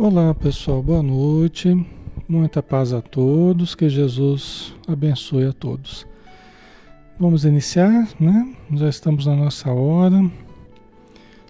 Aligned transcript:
Olá 0.00 0.32
pessoal, 0.32 0.80
boa 0.80 1.02
noite, 1.02 1.74
muita 2.28 2.62
paz 2.62 2.92
a 2.92 3.02
todos, 3.02 3.74
que 3.74 3.88
Jesus 3.88 4.72
abençoe 4.86 5.46
a 5.46 5.52
todos. 5.52 6.06
Vamos 7.18 7.44
iniciar, 7.44 8.08
né? 8.20 8.54
Já 8.74 8.88
estamos 8.88 9.26
na 9.26 9.34
nossa 9.34 9.72
hora. 9.72 10.30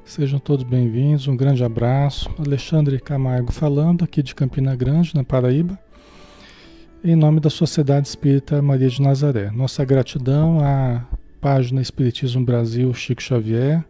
Sejam 0.02 0.38
todos 0.38 0.64
bem-vindos, 0.64 1.28
um 1.28 1.36
grande 1.36 1.62
abraço. 1.62 2.30
Alexandre 2.38 2.98
Camargo 2.98 3.52
falando 3.52 4.02
aqui 4.02 4.22
de 4.22 4.34
Campina 4.34 4.74
Grande, 4.74 5.14
na 5.14 5.22
Paraíba, 5.22 5.78
em 7.04 7.14
nome 7.14 7.40
da 7.40 7.50
Sociedade 7.50 8.08
Espírita 8.08 8.62
Maria 8.62 8.88
de 8.88 9.02
Nazaré. 9.02 9.50
Nossa 9.50 9.84
gratidão 9.84 10.58
à 10.64 11.04
página 11.38 11.82
Espiritismo 11.82 12.46
Brasil 12.46 12.94
Chico 12.94 13.22
Xavier, 13.22 13.84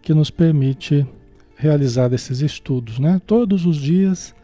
que 0.00 0.14
nos 0.14 0.30
permite 0.30 1.06
realizar 1.62 2.12
esses 2.12 2.40
estudos, 2.40 2.98
né? 2.98 3.22
Todos 3.24 3.64
os 3.64 3.76
dias, 3.76 4.34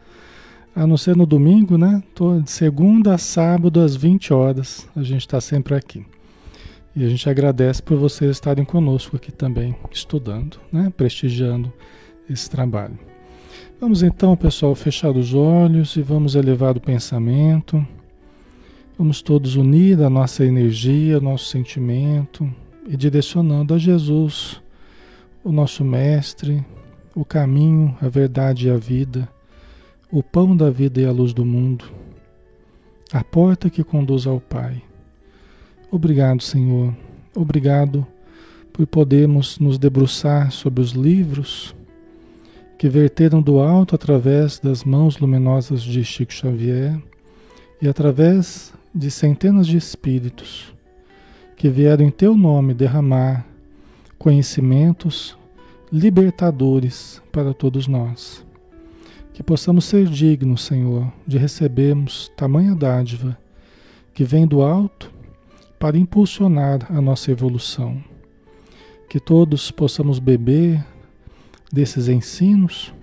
a 0.73 0.87
não 0.87 0.95
ser 0.95 1.17
no 1.17 1.25
domingo, 1.25 1.77
né? 1.77 2.01
De 2.41 2.49
segunda 2.49 3.15
a 3.15 3.17
sábado 3.17 3.81
às 3.81 3.93
20 3.93 4.33
horas, 4.33 4.87
a 4.95 5.03
gente 5.03 5.21
está 5.21 5.41
sempre 5.41 5.75
aqui. 5.75 6.05
E 6.95 7.03
a 7.03 7.09
gente 7.09 7.29
agradece 7.29 7.83
por 7.83 7.97
vocês 7.97 8.31
estarem 8.31 8.63
conosco 8.63 9.17
aqui 9.17 9.33
também, 9.33 9.75
estudando, 9.91 10.57
né? 10.71 10.93
Prestigiando 10.95 11.71
esse 12.29 12.49
trabalho. 12.49 12.97
Vamos 13.81 14.01
então, 14.01 14.35
pessoal, 14.37 14.73
fechar 14.73 15.11
os 15.11 15.33
olhos 15.33 15.97
e 15.97 16.01
vamos 16.01 16.35
elevar 16.35 16.77
o 16.77 16.81
pensamento. 16.81 17.85
Vamos 18.97 19.21
todos 19.21 19.55
unir 19.57 20.01
a 20.01 20.09
nossa 20.09 20.45
energia, 20.45 21.19
nosso 21.19 21.45
sentimento 21.45 22.49
e 22.87 22.95
direcionando 22.95 23.73
a 23.73 23.77
Jesus, 23.77 24.61
o 25.43 25.51
nosso 25.51 25.83
Mestre, 25.83 26.63
o 27.19 27.25
caminho, 27.25 27.97
a 28.01 28.07
verdade 28.07 28.67
e 28.67 28.71
a 28.71 28.77
vida, 28.77 29.27
o 30.09 30.23
pão 30.23 30.55
da 30.55 30.69
vida 30.69 31.01
e 31.01 31.05
a 31.05 31.11
luz 31.11 31.33
do 31.33 31.43
mundo, 31.43 31.83
a 33.11 33.21
porta 33.21 33.69
que 33.69 33.83
conduz 33.83 34.25
ao 34.25 34.39
Pai. 34.39 34.81
Obrigado, 35.91 36.41
Senhor. 36.41 36.95
Obrigado 37.35 38.07
por 38.71 38.87
podermos 38.87 39.59
nos 39.59 39.77
debruçar 39.77 40.49
sobre 40.53 40.81
os 40.81 40.91
livros 40.91 41.75
que 42.77 42.87
verteram 42.87 43.41
do 43.41 43.59
alto 43.59 43.95
através 43.95 44.57
das 44.57 44.85
mãos 44.85 45.17
luminosas 45.17 45.81
de 45.81 46.01
Chico 46.05 46.31
Xavier 46.31 46.97
e 47.81 47.89
através 47.89 48.73
de 48.95 49.11
centenas 49.11 49.67
de 49.67 49.75
espíritos 49.75 50.73
que 51.57 51.67
vieram 51.67 52.05
em 52.05 52.11
teu 52.11 52.33
nome 52.37 52.73
derramar 52.73 53.45
conhecimentos, 54.17 55.37
libertadores 55.91 57.21
para 57.31 57.53
todos 57.53 57.87
nós. 57.87 58.45
Que 59.33 59.41
possamos 59.41 59.85
ser 59.85 60.05
dignos, 60.05 60.63
Senhor, 60.63 61.11
de 61.25 61.37
recebermos 61.37 62.31
tamanha 62.35 62.75
dádiva 62.75 63.37
que 64.13 64.23
vem 64.23 64.45
do 64.45 64.61
alto 64.61 65.11
para 65.79 65.97
impulsionar 65.97 66.85
a 66.91 67.01
nossa 67.01 67.31
evolução. 67.31 68.03
Que 69.07 69.19
todos 69.19 69.71
possamos 69.71 70.19
beber 70.19 70.85
desses 71.71 72.07
ensinos 72.07 72.93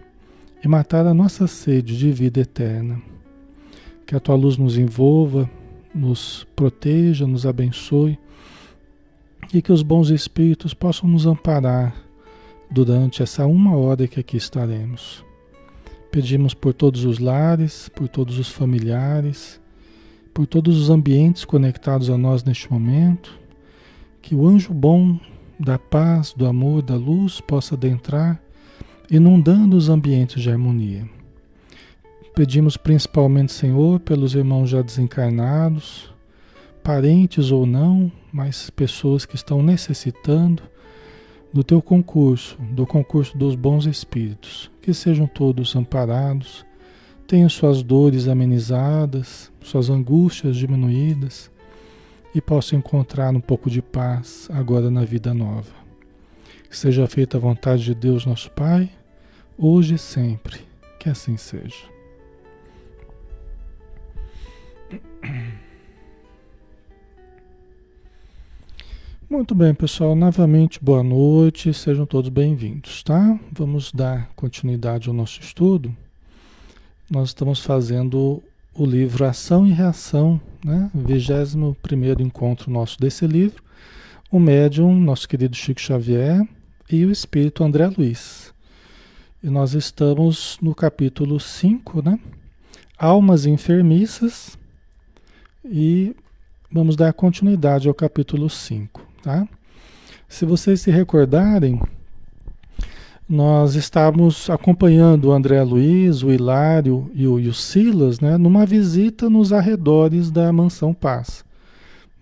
e 0.62 0.68
matar 0.68 1.06
a 1.06 1.14
nossa 1.14 1.46
sede 1.46 1.96
de 1.96 2.12
vida 2.12 2.40
eterna. 2.40 3.00
Que 4.06 4.14
a 4.14 4.20
tua 4.20 4.36
luz 4.36 4.56
nos 4.56 4.78
envolva, 4.78 5.50
nos 5.94 6.46
proteja, 6.54 7.26
nos 7.26 7.46
abençoe 7.46 8.18
e 9.52 9.62
que 9.62 9.72
os 9.72 9.82
bons 9.82 10.10
espíritos 10.10 10.74
possam 10.74 11.08
nos 11.08 11.26
amparar 11.26 12.05
durante 12.70 13.22
essa 13.22 13.46
uma 13.46 13.76
hora 13.76 14.06
que 14.06 14.20
aqui 14.20 14.36
estaremos. 14.36 15.24
Pedimos 16.10 16.54
por 16.54 16.72
todos 16.72 17.04
os 17.04 17.18
lares, 17.18 17.88
por 17.88 18.08
todos 18.08 18.38
os 18.38 18.50
familiares, 18.50 19.60
por 20.32 20.46
todos 20.46 20.80
os 20.80 20.90
ambientes 20.90 21.44
conectados 21.44 22.10
a 22.10 22.18
nós 22.18 22.44
neste 22.44 22.70
momento, 22.72 23.38
que 24.20 24.34
o 24.34 24.46
anjo 24.46 24.72
bom 24.72 25.18
da 25.58 25.78
paz, 25.78 26.32
do 26.32 26.46
amor, 26.46 26.82
da 26.82 26.94
luz 26.94 27.40
possa 27.40 27.74
adentrar, 27.74 28.40
inundando 29.10 29.76
os 29.76 29.88
ambientes 29.88 30.42
de 30.42 30.50
harmonia. 30.50 31.08
Pedimos 32.34 32.76
principalmente, 32.76 33.52
Senhor, 33.52 34.00
pelos 34.00 34.34
irmãos 34.34 34.68
já 34.68 34.82
desencarnados, 34.82 36.12
parentes 36.82 37.50
ou 37.50 37.64
não, 37.64 38.12
mas 38.30 38.68
pessoas 38.68 39.24
que 39.24 39.34
estão 39.34 39.62
necessitando 39.62 40.62
do 41.52 41.64
teu 41.64 41.80
concurso, 41.80 42.56
do 42.72 42.86
concurso 42.86 43.36
dos 43.36 43.54
bons 43.54 43.86
espíritos, 43.86 44.70
que 44.82 44.92
sejam 44.92 45.26
todos 45.26 45.74
amparados, 45.74 46.64
tenham 47.26 47.48
suas 47.48 47.82
dores 47.82 48.28
amenizadas, 48.28 49.50
suas 49.60 49.90
angústias 49.90 50.56
diminuídas 50.56 51.50
e 52.34 52.40
possam 52.40 52.78
encontrar 52.78 53.34
um 53.34 53.40
pouco 53.40 53.68
de 53.70 53.80
paz 53.80 54.48
agora 54.52 54.90
na 54.90 55.04
vida 55.04 55.32
nova. 55.32 55.72
Que 56.68 56.76
seja 56.76 57.06
feita 57.06 57.36
a 57.36 57.40
vontade 57.40 57.82
de 57.82 57.94
Deus, 57.94 58.26
nosso 58.26 58.50
Pai, 58.50 58.90
hoje 59.56 59.94
e 59.94 59.98
sempre. 59.98 60.60
Que 60.98 61.08
assim 61.08 61.36
seja. 61.36 61.96
Muito 69.28 69.56
bem, 69.56 69.74
pessoal. 69.74 70.14
Novamente, 70.14 70.78
boa 70.80 71.02
noite. 71.02 71.74
Sejam 71.74 72.06
todos 72.06 72.30
bem-vindos, 72.30 73.02
tá? 73.02 73.36
Vamos 73.50 73.90
dar 73.90 74.30
continuidade 74.36 75.08
ao 75.08 75.14
nosso 75.14 75.40
estudo. 75.40 75.92
Nós 77.10 77.30
estamos 77.30 77.58
fazendo 77.58 78.40
o 78.72 78.86
livro 78.86 79.24
Ação 79.24 79.66
e 79.66 79.72
Reação, 79.72 80.40
né? 80.64 80.88
21 80.94 81.74
encontro 82.20 82.70
nosso 82.70 83.00
desse 83.00 83.26
livro. 83.26 83.64
O 84.30 84.38
médium, 84.38 84.94
nosso 84.94 85.28
querido 85.28 85.56
Chico 85.56 85.80
Xavier, 85.80 86.46
e 86.88 87.04
o 87.04 87.10
espírito 87.10 87.64
André 87.64 87.88
Luiz. 87.98 88.54
E 89.42 89.50
nós 89.50 89.74
estamos 89.74 90.56
no 90.62 90.72
capítulo 90.72 91.40
5, 91.40 92.00
né? 92.00 92.20
Almas 92.96 93.44
enfermiças. 93.44 94.56
E 95.64 96.14
vamos 96.70 96.94
dar 96.94 97.12
continuidade 97.12 97.88
ao 97.88 97.94
capítulo 97.94 98.48
5 98.48 99.05
tá? 99.26 99.44
Se 100.28 100.46
vocês 100.46 100.80
se 100.80 100.90
recordarem, 100.92 101.82
nós 103.28 103.74
estávamos 103.74 104.48
acompanhando 104.48 105.26
o 105.26 105.32
André 105.32 105.60
Luiz, 105.64 106.22
o 106.22 106.30
Hilário 106.30 107.10
e 107.12 107.26
o, 107.26 107.40
e 107.40 107.48
o 107.48 107.54
Silas, 107.54 108.20
né, 108.20 108.36
numa 108.36 108.64
visita 108.64 109.28
nos 109.28 109.52
arredores 109.52 110.30
da 110.30 110.52
Mansão 110.52 110.94
Paz. 110.94 111.44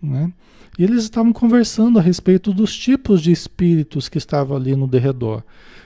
Né? 0.02 0.32
E 0.78 0.84
eles 0.84 1.04
estavam 1.04 1.30
conversando 1.30 1.98
a 1.98 2.02
respeito 2.02 2.54
dos 2.54 2.74
tipos 2.74 3.20
de 3.20 3.30
espíritos 3.30 4.08
que 4.08 4.16
estavam 4.16 4.56
ali 4.56 4.74
no 4.74 4.88
derredor. 4.88 5.42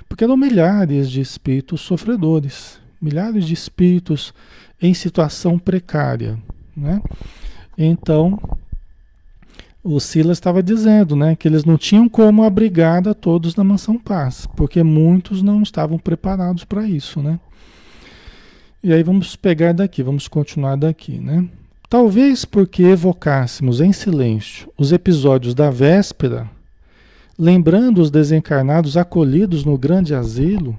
Porque 0.09 0.23
eram 0.23 0.37
milhares 0.37 1.11
de 1.11 1.21
espíritos 1.21 1.81
sofredores, 1.81 2.79
milhares 3.03 3.45
de 3.45 3.55
espíritos 3.55 4.33
em 4.81 4.95
situação 4.95 5.59
precária. 5.59 6.39
Né? 6.77 7.03
Então, 7.77 8.39
o 9.83 10.01
Silas 10.01 10.39
estava 10.39 10.63
dizendo 10.63 11.15
né, 11.15 11.37
que 11.37 11.47
eles 11.47 11.65
não 11.65 11.79
tinham 11.79 12.09
como 12.09 12.43
abrigar 12.43 13.07
a 13.09 13.15
todos 13.15 13.55
na 13.55 13.65
Mansão 13.65 13.99
Paz, 13.99 14.47
porque 14.57 14.83
muitos 14.83 15.43
não 15.43 15.63
estavam 15.63 15.99
preparados 15.99 16.65
para 16.65 16.87
isso. 16.87 17.21
Né? 17.21 17.39
E 18.83 18.93
aí 18.93 19.03
vamos 19.03 19.37
pegar 19.37 19.73
daqui, 19.73 20.03
vamos 20.03 20.29
continuar 20.29 20.77
daqui. 20.77 21.19
Né? 21.19 21.49
Talvez 21.89 22.45
porque 22.45 22.83
evocássemos 22.83 23.81
em 23.81 23.93
silêncio 23.93 24.69
os 24.77 24.93
episódios 24.93 25.55
da 25.55 25.71
véspera, 25.71 26.49
lembrando 27.39 28.03
os 28.03 28.11
desencarnados 28.11 28.97
acolhidos 28.97 29.65
no 29.65 29.79
grande 29.79 30.15
asilo, 30.15 30.79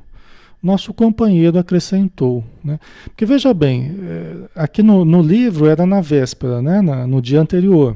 nosso 0.62 0.94
companheiro 0.94 1.58
acrescentou. 1.58 2.44
Né? 2.64 2.80
Porque 3.06 3.26
veja 3.26 3.54
bem, 3.54 3.96
é, 4.02 4.36
aqui 4.56 4.84
no, 4.84 5.06
no 5.06 5.22
livro 5.22 5.68
era 5.68 5.86
na 5.86 6.02
véspera, 6.02 6.62
né? 6.62 6.82
Na, 6.82 7.08
no 7.08 7.22
dia 7.22 7.40
anterior. 7.40 7.96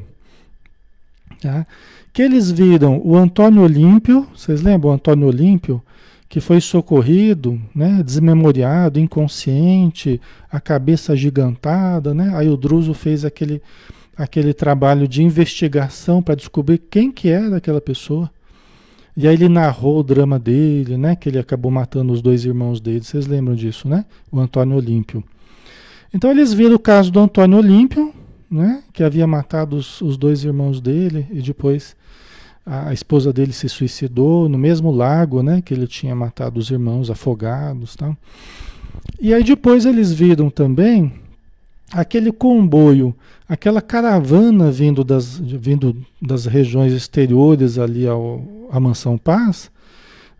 Tá? 1.44 1.68
Que 2.12 2.22
eles 2.22 2.52
viram 2.52 3.02
o 3.04 3.16
Antônio 3.16 3.62
Olímpio, 3.62 4.28
vocês 4.36 4.62
lembram 4.62 4.92
o 4.92 4.94
Antônio 4.94 5.28
Olímpio? 5.28 5.82
que 6.34 6.42
foi 6.42 6.60
socorrido, 6.60 7.62
né, 7.76 8.02
desmemoriado, 8.04 9.00
inconsciente, 9.00 10.20
a 10.52 10.60
cabeça 10.60 11.14
agigantada, 11.14 12.12
né? 12.12 12.32
Aí 12.34 12.50
o 12.50 12.58
Druso 12.58 12.92
fez 12.96 13.24
aquele, 13.24 13.62
aquele 14.18 14.52
trabalho 14.52 15.08
de 15.08 15.22
investigação 15.22 16.24
para 16.24 16.34
descobrir 16.34 16.80
quem 16.90 17.12
que 17.12 17.30
era 17.30 17.58
aquela 17.58 17.80
pessoa. 17.80 18.32
E 19.16 19.28
aí 19.28 19.36
ele 19.36 19.48
narrou 19.48 20.00
o 20.00 20.04
drama 20.04 20.40
dele, 20.40 20.98
né? 20.98 21.16
Que 21.16 21.30
ele 21.30 21.38
acabou 21.38 21.70
matando 21.70 22.12
os 22.12 22.20
dois 22.20 22.44
irmãos 22.46 22.82
dele. 22.82 23.04
Vocês 23.04 23.28
lembram 23.28 23.54
disso, 23.54 23.88
né? 23.88 24.04
O 24.32 24.40
Antônio 24.40 24.76
Olímpio. 24.76 25.24
Então 26.12 26.32
eles 26.32 26.52
viram 26.52 26.78
o 26.78 26.80
caso 26.80 27.12
do 27.12 27.20
Antônio 27.20 27.60
Olímpio, 27.60 28.12
né? 28.54 28.84
Que 28.94 29.04
havia 29.04 29.26
matado 29.26 29.76
os, 29.76 30.00
os 30.00 30.16
dois 30.16 30.44
irmãos 30.44 30.80
dele 30.80 31.28
e 31.32 31.42
depois 31.42 31.96
a 32.66 32.94
esposa 32.94 33.34
dele 33.34 33.52
se 33.52 33.68
suicidou 33.68 34.48
no 34.48 34.58
mesmo 34.58 34.90
lago, 34.90 35.44
né, 35.44 35.62
que 35.62 35.74
ele 35.74 35.86
tinha 35.86 36.16
matado 36.16 36.60
os 36.60 36.72
irmãos 36.72 37.10
afogados, 37.10 37.94
tal. 37.96 38.16
E 39.20 39.34
aí 39.34 39.44
depois 39.44 39.86
eles 39.86 40.14
viram 40.14 40.50
também 40.50 41.12
aquele 41.92 42.32
comboio, 42.32 43.14
aquela 43.50 43.82
caravana 43.82 44.72
vindo 44.72 45.04
das, 45.04 45.38
vindo 45.38 45.98
das 46.22 46.46
regiões 46.46 46.94
exteriores 46.94 47.78
ali 47.78 48.08
ao, 48.08 48.42
à 48.72 48.80
Mansão 48.80 49.18
Paz, 49.18 49.70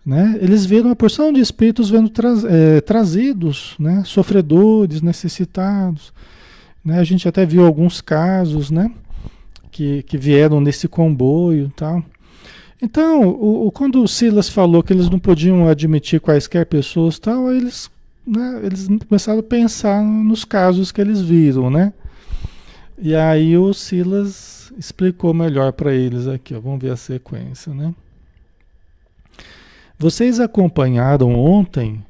né? 0.06 0.38
Eles 0.42 0.66
viram 0.66 0.90
uma 0.90 0.96
porção 0.96 1.32
de 1.32 1.40
espíritos 1.40 1.90
vendo 1.90 2.10
tra 2.10 2.30
é, 2.50 2.82
trazidos, 2.82 3.76
né? 3.80 4.04
Sofredores, 4.06 5.02
necessitados, 5.02 6.14
né? 6.84 7.00
A 7.00 7.04
gente 7.04 7.28
até 7.28 7.46
viu 7.46 7.66
alguns 7.66 8.02
casos, 8.02 8.70
né? 8.70 8.92
Que, 9.72 10.04
que 10.04 10.18
vieram 10.18 10.62
nesse 10.62 10.88
comboio, 10.88 11.72
tal. 11.76 12.04
Então, 12.82 13.30
o, 13.30 13.68
o, 13.68 13.72
quando 13.72 14.04
o 14.04 14.08
Silas 14.08 14.50
falou 14.50 14.84
que 14.84 14.92
eles 14.92 15.10
não 15.10 15.18
podiam 15.18 15.68
admitir 15.68 16.20
quaisquer 16.20 16.66
pessoas 16.66 17.18
tal, 17.18 17.52
eles, 17.52 17.90
né, 18.28 18.60
eles 18.62 18.90
começaram 19.08 19.40
a 19.40 19.44
pensar 19.44 20.04
nos 20.04 20.44
casos 20.44 20.92
que 20.92 21.00
eles 21.00 21.22
viram, 21.22 21.70
né? 21.70 21.94
E 22.98 23.16
aí 23.16 23.58
o 23.58 23.74
Silas 23.74 24.72
explicou 24.78 25.34
melhor 25.34 25.72
para 25.72 25.94
eles 25.94 26.28
aqui, 26.28 26.54
ó, 26.54 26.60
vamos 26.60 26.82
ver 26.82 26.92
a 26.92 26.98
sequência, 26.98 27.74
né? 27.74 27.94
Vocês 29.98 30.40
acompanharam 30.40 31.34
ontem 31.40 32.04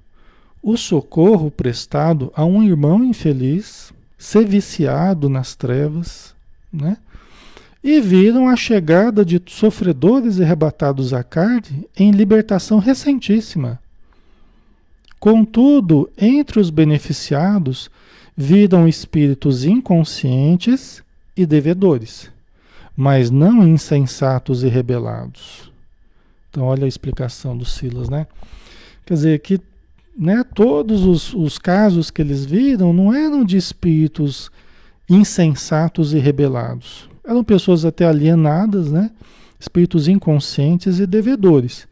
o 0.61 0.75
socorro 0.75 1.51
prestado 1.51 2.31
a 2.35 2.43
um 2.45 2.63
irmão 2.63 3.03
infeliz, 3.03 3.93
ser 4.23 4.45
viciado 4.45 5.27
nas 5.27 5.53
trevas, 5.53 6.33
né? 6.71 6.95
e 7.83 7.99
viram 7.99 8.47
a 8.47 8.55
chegada 8.55 9.25
de 9.25 9.41
sofredores 9.47 10.39
arrebatados 10.39 11.13
à 11.13 11.21
carne 11.21 11.85
em 11.93 12.09
libertação 12.09 12.79
recentíssima. 12.79 13.81
Contudo, 15.19 16.09
entre 16.17 16.57
os 16.57 16.69
beneficiados, 16.69 17.91
viram 18.35 18.87
espíritos 18.87 19.65
inconscientes 19.65 21.03
e 21.35 21.45
devedores, 21.45 22.31
mas 22.95 23.29
não 23.29 23.67
insensatos 23.67 24.63
e 24.63 24.69
rebelados. 24.69 25.69
Então, 26.49 26.63
olha 26.63 26.85
a 26.85 26.87
explicação 26.87 27.57
do 27.57 27.65
Silas, 27.65 28.07
né? 28.07 28.25
Quer 29.05 29.15
dizer, 29.15 29.39
que 29.39 29.59
né, 30.15 30.43
todos 30.43 31.05
os, 31.05 31.33
os 31.33 31.57
casos 31.57 32.11
que 32.11 32.21
eles 32.21 32.45
viram 32.45 32.93
não 32.93 33.13
eram 33.13 33.43
de 33.43 33.57
espíritos 33.57 34.51
insensatos 35.09 36.13
e 36.13 36.19
rebelados, 36.19 37.09
eram 37.25 37.43
pessoas 37.43 37.85
até 37.85 38.05
alienadas, 38.05 38.91
né? 38.91 39.11
Espíritos 39.59 40.07
inconscientes 40.07 40.99
e 40.99 41.05
devedores. 41.05 41.87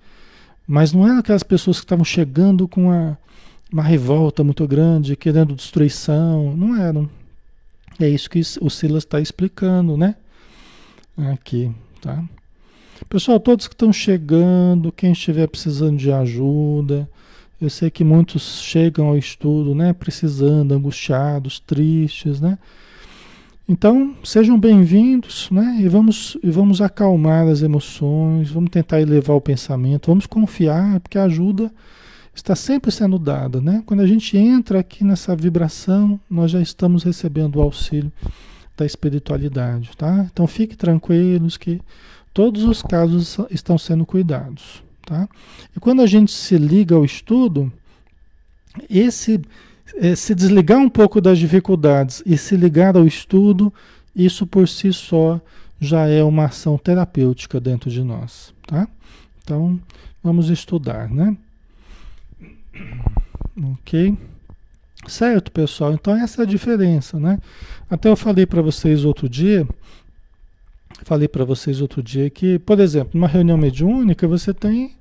Mas 0.67 0.91
não 0.91 1.07
eram 1.07 1.19
aquelas 1.19 1.43
pessoas 1.43 1.79
que 1.79 1.85
estavam 1.85 2.03
chegando 2.03 2.67
com 2.67 2.87
uma, 2.87 3.17
uma 3.71 3.83
revolta 3.83 4.43
muito 4.43 4.67
grande, 4.67 5.15
querendo 5.15 5.55
destruição. 5.55 6.55
Não 6.55 6.75
eram. 6.75 7.09
É 7.99 8.09
isso 8.09 8.29
que 8.29 8.41
o 8.59 8.69
Silas 8.69 9.03
está 9.03 9.21
explicando, 9.21 9.95
né? 9.95 10.15
Aqui, 11.17 11.71
tá? 12.01 12.23
Pessoal, 13.07 13.39
todos 13.39 13.67
que 13.67 13.73
estão 13.73 13.91
chegando, 13.91 14.91
quem 14.91 15.11
estiver 15.11 15.47
precisando 15.47 15.97
de 15.97 16.11
ajuda, 16.11 17.09
eu 17.61 17.69
sei 17.69 17.91
que 17.91 18.03
muitos 18.03 18.59
chegam 18.59 19.07
ao 19.09 19.17
estudo, 19.17 19.75
né? 19.75 19.93
Precisando, 19.93 20.73
angustiados, 20.73 21.59
tristes, 21.59 22.41
né? 22.41 22.57
Então, 23.69 24.15
sejam 24.23 24.59
bem-vindos, 24.59 25.47
né? 25.51 25.77
E 25.79 25.87
vamos, 25.87 26.35
e 26.41 26.49
vamos 26.49 26.81
acalmar 26.81 27.47
as 27.47 27.61
emoções, 27.61 28.49
vamos 28.49 28.71
tentar 28.71 28.99
elevar 28.99 29.37
o 29.37 29.41
pensamento, 29.41 30.07
vamos 30.07 30.25
confiar, 30.25 30.99
porque 31.01 31.19
a 31.19 31.25
ajuda 31.25 31.71
está 32.33 32.55
sempre 32.55 32.91
sendo 32.91 33.19
dada, 33.19 33.61
né? 33.61 33.83
Quando 33.85 33.99
a 33.99 34.07
gente 34.07 34.35
entra 34.35 34.79
aqui 34.79 35.03
nessa 35.03 35.35
vibração, 35.35 36.19
nós 36.27 36.49
já 36.49 36.59
estamos 36.59 37.03
recebendo 37.03 37.57
o 37.57 37.61
auxílio 37.61 38.11
da 38.75 38.87
espiritualidade, 38.87 39.91
tá? 39.95 40.27
Então, 40.33 40.47
fiquem 40.47 40.75
tranquilos 40.75 41.57
que 41.57 41.79
todos 42.33 42.63
os 42.63 42.81
casos 42.81 43.37
estão 43.51 43.77
sendo 43.77 44.03
cuidados, 44.03 44.81
tá? 45.05 45.27
E 45.75 45.79
quando 45.79 46.01
a 46.01 46.05
gente 46.05 46.31
se 46.31 46.57
liga 46.57 46.95
ao 46.95 47.05
estudo, 47.05 47.71
esse 48.89 49.41
é, 49.97 50.15
se 50.15 50.33
desligar 50.33 50.79
um 50.79 50.89
pouco 50.89 51.19
das 51.19 51.37
dificuldades 51.37 52.23
e 52.25 52.37
se 52.37 52.55
ligar 52.55 52.95
ao 52.95 53.05
estudo, 53.05 53.73
isso 54.15 54.45
por 54.45 54.67
si 54.67 54.93
só 54.93 55.39
já 55.79 56.07
é 56.07 56.23
uma 56.23 56.45
ação 56.45 56.77
terapêutica 56.77 57.59
dentro 57.59 57.89
de 57.89 58.03
nós, 58.03 58.53
tá? 58.67 58.87
Então, 59.43 59.79
vamos 60.23 60.49
estudar, 60.49 61.09
né? 61.09 61.35
Ok? 63.73 64.17
Certo, 65.07 65.51
pessoal? 65.51 65.93
Então, 65.93 66.15
essa 66.15 66.41
é 66.41 66.43
a 66.43 66.47
diferença, 66.47 67.19
né? 67.19 67.39
Até 67.89 68.07
eu 68.07 68.15
falei 68.15 68.45
para 68.45 68.61
vocês 68.61 69.03
outro 69.03 69.27
dia, 69.27 69.67
falei 71.03 71.27
para 71.27 71.43
vocês 71.45 71.81
outro 71.81 72.01
dia 72.01 72.29
que, 72.29 72.59
por 72.59 72.79
exemplo, 72.79 73.11
numa 73.13 73.27
reunião 73.27 73.57
mediúnica, 73.57 74.27
você 74.27 74.53
tem 74.53 74.95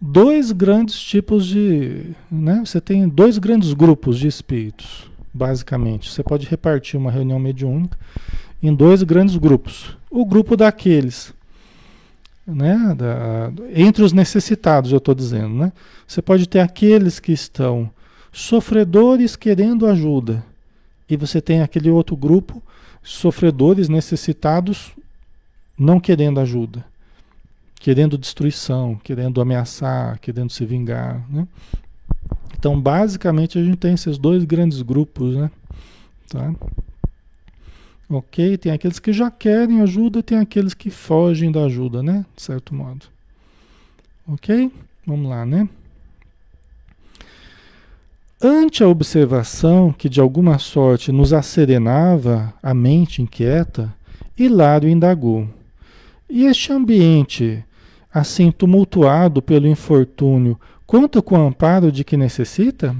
dois 0.00 0.52
grandes 0.52 0.98
tipos 0.98 1.46
de. 1.46 2.12
Né? 2.30 2.62
Você 2.64 2.80
tem 2.80 3.08
dois 3.08 3.38
grandes 3.38 3.72
grupos 3.72 4.18
de 4.18 4.26
espíritos, 4.26 5.10
basicamente. 5.32 6.10
Você 6.10 6.22
pode 6.22 6.46
repartir 6.46 6.98
uma 6.98 7.10
reunião 7.10 7.38
mediúnica 7.38 7.98
em 8.62 8.74
dois 8.74 9.02
grandes 9.02 9.36
grupos. 9.36 9.96
O 10.10 10.24
grupo 10.24 10.56
daqueles. 10.56 11.32
Né, 12.46 12.96
da, 12.96 13.52
entre 13.76 14.02
os 14.02 14.12
necessitados, 14.12 14.90
eu 14.90 14.98
estou 14.98 15.14
dizendo, 15.14 15.54
né? 15.54 15.72
Você 16.04 16.20
pode 16.20 16.48
ter 16.48 16.58
aqueles 16.58 17.20
que 17.20 17.30
estão 17.30 17.88
sofredores 18.32 19.36
querendo 19.36 19.86
ajuda, 19.86 20.44
e 21.08 21.16
você 21.16 21.40
tem 21.40 21.62
aquele 21.62 21.90
outro 21.90 22.16
grupo, 22.16 22.60
sofredores 23.02 23.88
necessitados 23.88 24.92
não 25.78 25.98
querendo 25.98 26.40
ajuda 26.40 26.84
querendo 27.80 28.18
destruição, 28.18 28.94
querendo 29.02 29.40
ameaçar, 29.40 30.20
querendo 30.20 30.50
se 30.52 30.66
vingar, 30.66 31.26
né? 31.30 31.48
Então, 32.56 32.78
basicamente, 32.78 33.58
a 33.58 33.64
gente 33.64 33.78
tem 33.78 33.94
esses 33.94 34.18
dois 34.18 34.44
grandes 34.44 34.82
grupos, 34.82 35.34
né? 35.34 35.50
Tá? 36.28 36.54
Ok? 38.06 38.58
Tem 38.58 38.70
aqueles 38.70 38.98
que 38.98 39.14
já 39.14 39.30
querem 39.30 39.80
ajuda, 39.80 40.22
tem 40.22 40.38
aqueles 40.38 40.74
que 40.74 40.90
fogem 40.90 41.50
da 41.50 41.64
ajuda, 41.64 42.02
né? 42.02 42.26
De 42.36 42.42
certo 42.42 42.74
modo. 42.74 43.06
Ok? 44.28 44.70
Vamos 45.06 45.30
lá, 45.30 45.46
né? 45.46 45.66
Ante 48.42 48.82
a 48.82 48.88
observação 48.88 49.92
que 49.92 50.08
de 50.08 50.18
alguma 50.18 50.58
sorte 50.58 51.12
nos 51.12 51.32
asserenava 51.32 52.54
a 52.62 52.72
mente 52.72 53.20
inquieta, 53.20 53.94
Hilário 54.36 54.88
indagou: 54.88 55.46
E 56.28 56.46
este 56.46 56.72
ambiente, 56.72 57.62
assim 58.12 58.50
tumultuado 58.50 59.42
pelo 59.42 59.66
infortúnio, 59.66 60.58
conta 60.86 61.20
com 61.20 61.34
o 61.34 61.46
amparo 61.48 61.92
de 61.92 62.02
que 62.02 62.16
necessita? 62.16 62.96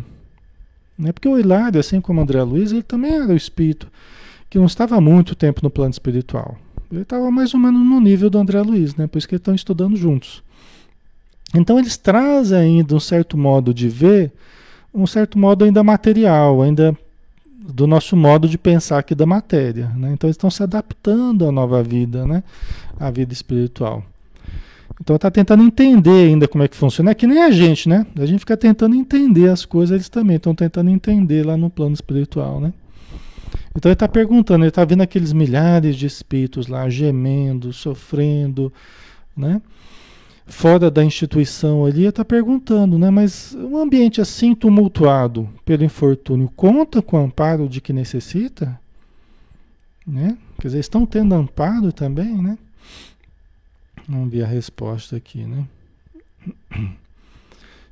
Né? 0.98 1.10
Porque 1.10 1.28
o 1.28 1.38
Hilário, 1.38 1.80
assim 1.80 2.02
como 2.02 2.20
André 2.20 2.42
Luiz, 2.42 2.70
ele 2.70 2.82
também 2.82 3.14
era 3.14 3.32
o 3.32 3.36
espírito 3.36 3.88
que 4.50 4.58
não 4.58 4.66
estava 4.66 5.00
muito 5.00 5.34
tempo 5.34 5.60
no 5.62 5.70
plano 5.70 5.92
espiritual. 5.92 6.58
Ele 6.92 7.02
estava 7.02 7.30
mais 7.30 7.54
ou 7.54 7.60
menos 7.60 7.80
no 7.80 7.98
nível 7.98 8.28
do 8.28 8.36
André 8.36 8.60
Luiz, 8.60 8.94
né? 8.94 9.06
por 9.06 9.16
isso 9.16 9.26
que 9.26 9.34
eles 9.34 9.40
estão 9.40 9.54
estudando 9.54 9.96
juntos. 9.96 10.42
Então 11.54 11.78
eles 11.78 11.96
trazem 11.96 12.58
ainda 12.58 12.94
um 12.94 13.00
certo 13.00 13.38
modo 13.38 13.72
de 13.72 13.88
ver, 13.88 14.32
um 14.92 15.06
certo 15.06 15.38
modo 15.38 15.64
ainda 15.64 15.82
material, 15.82 16.62
ainda 16.62 16.96
do 17.46 17.86
nosso 17.86 18.16
modo 18.16 18.48
de 18.48 18.58
pensar 18.58 18.98
aqui 18.98 19.14
da 19.14 19.26
matéria. 19.26 19.88
Né? 19.96 20.12
Então 20.12 20.28
eles 20.28 20.34
estão 20.34 20.50
se 20.50 20.62
adaptando 20.62 21.46
à 21.46 21.52
nova 21.52 21.82
vida, 21.82 22.26
né? 22.26 22.42
à 22.98 23.10
vida 23.10 23.32
espiritual. 23.32 24.04
Então 25.00 25.16
está 25.16 25.30
tentando 25.30 25.62
entender 25.62 26.28
ainda 26.28 26.46
como 26.46 26.62
é 26.62 26.68
que 26.68 26.76
funciona. 26.76 27.10
É 27.10 27.14
que 27.14 27.26
nem 27.26 27.42
a 27.42 27.50
gente, 27.50 27.88
né? 27.88 28.06
A 28.18 28.26
gente 28.26 28.40
fica 28.40 28.54
tentando 28.54 28.94
entender 28.94 29.48
as 29.48 29.64
coisas, 29.64 29.94
eles 29.94 30.08
também 30.10 30.36
estão 30.36 30.54
tentando 30.54 30.90
entender 30.90 31.44
lá 31.46 31.56
no 31.56 31.70
plano 31.70 31.94
espiritual, 31.94 32.60
né? 32.60 32.72
Então 33.74 33.88
ele 33.88 33.94
está 33.94 34.06
perguntando, 34.06 34.62
ele 34.62 34.68
está 34.68 34.84
vendo 34.84 35.02
aqueles 35.02 35.32
milhares 35.32 35.96
de 35.96 36.04
espíritos 36.04 36.66
lá 36.66 36.88
gemendo, 36.90 37.72
sofrendo, 37.72 38.70
né? 39.34 39.62
Fora 40.50 40.90
da 40.90 41.04
instituição 41.04 41.86
ali, 41.86 42.04
está 42.06 42.24
perguntando, 42.24 42.98
né? 42.98 43.08
Mas 43.08 43.54
um 43.54 43.78
ambiente 43.78 44.20
assim 44.20 44.52
tumultuado 44.52 45.48
pelo 45.64 45.84
infortúnio 45.84 46.50
conta 46.56 47.00
com 47.00 47.16
o 47.16 47.24
amparo 47.24 47.68
de 47.68 47.80
que 47.80 47.92
necessita? 47.92 48.78
Né? 50.04 50.36
Quer 50.58 50.68
dizer, 50.68 50.80
estão 50.80 51.06
tendo 51.06 51.36
amparo 51.36 51.92
também, 51.92 52.36
né? 52.42 52.58
Vamos 54.08 54.28
ver 54.28 54.42
a 54.42 54.46
resposta 54.46 55.16
aqui, 55.16 55.44
né? 55.44 55.64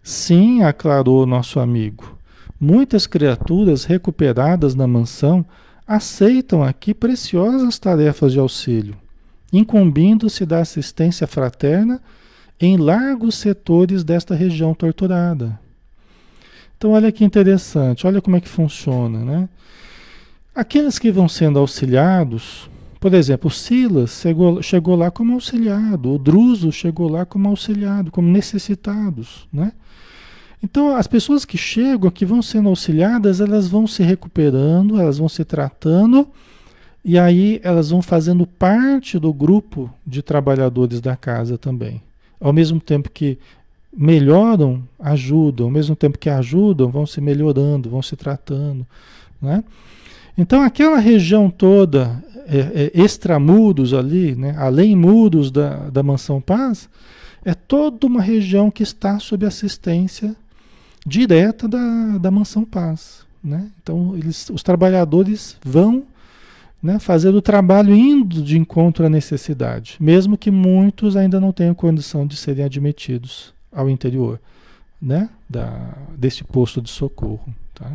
Sim, 0.02 0.62
aclarou 0.62 1.24
nosso 1.26 1.60
amigo. 1.60 2.18
Muitas 2.60 3.06
criaturas 3.06 3.84
recuperadas 3.84 4.74
na 4.74 4.86
mansão 4.86 5.46
aceitam 5.86 6.64
aqui 6.64 6.92
preciosas 6.92 7.78
tarefas 7.78 8.32
de 8.32 8.40
auxílio, 8.40 8.96
incumbindo-se 9.52 10.44
da 10.44 10.58
assistência 10.58 11.24
fraterna 11.24 12.02
em 12.60 12.76
largos 12.76 13.36
setores 13.36 14.02
desta 14.02 14.34
região 14.34 14.74
torturada. 14.74 15.58
Então, 16.76 16.92
olha 16.92 17.10
que 17.10 17.24
interessante, 17.24 18.06
olha 18.06 18.20
como 18.20 18.36
é 18.36 18.40
que 18.40 18.48
funciona, 18.48 19.24
né? 19.24 19.48
Aqueles 20.54 20.98
que 20.98 21.10
vão 21.10 21.28
sendo 21.28 21.58
auxiliados 21.58 22.68
por 23.00 23.14
exemplo, 23.14 23.48
o 23.48 23.50
Silas 23.50 24.20
chegou, 24.20 24.60
chegou 24.60 24.96
lá 24.96 25.10
como 25.10 25.34
auxiliado, 25.34 26.12
o 26.12 26.18
Druso 26.18 26.72
chegou 26.72 27.08
lá 27.08 27.24
como 27.24 27.48
auxiliado, 27.48 28.10
como 28.10 28.28
necessitados, 28.28 29.46
né? 29.52 29.72
Então, 30.60 30.96
as 30.96 31.06
pessoas 31.06 31.44
que 31.44 31.56
chegam, 31.56 32.10
que 32.10 32.26
vão 32.26 32.42
sendo 32.42 32.68
auxiliadas, 32.68 33.40
elas 33.40 33.68
vão 33.68 33.86
se 33.86 34.02
recuperando, 34.02 35.00
elas 35.00 35.18
vão 35.18 35.28
se 35.28 35.44
tratando, 35.44 36.26
e 37.04 37.16
aí 37.16 37.60
elas 37.62 37.90
vão 37.90 38.02
fazendo 38.02 38.44
parte 38.44 39.16
do 39.20 39.32
grupo 39.32 39.88
de 40.04 40.20
trabalhadores 40.20 41.00
da 41.00 41.14
casa 41.14 41.56
também. 41.56 42.02
Ao 42.40 42.52
mesmo 42.52 42.80
tempo 42.80 43.10
que 43.10 43.38
melhoram, 43.96 44.82
ajudam, 44.98 45.66
ao 45.66 45.72
mesmo 45.72 45.96
tempo 45.96 46.18
que 46.18 46.30
ajudam, 46.30 46.90
vão 46.90 47.06
se 47.06 47.20
melhorando, 47.20 47.90
vão 47.90 48.02
se 48.02 48.14
tratando, 48.14 48.86
né? 49.40 49.64
Então, 50.36 50.62
aquela 50.62 50.98
região 50.98 51.50
toda, 51.50 52.22
é, 52.46 52.90
é, 52.94 53.02
extramuros 53.02 53.92
ali, 53.92 54.36
né, 54.36 54.54
além 54.56 54.94
muros 54.94 55.50
da, 55.50 55.90
da 55.90 56.00
Mansão 56.00 56.40
Paz, 56.40 56.88
é 57.44 57.54
toda 57.54 58.06
uma 58.06 58.22
região 58.22 58.70
que 58.70 58.84
está 58.84 59.18
sob 59.18 59.44
assistência 59.44 60.36
direta 61.04 61.66
da, 61.66 62.18
da 62.18 62.30
Mansão 62.30 62.64
Paz. 62.64 63.26
Né? 63.42 63.68
Então, 63.82 64.14
eles, 64.16 64.48
os 64.50 64.62
trabalhadores 64.62 65.56
vão 65.64 66.04
né, 66.82 66.98
fazer 66.98 67.34
o 67.34 67.42
trabalho 67.42 67.94
indo 67.94 68.42
de 68.42 68.56
encontro 68.56 69.04
à 69.04 69.08
necessidade, 69.08 69.96
mesmo 70.00 70.38
que 70.38 70.50
muitos 70.50 71.16
ainda 71.16 71.40
não 71.40 71.52
tenham 71.52 71.74
condição 71.74 72.26
de 72.26 72.36
serem 72.36 72.64
admitidos 72.64 73.52
ao 73.72 73.90
interior 73.90 74.40
né, 75.00 75.28
da, 75.48 75.94
deste 76.16 76.44
posto 76.44 76.80
de 76.80 76.90
socorro. 76.90 77.52
Tá? 77.74 77.92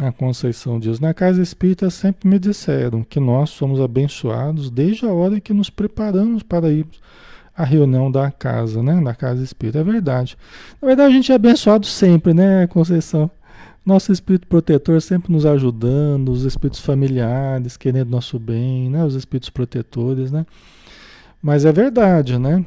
A 0.00 0.10
Conceição 0.10 0.80
diz: 0.80 0.98
Na 0.98 1.14
casa 1.14 1.40
espírita 1.40 1.88
sempre 1.88 2.28
me 2.28 2.38
disseram 2.38 3.04
que 3.04 3.20
nós 3.20 3.50
somos 3.50 3.80
abençoados 3.80 4.68
desde 4.70 5.06
a 5.06 5.12
hora 5.12 5.40
que 5.40 5.52
nos 5.52 5.70
preparamos 5.70 6.42
para 6.42 6.68
ir 6.68 6.86
à 7.56 7.62
reunião 7.62 8.10
da 8.10 8.30
casa, 8.30 8.82
né? 8.82 9.00
Da 9.00 9.14
casa 9.14 9.44
espírita. 9.44 9.78
É 9.78 9.84
verdade. 9.84 10.36
Na 10.82 10.88
verdade, 10.88 11.12
a 11.12 11.16
gente 11.16 11.30
é 11.30 11.34
abençoado 11.36 11.86
sempre, 11.86 12.34
né, 12.34 12.66
Conceição? 12.66 13.30
Nosso 13.84 14.12
espírito 14.12 14.46
protetor 14.46 15.02
sempre 15.02 15.30
nos 15.30 15.44
ajudando, 15.44 16.30
os 16.30 16.44
espíritos 16.44 16.80
familiares 16.80 17.76
querendo 17.76 18.08
nosso 18.08 18.38
bem, 18.38 18.88
né? 18.88 19.04
Os 19.04 19.14
espíritos 19.14 19.50
protetores, 19.50 20.32
né? 20.32 20.46
Mas 21.42 21.66
é 21.66 21.72
verdade, 21.72 22.38
né? 22.38 22.64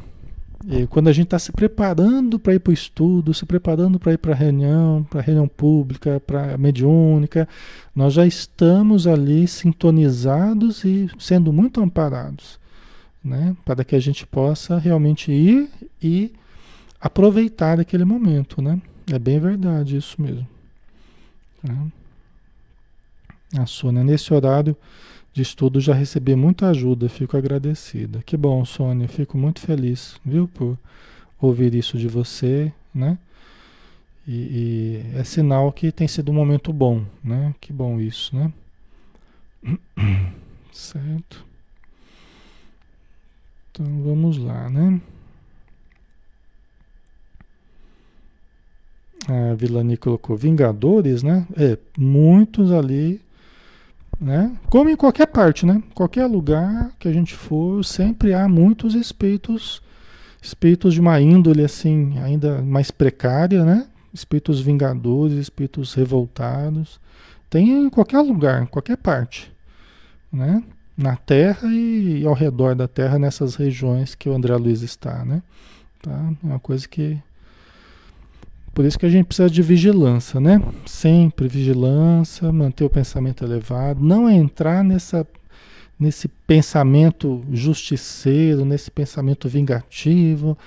E 0.65 0.86
quando 0.88 1.07
a 1.07 1.13
gente 1.13 1.25
está 1.25 1.39
se 1.39 1.51
preparando 1.51 2.38
para 2.38 2.53
ir 2.53 2.59
para 2.59 2.71
o 2.71 2.74
estudo, 2.74 3.33
se 3.33 3.45
preparando 3.45 4.00
para 4.00 4.13
ir 4.13 4.17
para 4.17 4.33
a 4.33 4.36
reunião, 4.36 5.05
para 5.09 5.19
a 5.19 5.24
reunião 5.24 5.47
pública, 5.47 6.19
para 6.19 6.55
a 6.55 6.57
mediúnica, 6.57 7.47
nós 7.95 8.13
já 8.13 8.25
estamos 8.25 9.07
ali 9.07 9.47
sintonizados 9.47 10.83
e 10.83 11.09
sendo 11.19 11.53
muito 11.53 11.81
amparados, 11.81 12.59
né? 13.24 13.55
para 13.63 13.83
que 13.83 13.95
a 13.95 14.00
gente 14.00 14.25
possa 14.25 14.77
realmente 14.77 15.31
ir 15.31 15.69
e 16.01 16.33
aproveitar 17.00 17.79
aquele 17.79 18.03
momento. 18.03 18.62
Né? 18.62 18.81
É 19.12 19.19
bem 19.19 19.39
verdade 19.39 19.95
isso 19.95 20.21
mesmo. 20.21 20.56
Tá? 21.67 23.62
A 23.62 23.65
Sônia, 23.65 24.03
nesse 24.03 24.33
horário 24.33 24.75
de 25.33 25.41
estudo 25.41 25.79
já 25.79 25.93
recebi 25.93 26.36
muita 26.36 26.69
ajuda, 26.69 27.07
fico 27.07 27.38
agradecida. 27.38 28.21
Que 28.25 28.36
bom, 28.36 28.65
Sônia, 28.65 29.07
fico 29.07 29.38
muito 29.38 29.62
feliz, 29.62 30.19
viu, 30.25 30.47
por 30.47 30.77
ouvir 31.39 31.75
isso 31.75 31.97
de 31.97 32.07
você, 32.07 32.74
né? 32.93 33.17
E, 34.27 35.03
e, 35.13 35.17
é 35.17 35.24
sinal 35.24 35.71
que 35.71 35.91
tem 35.91 36.07
sido 36.07 36.31
um 36.31 36.36
momento 36.36 36.74
bom, 36.74 37.05
né? 37.24 37.55
Que 37.62 37.71
bom 37.71 38.00
isso, 38.00 38.36
né? 38.36 38.51
Certo. 40.74 41.45
Então 43.71 43.86
vamos 44.03 44.38
lá, 44.38 44.69
né? 44.69 45.00
A 49.27 49.53
Vilani 49.55 49.98
colocou 49.98 50.38
Vingadores, 50.38 51.22
né? 51.22 51.46
É, 51.55 51.77
muitos 51.98 52.72
ali 52.72 53.22
né? 54.19 54.55
Como 54.69 54.89
em 54.89 54.96
qualquer 54.96 55.27
parte, 55.27 55.65
né? 55.65 55.81
Qualquer 55.93 56.25
lugar 56.25 56.91
que 57.00 57.07
a 57.07 57.13
gente 57.13 57.36
for, 57.36 57.84
sempre 57.86 58.34
há 58.34 58.48
muitos 58.48 58.96
espíritos, 58.96 59.81
espíritos 60.41 60.93
de 60.93 61.00
uma 61.00 61.19
índole 61.22 61.63
assim, 61.63 62.17
ainda 62.19 62.62
mais 62.62 62.91
precária, 62.91 63.63
né? 63.63 63.88
Espíritos 64.13 64.60
vingadores, 64.60 65.38
espíritos 65.38 65.93
revoltados. 65.93 67.00
Tem 67.50 67.69
em 67.69 67.89
qualquer 67.89 68.19
lugar, 68.22 68.63
em 68.63 68.65
qualquer 68.65 68.98
parte, 68.98 69.51
né? 70.31 70.63
Na 70.98 71.15
Terra 71.15 71.67
e 71.72 72.25
ao 72.25 72.34
redor 72.34 72.75
da 72.75 72.88
Terra, 72.88 73.19
nessas 73.19 73.55
regiões 73.55 74.15
que 74.15 74.27
o 74.27 74.34
André 74.34 74.55
Luiz 74.55 74.81
está, 74.81 75.24
né? 75.24 75.43
Tá? 76.01 76.34
É 76.43 76.46
uma 76.46 76.60
coisa 76.60 76.88
que 76.88 77.19
por 78.74 78.86
isso 78.86 79.00
que 79.00 79.05
a 79.05 79.09
gente 79.09 79.25
precisa 79.25 79.50
de 79.50 79.62
vigilância, 79.62 80.39
né? 80.39 80.62
Sempre 80.86 81.47
vigilância, 81.47 82.51
manter 82.51 82.83
o 82.83 82.89
pensamento 82.89 83.43
elevado, 83.43 84.03
não 84.03 84.29
entrar 84.29 84.83
nessa, 84.83 85.25
nesse 86.00 86.27
pensamento 86.27 87.43
justiceiro, 87.51 88.63
nesse 88.63 88.91
pensamento 88.91 89.50
vingativo, 89.50 90.57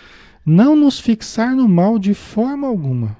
não 0.44 0.74
nos 0.74 0.98
fixar 0.98 1.54
no 1.54 1.68
mal 1.68 1.98
de 1.98 2.14
forma 2.14 2.66
alguma. 2.66 3.16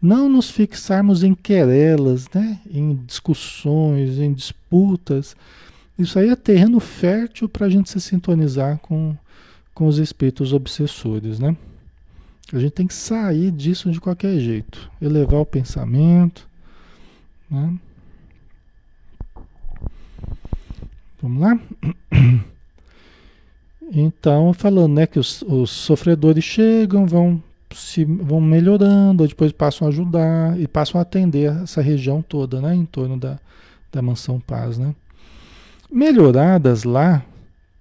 Não 0.00 0.28
nos 0.28 0.50
fixarmos 0.50 1.22
em 1.22 1.32
querelas, 1.32 2.28
né? 2.34 2.58
em 2.68 2.96
discussões, 3.06 4.18
em 4.18 4.32
disputas. 4.32 5.36
Isso 5.96 6.18
aí 6.18 6.28
é 6.28 6.34
terreno 6.34 6.80
fértil 6.80 7.48
para 7.48 7.66
a 7.66 7.70
gente 7.70 7.88
se 7.88 8.00
sintonizar 8.00 8.78
com, 8.78 9.16
com 9.72 9.86
os 9.86 9.98
espíritos 9.98 10.52
obsessores, 10.52 11.38
né? 11.38 11.56
A 12.52 12.58
gente 12.58 12.72
tem 12.72 12.86
que 12.86 12.94
sair 12.94 13.50
disso 13.50 13.90
de 13.90 14.00
qualquer 14.00 14.38
jeito, 14.38 14.90
elevar 15.00 15.40
o 15.40 15.46
pensamento. 15.46 16.46
Né? 17.50 17.74
Vamos 21.20 21.40
lá? 21.40 21.58
Então, 23.94 24.54
falando 24.54 24.94
né, 24.94 25.06
que 25.06 25.18
os, 25.18 25.42
os 25.42 25.68
sofredores 25.68 26.42
chegam, 26.42 27.04
vão 27.04 27.42
se 27.74 28.06
vão 28.06 28.40
melhorando, 28.40 29.26
depois 29.26 29.52
passam 29.52 29.86
a 29.86 29.90
ajudar 29.90 30.58
e 30.58 30.66
passam 30.66 30.98
a 30.98 31.02
atender 31.02 31.52
essa 31.62 31.82
região 31.82 32.22
toda, 32.22 32.58
né, 32.60 32.74
em 32.74 32.86
torno 32.86 33.18
da, 33.18 33.38
da 33.92 34.00
mansão 34.00 34.40
paz, 34.40 34.78
né? 34.78 34.94
Melhoradas 35.90 36.84
lá 36.84 37.22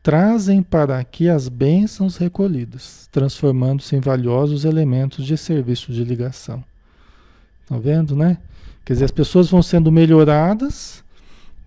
trazem 0.04 0.64
para 0.64 0.98
aqui 0.98 1.30
as 1.30 1.48
bênçãos 1.48 2.18
recolhidas, 2.18 3.08
transformando-se 3.12 3.96
em 3.96 4.00
valiosos 4.00 4.66
elementos 4.66 5.26
de 5.26 5.38
serviço 5.38 5.92
de 5.92 6.04
ligação. 6.04 6.64
Estão 7.62 7.78
tá 7.78 7.84
vendo, 7.84 8.16
né? 8.16 8.38
Quer 8.84 8.94
dizer, 8.94 9.06
as 9.06 9.12
pessoas 9.12 9.50
vão 9.50 9.62
sendo 9.62 9.92
melhoradas, 9.92 11.04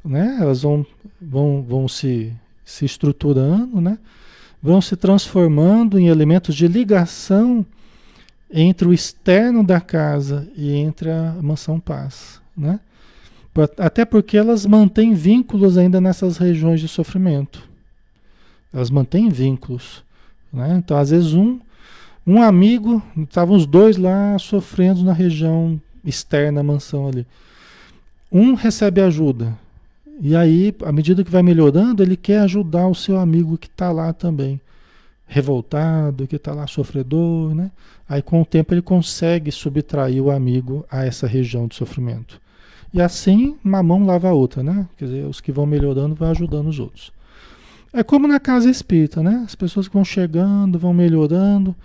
né? 0.05 0.37
Elas 0.41 0.63
vão, 0.63 0.85
vão, 1.21 1.63
vão 1.63 1.89
se, 1.89 2.33
se 2.65 2.85
estruturando, 2.85 3.81
né? 3.81 3.99
Vão 4.61 4.81
se 4.81 4.97
transformando 4.97 5.99
em 5.99 6.09
elementos 6.09 6.55
de 6.55 6.67
ligação 6.67 7.65
entre 8.51 8.89
o 8.89 8.93
externo 8.93 9.65
da 9.65 9.81
casa 9.81 10.49
e 10.57 10.73
entre 10.73 11.11
a 11.11 11.37
mansão 11.41 11.79
paz, 11.79 12.41
né? 12.57 12.81
Até 13.79 14.05
porque 14.05 14.37
elas 14.37 14.67
mantêm 14.67 15.15
vínculos 15.15 15.79
ainda 15.79 16.01
nessas 16.01 16.39
regiões 16.39 16.81
de 16.81 16.89
sofrimento. 16.89 17.74
Elas 18.75 18.91
mantêm 18.91 19.29
vínculos. 19.29 20.03
Né? 20.53 20.77
Então, 20.79 20.97
às 20.97 21.11
vezes, 21.11 21.33
um, 21.33 21.61
um 22.27 22.43
amigo, 22.43 23.01
estavam 23.17 23.55
os 23.55 23.65
dois 23.67 23.97
lá 23.97 24.37
sofrendo 24.39 25.05
na 25.05 25.13
região 25.13 25.81
externa 26.05 26.59
da 26.59 26.63
mansão 26.63 27.09
ali. 27.09 27.25
Um 28.31 28.55
recebe 28.55 29.01
ajuda. 29.01 29.57
E 30.21 30.35
aí, 30.35 30.75
à 30.85 30.93
medida 30.93 31.25
que 31.25 31.31
vai 31.31 31.43
melhorando, 31.43 32.03
ele 32.03 32.17
quer 32.17 32.41
ajudar 32.41 32.89
o 32.89 32.95
seu 32.95 33.19
amigo 33.19 33.57
que 33.57 33.67
está 33.67 33.93
lá 33.93 34.13
também. 34.13 34.61
Revoltado, 35.27 36.27
que 36.27 36.37
está 36.37 36.53
lá 36.53 36.67
sofredor, 36.67 37.55
né? 37.55 37.71
Aí 38.09 38.21
com 38.21 38.43
o 38.43 38.45
tempo 38.45 38.75
ele 38.75 38.83
consegue 38.83 39.51
subtrair 39.51 40.23
o 40.23 40.31
amigo 40.31 40.85
a 40.91 41.05
essa 41.05 41.27
região 41.27 41.67
de 41.67 41.75
sofrimento. 41.75 42.41
E 42.93 43.01
assim, 43.01 43.57
uma 43.65 43.83
mão 43.83 44.05
lava 44.05 44.29
a 44.29 44.33
outra, 44.33 44.63
né? 44.63 44.87
Quer 44.97 45.07
dizer, 45.07 45.27
os 45.27 45.41
que 45.41 45.51
vão 45.51 45.67
melhorando 45.67 46.15
vão 46.15 46.31
ajudando 46.31 46.69
os 46.69 46.79
outros. 46.79 47.13
É 47.97 48.03
como 48.03 48.27
na 48.27 48.41
casa 48.41 48.69
espírita, 48.69 49.23
né? 49.23 49.45
As 49.47 49.55
pessoas 49.55 49.87
que 49.87 49.95
vão 49.95 50.05
chegando, 50.05 50.81
vão 50.81 50.93
melhorando, 50.93 51.77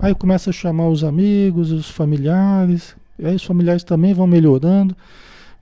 aí 0.00 0.14
começa 0.14 0.48
a 0.48 0.52
chamar 0.52 0.88
os 0.88 1.04
amigos, 1.04 1.70
os 1.70 1.90
familiares, 1.90 2.96
e 3.18 3.26
aí 3.26 3.34
os 3.34 3.44
familiares 3.44 3.84
também 3.84 4.14
vão 4.14 4.26
melhorando, 4.26 4.96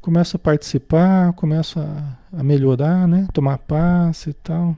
começa 0.00 0.36
a 0.36 0.38
participar, 0.38 1.32
começa 1.32 1.84
a 2.32 2.40
melhorar, 2.40 3.08
né? 3.08 3.26
Tomar 3.32 3.58
passe 3.58 4.30
e 4.30 4.32
tal. 4.32 4.76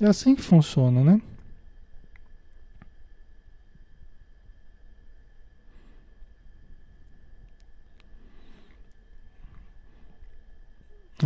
É 0.00 0.06
assim 0.06 0.34
que 0.34 0.40
funciona, 0.40 1.04
né? 1.04 1.20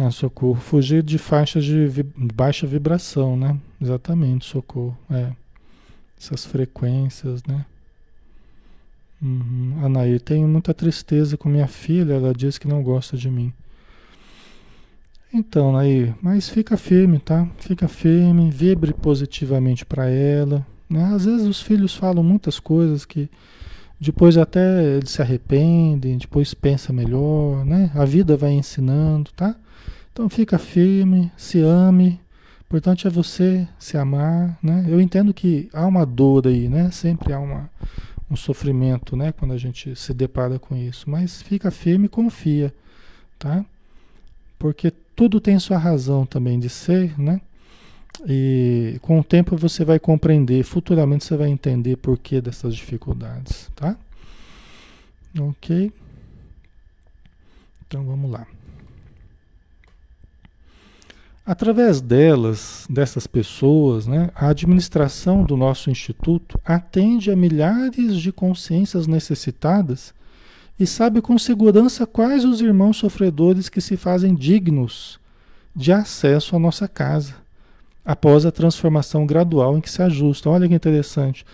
Ah, 0.00 0.11
socorro. 0.11 0.61
Fugir 0.61 1.02
de 1.02 1.18
faixas 1.18 1.64
de 1.64 1.87
vi 1.87 2.02
baixa 2.02 2.66
vibração, 2.66 3.37
né? 3.37 3.59
Exatamente, 3.81 4.46
socorro. 4.46 4.96
É. 5.11 5.33
Essas 6.18 6.44
frequências, 6.44 7.42
né? 7.44 7.66
Uhum. 9.20 9.78
Anaí, 9.85 10.18
tenho 10.18 10.48
muita 10.48 10.72
tristeza 10.72 11.37
com 11.37 11.48
minha 11.48 11.68
filha, 11.68 12.14
ela 12.14 12.33
diz 12.35 12.59
que 12.59 12.66
não 12.66 12.83
gosta 12.83 13.16
de 13.16 13.31
mim. 13.31 13.52
Então, 15.33 15.72
Nair, 15.72 16.14
mas 16.20 16.48
fica 16.48 16.76
firme, 16.76 17.18
tá? 17.18 17.48
Fica 17.59 17.88
firme, 17.88 18.50
vibre 18.50 18.92
positivamente 18.92 19.85
para 19.85 20.09
ela. 20.09 20.66
Né? 20.90 21.05
Às 21.14 21.24
vezes 21.24 21.46
os 21.46 21.61
filhos 21.61 21.94
falam 21.94 22.22
muitas 22.22 22.61
coisas 22.61 23.05
que 23.05 23.31
depois 23.98 24.37
até 24.37 24.85
eles 24.96 25.11
se 25.11 25.22
arrependem, 25.22 26.18
depois 26.18 26.52
pensa 26.52 26.92
melhor, 26.92 27.64
né? 27.64 27.90
A 27.94 28.05
vida 28.05 28.37
vai 28.37 28.50
ensinando, 28.50 29.31
tá? 29.35 29.57
Então 30.12 30.29
fica 30.29 30.59
firme, 30.59 31.33
se 31.37 31.61
ame. 31.61 32.20
O 32.61 32.64
importante 32.66 33.07
é 33.07 33.11
você 33.11 33.66
se 33.79 33.96
amar, 33.96 34.59
né? 34.62 34.87
Eu 34.88 35.01
entendo 35.01 35.33
que 35.33 35.68
há 35.72 35.87
uma 35.87 36.05
dor 36.05 36.46
aí, 36.46 36.68
né? 36.68 36.90
Sempre 36.90 37.33
há 37.33 37.38
uma, 37.38 37.70
um 38.31 38.37
sofrimento, 38.37 39.16
né? 39.16 39.33
Quando 39.33 39.53
a 39.53 39.59
gente 39.59 39.96
se 39.96 40.12
depara 40.12 40.59
com 40.59 40.77
isso. 40.77 41.09
Mas 41.09 41.40
fica 41.42 41.70
firme 41.70 42.07
e 42.07 42.11
confia, 42.11 42.75
tá? 43.38 43.64
Porque 44.59 44.92
tudo 45.16 45.40
tem 45.40 45.59
sua 45.59 45.79
razão 45.79 46.27
também 46.27 46.61
de 46.61 46.68
ser, 46.68 47.18
né? 47.18 47.40
E 48.29 48.98
com 49.01 49.18
o 49.18 49.25
tempo 49.25 49.57
você 49.57 49.85
vai 49.85 49.98
compreender, 49.98 50.62
futuramente 50.62 51.25
você 51.25 51.37
vai 51.37 51.48
entender 51.48 51.96
por 51.96 52.18
que 52.18 52.40
dessas 52.40 52.75
dificuldades, 52.77 53.70
tá? 53.75 53.96
Ok? 55.38 55.90
Então 57.87 58.05
vamos 58.05 58.31
lá. 58.31 58.46
Através 61.44 62.00
delas, 62.00 62.87
dessas 62.88 63.26
pessoas, 63.26 64.07
né, 64.07 64.31
a 64.33 64.48
administração 64.48 65.42
do 65.42 65.57
nosso 65.57 65.90
instituto 65.90 66.57
atende 66.64 67.33
a 67.33 67.37
milhares 67.37 68.16
de 68.16 68.31
consciências 68.31 69.09
necessitadas 69.09 70.14
e 70.78 70.87
sabe 70.87 71.20
com 71.20 71.37
segurança 71.37 72.07
quais 72.07 72.44
os 72.44 72.61
irmãos 72.61 72.96
sofredores 72.96 73.68
que 73.68 73.81
se 73.81 73.96
fazem 73.96 74.37
dignos 74.37 75.18
de 75.74 75.92
acesso 75.92 76.55
à 76.55 76.61
nossa 76.61 76.87
casa, 76.87 77.35
após 78.05 78.46
a 78.46 78.52
transformação 78.52 79.26
gradual 79.26 79.76
em 79.76 79.81
que 79.81 79.90
se 79.90 80.00
ajustam. 80.00 80.52
Olha 80.52 80.68
que 80.68 80.74
interessante. 80.74 81.44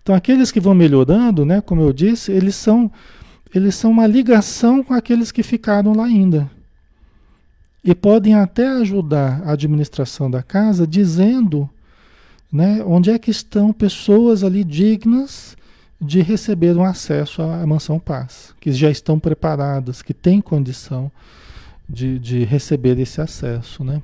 Então, 0.00 0.14
aqueles 0.14 0.52
que 0.52 0.60
vão 0.60 0.74
melhorando, 0.74 1.44
né, 1.44 1.60
como 1.60 1.80
eu 1.80 1.92
disse, 1.92 2.30
eles 2.30 2.54
são, 2.54 2.90
eles 3.52 3.74
são 3.74 3.90
uma 3.90 4.06
ligação 4.06 4.84
com 4.84 4.94
aqueles 4.94 5.32
que 5.32 5.42
ficaram 5.42 5.94
lá 5.94 6.04
ainda 6.04 6.48
e 7.84 7.94
podem 7.94 8.34
até 8.34 8.66
ajudar 8.68 9.42
a 9.44 9.52
administração 9.52 10.30
da 10.30 10.42
casa 10.42 10.86
dizendo 10.86 11.68
né, 12.52 12.82
onde 12.86 13.10
é 13.10 13.18
que 13.18 13.30
estão 13.30 13.72
pessoas 13.72 14.44
ali 14.44 14.62
dignas 14.62 15.56
de 16.00 16.20
receber 16.20 16.76
um 16.76 16.84
acesso 16.84 17.42
à 17.42 17.64
mansão 17.66 17.98
paz, 17.98 18.54
que 18.60 18.72
já 18.72 18.90
estão 18.90 19.18
preparadas, 19.18 20.02
que 20.02 20.12
têm 20.12 20.40
condição 20.40 21.10
de, 21.88 22.18
de 22.18 22.44
receber 22.44 22.98
esse 22.98 23.20
acesso, 23.20 23.84
né? 23.84 24.02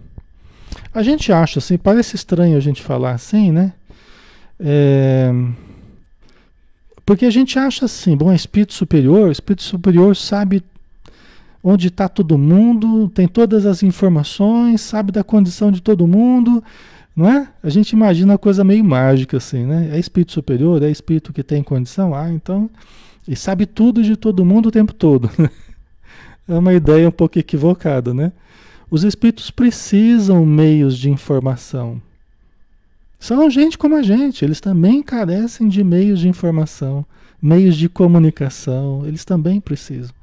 A 0.93 1.03
gente 1.03 1.33
acha 1.33 1.59
assim, 1.59 1.77
parece 1.77 2.15
estranho 2.15 2.57
a 2.57 2.61
gente 2.61 2.83
falar 2.83 3.13
assim, 3.13 3.51
né? 3.51 3.73
É, 4.61 5.33
porque 7.05 7.25
a 7.25 7.31
gente 7.31 7.59
acha 7.59 7.85
assim, 7.85 8.17
bom, 8.17 8.33
espírito 8.33 8.75
superior, 8.75 9.31
espírito 9.31 9.63
superior 9.63 10.15
sabe 10.15 10.63
onde 11.63 11.89
está 11.89 12.09
todo 12.09 12.39
mundo, 12.39 13.09
tem 13.09 13.27
todas 13.27 13.67
as 13.67 13.83
informações, 13.83 14.81
sabe 14.81 15.13
da 15.13 15.25
condição 15.25 15.71
de 15.71 15.83
todo 15.83 16.07
mundo, 16.07 16.63
não 17.15 17.29
é? 17.29 17.49
A 17.63 17.69
gente 17.69 17.91
imagina 17.91 18.33
uma 18.33 18.39
coisa 18.39 18.63
meio 18.63 18.85
mágica 18.85 19.37
assim, 19.39 19.65
né? 19.67 19.91
É 19.93 19.99
espírito 19.99 20.33
superior, 20.33 20.83
é 20.83 20.91
espírito 20.91 21.33
que 21.33 21.43
tem 21.43 21.63
condição, 21.63 22.15
ah, 22.15 22.31
então, 22.31 22.71
e 23.27 23.35
sabe 23.35 23.67
tudo 23.67 24.03
de 24.03 24.17
todo 24.17 24.45
mundo 24.45 24.67
o 24.67 24.73
tempo 24.73 24.93
todo. 24.93 25.29
é 26.49 26.55
uma 26.55 26.73
ideia 26.73 27.09
um 27.09 27.13
pouco 27.13 27.39
equivocada, 27.39 28.15
né? 28.15 28.33
Os 28.91 29.05
espíritos 29.05 29.51
precisam 29.51 30.47
meios 30.47 30.97
de 30.97 31.11
informação. 31.11 32.01
São 33.19 33.51
gente 33.51 33.77
como 33.77 33.97
a 33.97 34.03
gente, 34.03 34.45
eles 34.45 34.61
também 34.61 35.03
carecem 35.03 35.69
de 35.69 35.83
meios 35.83 36.21
de 36.21 36.29
informação, 36.29 37.05
meios 37.43 37.77
de 37.77 37.89
comunicação, 37.89 39.05
eles 39.05 39.25
também 39.25 39.61
precisam. 39.61 40.15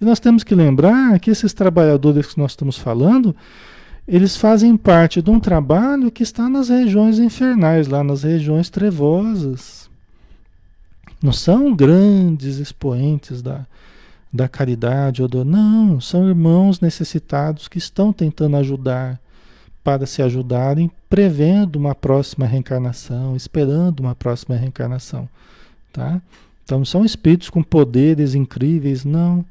E 0.00 0.04
nós 0.04 0.20
temos 0.20 0.42
que 0.42 0.54
lembrar 0.54 1.18
que 1.20 1.30
esses 1.30 1.52
trabalhadores 1.52 2.32
que 2.32 2.38
nós 2.38 2.52
estamos 2.52 2.76
falando, 2.78 3.34
eles 4.06 4.36
fazem 4.36 4.76
parte 4.76 5.22
de 5.22 5.30
um 5.30 5.40
trabalho 5.40 6.10
que 6.10 6.22
está 6.22 6.48
nas 6.48 6.68
regiões 6.68 7.18
infernais, 7.18 7.88
lá 7.88 8.04
nas 8.04 8.22
regiões 8.22 8.68
trevosas. 8.68 9.88
Não 11.22 11.32
são 11.32 11.74
grandes 11.74 12.58
expoentes 12.58 13.40
da, 13.40 13.66
da 14.32 14.48
caridade 14.48 15.22
ou 15.22 15.28
do. 15.28 15.44
Não, 15.44 16.00
são 16.00 16.28
irmãos 16.28 16.80
necessitados 16.80 17.66
que 17.66 17.78
estão 17.78 18.12
tentando 18.12 18.56
ajudar 18.56 19.18
para 19.84 20.06
se 20.06 20.22
ajudarem, 20.22 20.90
prevendo 21.08 21.76
uma 21.76 21.94
próxima 21.94 22.46
reencarnação, 22.46 23.36
esperando 23.36 24.00
uma 24.00 24.14
próxima 24.14 24.56
reencarnação. 24.56 25.28
Tá? 25.92 26.20
Então, 26.64 26.84
são 26.84 27.04
espíritos 27.04 27.50
com 27.50 27.62
poderes 27.62 28.34
incríveis, 28.34 29.04
não. 29.04 29.44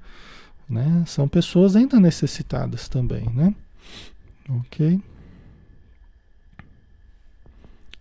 Né? 0.70 1.04
São 1.06 1.28
pessoas 1.28 1.76
ainda 1.76 2.00
necessitadas 2.00 2.88
também, 2.88 3.30
né? 3.30 3.54
Ok? 4.50 5.00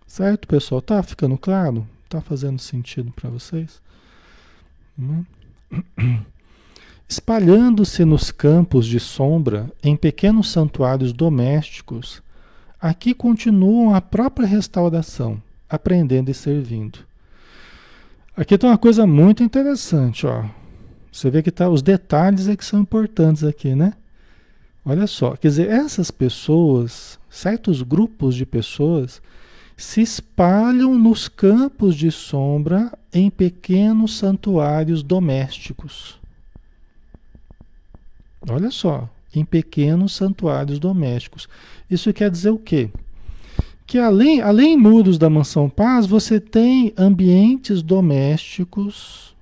Certo, 0.07 0.47
pessoal? 0.47 0.81
Tá 0.81 1.01
ficando 1.01 1.37
claro? 1.37 1.87
Tá 2.07 2.21
fazendo 2.21 2.59
sentido 2.59 3.11
para 3.11 3.29
vocês? 3.29 3.81
Né? 4.97 5.25
Espalhando-se 7.09 8.05
nos 8.05 8.31
campos 8.31 8.85
de 8.85 8.99
sombra, 8.99 9.71
em 9.83 9.95
pequenos 9.95 10.51
santuários 10.51 11.13
domésticos, 11.13 12.21
aqui 12.79 13.13
continuam 13.13 13.93
a 13.93 14.01
própria 14.01 14.47
restauração, 14.47 15.41
aprendendo 15.69 16.29
e 16.29 16.33
servindo. 16.33 16.99
Aqui 18.35 18.57
tem 18.57 18.69
uma 18.69 18.77
coisa 18.77 19.05
muito 19.05 19.43
interessante, 19.43 20.25
ó. 20.25 20.45
Você 21.13 21.29
vê 21.29 21.43
que 21.43 21.51
tá, 21.51 21.69
os 21.69 21.83
detalhes 21.83 22.47
é 22.47 22.55
que 22.55 22.65
são 22.65 22.81
importantes 22.81 23.43
aqui, 23.43 23.75
né? 23.75 23.93
Olha 24.83 25.05
só, 25.05 25.35
quer 25.35 25.47
dizer, 25.47 25.69
essas 25.69 26.09
pessoas, 26.09 27.19
certos 27.29 27.83
grupos 27.83 28.33
de 28.35 28.47
pessoas, 28.47 29.21
se 29.77 30.01
espalham 30.01 30.97
nos 30.97 31.27
campos 31.27 31.95
de 31.95 32.11
sombra 32.11 32.91
em 33.13 33.29
pequenos 33.29 34.17
santuários 34.17 35.03
domésticos. 35.03 36.19
Olha 38.49 38.71
só, 38.71 39.07
em 39.35 39.45
pequenos 39.45 40.13
santuários 40.13 40.79
domésticos. 40.79 41.47
Isso 41.89 42.11
quer 42.11 42.31
dizer 42.31 42.49
o 42.49 42.57
quê? 42.57 42.89
Que 43.85 43.99
além, 43.99 44.41
além 44.41 44.75
muros 44.75 45.19
da 45.19 45.29
mansão 45.29 45.69
paz, 45.69 46.07
você 46.07 46.39
tem 46.39 46.91
ambientes 46.97 47.83
domésticos, 47.83 49.32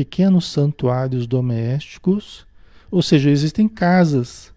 pequenos 0.00 0.50
santuários 0.50 1.26
domésticos, 1.26 2.46
ou 2.90 3.02
seja, 3.02 3.28
existem 3.28 3.68
casas. 3.68 4.50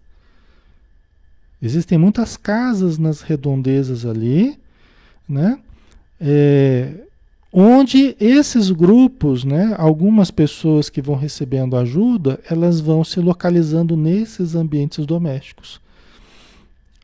Existem 1.60 1.98
muitas 1.98 2.34
casas 2.34 2.96
nas 2.96 3.20
redondezas 3.20 4.06
ali, 4.06 4.58
né? 5.28 5.58
É, 6.18 6.94
onde 7.52 8.16
esses 8.18 8.70
grupos, 8.70 9.44
né, 9.44 9.74
algumas 9.76 10.30
pessoas 10.30 10.88
que 10.88 11.02
vão 11.02 11.14
recebendo 11.14 11.76
ajuda, 11.76 12.40
elas 12.50 12.80
vão 12.80 13.04
se 13.04 13.20
localizando 13.20 13.98
nesses 13.98 14.54
ambientes 14.54 15.04
domésticos, 15.04 15.78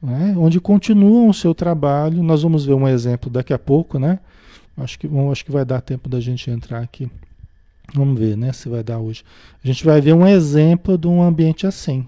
né, 0.03 0.35
onde 0.35 0.59
continuam 0.59 1.29
o 1.29 1.35
seu 1.35 1.55
trabalho. 1.55 2.23
Nós 2.23 2.43
vamos 2.43 2.65
ver 2.65 2.73
um 2.73 2.89
exemplo 2.89 3.29
daqui 3.29 3.53
a 3.53 3.59
pouco, 3.59 3.99
né? 3.99 4.19
Acho 4.79 4.99
que, 4.99 5.07
acho 5.31 5.45
que 5.45 5.53
vai 5.53 5.67
dar 5.67 5.83
tempo 5.83 6.09
da 6.09 6.19
gente 6.21 6.51
entrar 6.51 6.81
aqui. 6.81 7.11
Vamos 7.95 8.19
ver, 8.19 8.37
né, 8.37 8.53
se 8.53 8.69
vai 8.69 8.83
dar 8.83 8.99
hoje. 8.99 9.25
A 9.63 9.67
gente 9.67 9.85
vai 9.85 10.01
ver 10.01 10.15
um 10.15 10.27
exemplo 10.27 10.97
de 10.97 11.09
um 11.09 11.23
ambiente 11.23 11.67
assim, 11.67 12.07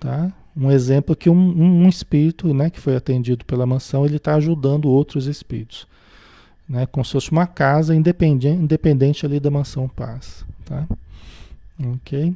tá? 0.00 0.32
Um 0.56 0.70
exemplo 0.70 1.14
que 1.14 1.28
um, 1.28 1.34
um, 1.34 1.88
espírito, 1.88 2.54
né, 2.54 2.70
que 2.70 2.80
foi 2.80 2.96
atendido 2.96 3.44
pela 3.44 3.66
mansão, 3.66 4.06
ele 4.06 4.16
está 4.16 4.34
ajudando 4.34 4.88
outros 4.88 5.26
espíritos 5.26 5.86
né? 6.68 6.86
Como 6.86 7.04
se 7.04 7.12
fosse 7.12 7.30
uma 7.30 7.46
casa 7.46 7.94
independente, 7.94 8.48
independente 8.48 9.24
ali 9.24 9.38
da 9.38 9.50
mansão 9.50 9.88
paz, 9.88 10.44
tá? 10.64 10.86
Ok? 11.94 12.34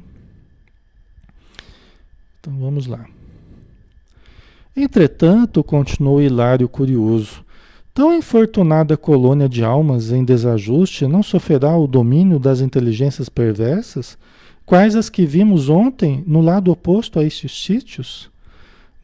Então 2.39 2.57
vamos 2.57 2.87
lá. 2.87 3.05
Entretanto, 4.75 5.63
continuou 5.63 6.21
Hilário 6.21 6.69
curioso, 6.69 7.43
tão 8.01 8.15
infortunada 8.15 8.97
colônia 8.97 9.47
de 9.47 9.63
almas 9.63 10.11
em 10.11 10.25
desajuste 10.25 11.05
não 11.05 11.21
sofrerá 11.21 11.77
o 11.77 11.85
domínio 11.85 12.39
das 12.39 12.59
inteligências 12.59 13.29
perversas, 13.29 14.17
quais 14.65 14.95
as 14.95 15.07
que 15.07 15.23
vimos 15.23 15.69
ontem 15.69 16.23
no 16.25 16.41
lado 16.41 16.71
oposto 16.71 17.19
a 17.19 17.23
estes 17.23 17.51
sítios? 17.63 18.31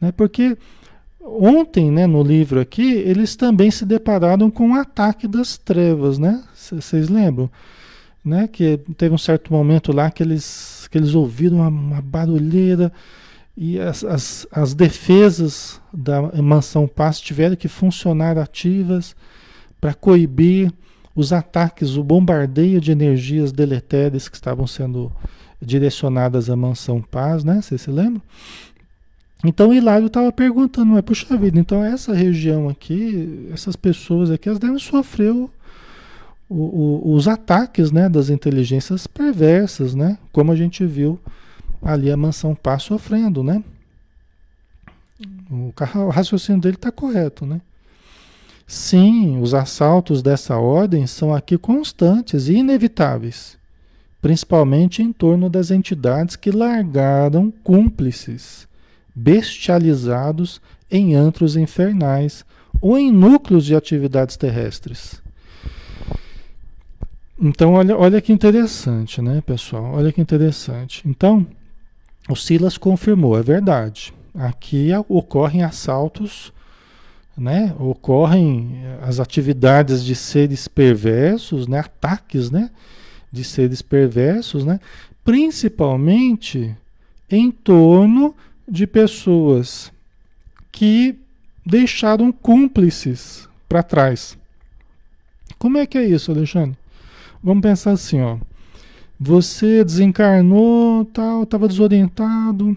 Né? 0.00 0.10
Porque 0.10 0.58
ontem, 1.22 1.92
né, 1.92 2.08
no 2.08 2.24
livro 2.24 2.58
aqui, 2.58 2.94
eles 2.94 3.36
também 3.36 3.70
se 3.70 3.86
depararam 3.86 4.50
com 4.50 4.72
o 4.72 4.74
ataque 4.74 5.28
das 5.28 5.56
trevas, 5.56 6.18
né? 6.18 6.42
Vocês 6.52 7.08
lembram? 7.08 7.48
Né, 8.24 8.48
que 8.48 8.80
teve 8.96 9.14
um 9.14 9.18
certo 9.18 9.52
momento 9.52 9.92
lá 9.92 10.10
que 10.10 10.24
eles, 10.24 10.88
que 10.90 10.98
eles 10.98 11.14
ouviram 11.14 11.58
uma, 11.58 11.68
uma 11.68 12.02
barulheira 12.02 12.92
e 13.60 13.80
as, 13.80 14.04
as, 14.04 14.46
as, 14.52 14.72
defesas 14.72 15.80
da 15.92 16.22
mansão 16.40 16.86
Paz 16.86 17.20
tiveram 17.20 17.56
que 17.56 17.66
funcionar 17.66 18.38
ativas 18.38 19.16
para 19.80 19.92
coibir 19.92 20.72
os 21.12 21.32
ataques, 21.32 21.96
o 21.96 22.04
bombardeio 22.04 22.80
de 22.80 22.92
energias 22.92 23.50
deletérias 23.50 24.28
que 24.28 24.36
estavam 24.36 24.64
sendo 24.64 25.10
direcionadas 25.60 26.48
à 26.48 26.54
mansão 26.54 27.02
Paz, 27.02 27.42
né? 27.42 27.60
Vocês 27.60 27.80
se 27.80 27.90
lembram? 27.90 28.22
Então 29.44 29.74
Hilário 29.74 30.06
estava 30.06 30.30
perguntando, 30.30 30.92
mas 30.92 31.02
puxa 31.02 31.36
vida, 31.36 31.58
então 31.58 31.82
essa 31.82 32.14
região 32.14 32.68
aqui, 32.68 33.48
essas 33.52 33.74
pessoas 33.74 34.30
aqui, 34.30 34.48
elas 34.48 34.60
devem 34.60 34.78
sofrer 34.78 35.32
o, 35.32 35.50
o, 36.48 37.12
os 37.12 37.26
ataques 37.26 37.90
né, 37.90 38.08
das 38.08 38.30
inteligências 38.30 39.08
perversas, 39.08 39.96
né? 39.96 40.16
Como 40.30 40.52
a 40.52 40.56
gente 40.56 40.86
viu 40.86 41.18
ali 41.82 42.10
a 42.10 42.16
mansão 42.16 42.54
Pá 42.54 42.78
sofrendo, 42.78 43.42
né? 43.42 43.62
O, 45.50 45.72
raciocínio 46.10 46.60
dele 46.60 46.76
está 46.76 46.92
correto, 46.92 47.46
né? 47.46 47.60
Sim, 48.66 49.40
os 49.40 49.54
assaltos 49.54 50.22
dessa 50.22 50.58
ordem 50.58 51.06
são 51.06 51.34
aqui 51.34 51.56
constantes 51.56 52.48
e 52.48 52.54
inevitáveis, 52.54 53.56
principalmente 54.20 55.02
em 55.02 55.12
torno 55.12 55.48
das 55.48 55.70
entidades 55.70 56.36
que 56.36 56.50
largaram 56.50 57.50
cúmplices 57.64 58.68
bestializados 59.14 60.60
em 60.90 61.14
antros 61.14 61.56
infernais 61.56 62.44
ou 62.80 62.98
em 62.98 63.10
núcleos 63.10 63.64
de 63.64 63.74
atividades 63.74 64.36
terrestres. 64.36 65.20
Então, 67.40 67.74
olha, 67.74 67.96
olha 67.96 68.20
que 68.20 68.32
interessante, 68.32 69.22
né, 69.22 69.40
pessoal? 69.40 69.94
Olha 69.94 70.12
que 70.12 70.20
interessante. 70.20 71.02
Então, 71.06 71.46
o 72.28 72.36
Silas 72.36 72.76
confirmou, 72.76 73.38
é 73.38 73.42
verdade. 73.42 74.12
Aqui 74.34 74.90
ocorrem 75.08 75.62
assaltos, 75.62 76.52
né? 77.36 77.74
Ocorrem 77.78 78.82
as 79.02 79.18
atividades 79.18 80.04
de 80.04 80.14
seres 80.14 80.68
perversos, 80.68 81.66
né? 81.66 81.80
Ataques, 81.80 82.50
né? 82.50 82.70
De 83.32 83.42
seres 83.44 83.80
perversos, 83.80 84.64
né? 84.64 84.78
Principalmente 85.24 86.76
em 87.30 87.50
torno 87.50 88.34
de 88.66 88.86
pessoas 88.86 89.92
que 90.70 91.18
deixaram 91.64 92.30
cúmplices 92.30 93.48
para 93.68 93.82
trás. 93.82 94.38
Como 95.58 95.78
é 95.78 95.86
que 95.86 95.98
é 95.98 96.04
isso, 96.04 96.30
Alexandre? 96.30 96.76
Vamos 97.42 97.62
pensar 97.62 97.92
assim, 97.92 98.20
ó. 98.20 98.38
Você 99.20 99.82
desencarnou, 99.84 101.04
tal, 101.06 101.42
estava 101.42 101.66
desorientado, 101.66 102.76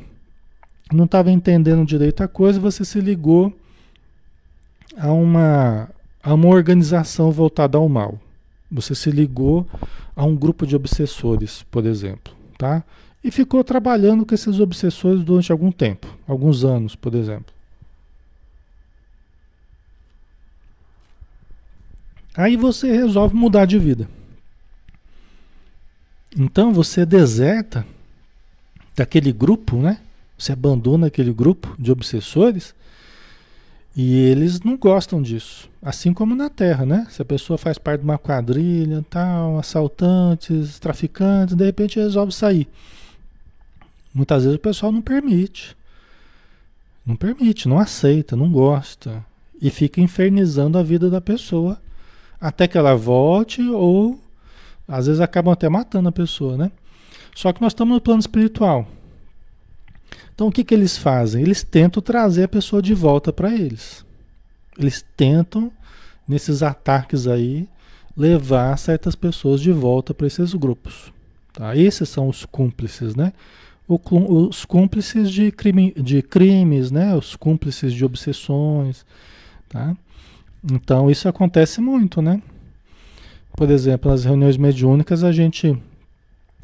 não 0.92 1.06
estava 1.06 1.30
entendendo 1.30 1.86
direito 1.86 2.24
a 2.24 2.28
coisa, 2.28 2.60
você 2.60 2.84
se 2.84 3.00
ligou 3.00 3.54
a 4.98 5.12
uma, 5.12 5.90
a 6.24 6.34
uma 6.34 6.48
organização 6.48 7.32
voltada 7.32 7.78
ao 7.78 7.88
mal. 7.88 8.20
Você 8.72 8.96
se 8.96 9.12
ligou 9.12 9.68
a 10.16 10.26
um 10.26 10.36
grupo 10.36 10.66
de 10.66 10.76
obsessores, 10.76 11.64
por 11.70 11.86
exemplo, 11.86 12.34
tá? 12.58 12.84
E 13.24 13.30
ficou 13.30 13.64
trabalhando 13.64 14.26
com 14.26 14.34
esses 14.34 14.60
obsessores 14.60 15.24
durante 15.24 15.52
algum 15.52 15.72
tempo, 15.72 16.08
alguns 16.28 16.64
anos, 16.64 16.96
por 16.96 17.14
exemplo. 17.14 17.54
Aí 22.36 22.58
você 22.58 22.92
resolve 22.92 23.36
mudar 23.36 23.66
de 23.66 23.78
vida. 23.78 24.10
Então 26.38 26.72
você 26.74 27.06
deserta 27.06 27.86
daquele 28.96 29.32
grupo, 29.32 29.78
né? 29.78 30.00
Você 30.38 30.54
abandona 30.54 31.08
aquele 31.08 31.34
grupo 31.34 31.76
de 31.78 31.92
obsessores 31.92 32.74
e 33.96 34.16
eles 34.16 34.62
não 34.62 34.78
gostam 34.78 35.22
disso. 35.22 35.70
Assim 35.82 36.14
como 36.14 36.36
na 36.36 36.50
Terra, 36.50 36.86
né? 36.86 37.06
Se 37.10 37.22
a 37.22 37.26
pessoa 37.26 37.58
faz 37.58 37.78
parte 37.78 38.00
de 38.02 38.06
uma 38.06 38.18
quadrilha, 38.18 39.06
tal, 39.10 39.60
assaltantes, 39.60 40.80
traficantes, 40.80 41.56
de 41.56 41.66
repente 41.66 42.00
resolve 42.00 42.32
sair. 42.32 42.68
Muitas 44.14 44.44
vezes 44.44 44.58
o 44.58 44.62
pessoal 44.62 44.92
não 44.92 45.02
permite. 45.02 45.76
Não 47.06 47.16
permite, 47.16 47.68
não 47.68 47.80
aceita, 47.80 48.36
não 48.36 48.52
gosta. 48.52 49.24
E 49.62 49.70
fica 49.70 50.00
infernizando 50.00 50.78
a 50.78 50.84
vida 50.84 51.10
da 51.10 51.20
pessoa 51.20 51.80
até 52.40 52.68
que 52.68 52.78
ela 52.78 52.96
volte 52.96 53.62
ou 53.62 54.20
às 54.92 55.08
vezes 55.08 55.22
acabam 55.22 55.54
até 55.54 55.70
matando 55.70 56.10
a 56.10 56.12
pessoa, 56.12 56.58
né? 56.58 56.70
Só 57.34 57.54
que 57.54 57.62
nós 57.62 57.72
estamos 57.72 57.94
no 57.94 58.02
plano 58.02 58.20
espiritual. 58.20 58.86
Então 60.36 60.48
o 60.48 60.52
que, 60.52 60.66
que 60.66 60.74
eles 60.74 60.98
fazem? 60.98 61.42
Eles 61.42 61.64
tentam 61.64 62.04
trazer 62.04 62.44
a 62.44 62.48
pessoa 62.48 62.82
de 62.82 62.94
volta 62.94 63.32
para 63.32 63.54
eles. 63.54 64.06
Eles 64.78 65.06
tentam, 65.16 65.72
nesses 66.28 66.62
ataques 66.62 67.26
aí, 67.26 67.70
levar 68.18 68.78
certas 68.78 69.16
pessoas 69.16 69.62
de 69.62 69.72
volta 69.72 70.14
para 70.14 70.28
esses 70.28 70.54
grupos. 70.54 71.14
Tá? 71.54 71.74
Esses 71.76 72.10
são 72.10 72.28
os 72.28 72.44
cúmplices, 72.44 73.16
né? 73.16 73.32
os 73.88 74.66
cúmplices 74.66 75.32
de, 75.32 75.52
crime, 75.52 75.94
de 75.98 76.22
crimes, 76.22 76.92
né? 76.92 77.16
os 77.16 77.36
cúmplices 77.38 77.94
de 77.94 78.04
obsessões. 78.04 79.06
Tá? 79.70 79.96
Então 80.70 81.10
isso 81.10 81.30
acontece 81.30 81.80
muito, 81.80 82.22
né? 82.22 82.42
Por 83.54 83.70
exemplo, 83.70 84.10
nas 84.10 84.24
reuniões 84.24 84.58
mediúnicas 84.58 85.24
a 85.24 85.32
gente 85.32 85.78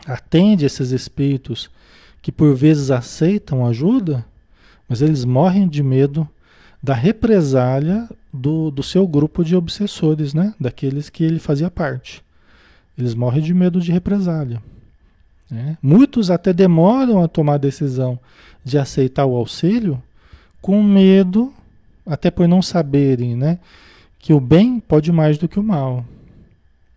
atende 0.05 0.65
esses 0.65 0.91
espíritos 0.91 1.69
que 2.21 2.31
por 2.31 2.55
vezes 2.55 2.91
aceitam 2.91 3.65
ajuda, 3.65 4.25
mas 4.87 5.01
eles 5.01 5.25
morrem 5.25 5.67
de 5.67 5.83
medo 5.83 6.27
da 6.81 6.93
represália 6.93 8.07
do, 8.31 8.71
do 8.71 8.83
seu 8.83 9.07
grupo 9.07 9.43
de 9.43 9.55
obsessores, 9.55 10.33
né? 10.33 10.53
Daqueles 10.59 11.09
que 11.09 11.23
ele 11.23 11.39
fazia 11.39 11.69
parte. 11.69 12.23
Eles 12.97 13.13
morrem 13.13 13.41
de 13.41 13.53
medo 13.53 13.79
de 13.79 13.91
represália. 13.91 14.61
Né? 15.49 15.77
Muitos 15.81 16.29
até 16.29 16.51
demoram 16.51 17.23
a 17.23 17.27
tomar 17.27 17.55
a 17.55 17.59
decisão 17.59 18.19
de 18.63 18.77
aceitar 18.77 19.25
o 19.25 19.35
auxílio 19.35 20.01
com 20.61 20.83
medo, 20.83 21.53
até 22.05 22.29
por 22.29 22.47
não 22.47 22.61
saberem, 22.61 23.35
né? 23.35 23.59
Que 24.19 24.33
o 24.33 24.39
bem 24.39 24.79
pode 24.79 25.11
mais 25.11 25.37
do 25.37 25.47
que 25.47 25.59
o 25.59 25.63
mal. 25.63 26.03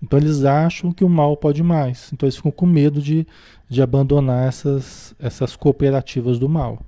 Então 0.02 0.18
eles 0.18 0.44
acham 0.44 0.92
que 0.92 1.04
o 1.04 1.08
mal 1.08 1.36
pode 1.36 1.62
mais. 1.62 2.10
Então 2.12 2.26
eles 2.26 2.36
ficam 2.36 2.50
com 2.50 2.66
medo 2.66 3.02
de, 3.02 3.26
de 3.68 3.82
abandonar 3.82 4.48
essas, 4.48 5.14
essas 5.18 5.54
cooperativas 5.56 6.38
do 6.38 6.48
mal. 6.48 6.82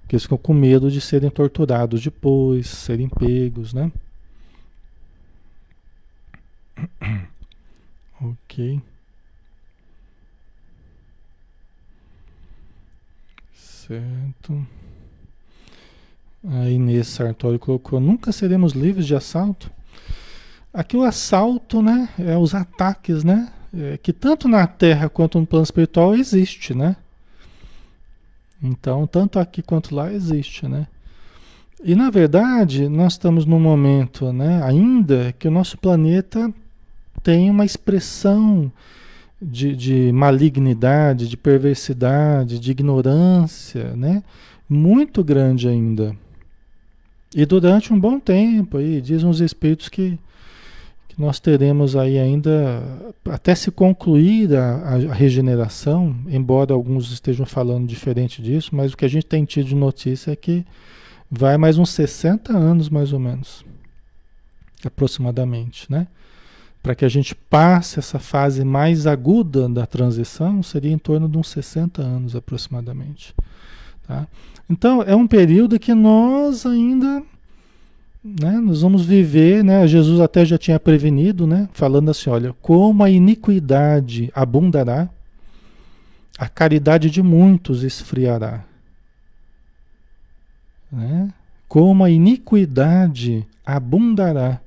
Porque 0.00 0.14
eles 0.14 0.22
ficam 0.24 0.38
com 0.38 0.54
medo 0.54 0.90
de 0.90 1.00
serem 1.00 1.30
torturados 1.30 2.02
depois, 2.02 2.68
serem 2.68 3.08
pegos, 3.08 3.74
né? 3.74 3.90
ok. 8.20 8.80
Certo. 13.86 14.66
A 16.46 16.68
Inês 16.70 17.08
Sartori 17.08 17.58
colocou: 17.58 18.00
nunca 18.00 18.32
seremos 18.32 18.72
livres 18.72 19.06
de 19.06 19.14
assalto. 19.14 19.70
Aqui 20.74 20.96
o 20.96 21.04
assalto, 21.04 21.80
né? 21.80 22.08
É 22.18 22.36
os 22.36 22.52
ataques, 22.52 23.22
né? 23.22 23.48
É, 23.72 23.96
que 23.96 24.12
tanto 24.12 24.48
na 24.48 24.66
Terra 24.66 25.08
quanto 25.08 25.38
no 25.38 25.46
plano 25.46 25.62
espiritual 25.62 26.16
existe, 26.16 26.74
né? 26.74 26.96
Então, 28.60 29.06
tanto 29.06 29.38
aqui 29.38 29.62
quanto 29.62 29.94
lá 29.94 30.12
existe, 30.12 30.66
né? 30.66 30.88
E 31.82 31.94
na 31.94 32.10
verdade, 32.10 32.88
nós 32.88 33.12
estamos 33.12 33.46
num 33.46 33.60
momento, 33.60 34.32
né, 34.32 34.62
ainda 34.64 35.34
que 35.38 35.46
o 35.46 35.50
nosso 35.50 35.76
planeta 35.76 36.50
tem 37.22 37.50
uma 37.50 37.64
expressão 37.64 38.72
de, 39.40 39.76
de 39.76 40.10
malignidade, 40.10 41.28
de 41.28 41.36
perversidade, 41.36 42.58
de 42.58 42.70
ignorância, 42.70 43.94
né, 43.96 44.22
muito 44.66 45.22
grande 45.22 45.68
ainda. 45.68 46.16
E 47.36 47.44
durante 47.44 47.92
um 47.92 48.00
bom 48.00 48.18
tempo, 48.18 48.78
aí, 48.78 49.02
dizem 49.02 49.28
os 49.28 49.42
espíritos 49.42 49.90
que 49.90 50.18
que 50.18 50.18
nós 51.16 51.38
teremos 51.38 51.96
aí 51.96 52.18
ainda, 52.18 52.82
até 53.30 53.54
se 53.54 53.70
concluir 53.70 54.54
a, 54.56 54.74
a, 55.10 55.14
regeneração, 55.14 56.16
embora 56.28 56.74
alguns 56.74 57.12
estejam 57.12 57.46
falando 57.46 57.86
diferente 57.86 58.42
disso, 58.42 58.70
mas 58.74 58.92
o 58.92 58.96
que 58.96 59.04
a 59.04 59.08
gente 59.08 59.26
tem 59.26 59.44
tido 59.44 59.66
de 59.66 59.74
notícia 59.74 60.32
é 60.32 60.36
que 60.36 60.64
vai 61.30 61.56
mais 61.56 61.78
uns 61.78 61.90
60 61.90 62.56
anos, 62.56 62.88
mais 62.88 63.12
ou 63.12 63.18
menos, 63.18 63.64
aproximadamente, 64.84 65.90
né? 65.90 66.06
Para 66.82 66.94
que 66.94 67.04
a 67.04 67.08
gente 67.08 67.34
passe 67.34 67.98
essa 67.98 68.18
fase 68.18 68.64
mais 68.64 69.06
aguda 69.06 69.68
da 69.68 69.86
transição, 69.86 70.62
seria 70.62 70.92
em 70.92 70.98
torno 70.98 71.28
de 71.28 71.38
uns 71.38 71.48
60 71.48 72.02
anos 72.02 72.36
aproximadamente. 72.36 73.34
Tá? 74.06 74.26
Então, 74.68 75.02
é 75.02 75.16
um 75.16 75.26
período 75.26 75.78
que 75.78 75.94
nós 75.94 76.66
ainda 76.66 77.22
né, 78.24 78.52
nós 78.52 78.80
vamos 78.80 79.04
viver, 79.04 79.62
né, 79.62 79.86
Jesus 79.86 80.18
até 80.18 80.46
já 80.46 80.56
tinha 80.56 80.80
prevenido, 80.80 81.46
né, 81.46 81.68
falando 81.74 82.10
assim, 82.10 82.30
olha, 82.30 82.54
como 82.62 83.04
a 83.04 83.10
iniquidade 83.10 84.32
abundará, 84.34 85.10
a 86.38 86.48
caridade 86.48 87.10
de 87.10 87.22
muitos 87.22 87.82
esfriará. 87.82 88.64
Né? 90.90 91.28
Como 91.68 92.02
a 92.02 92.10
iniquidade 92.10 93.46
abundará. 93.64 94.60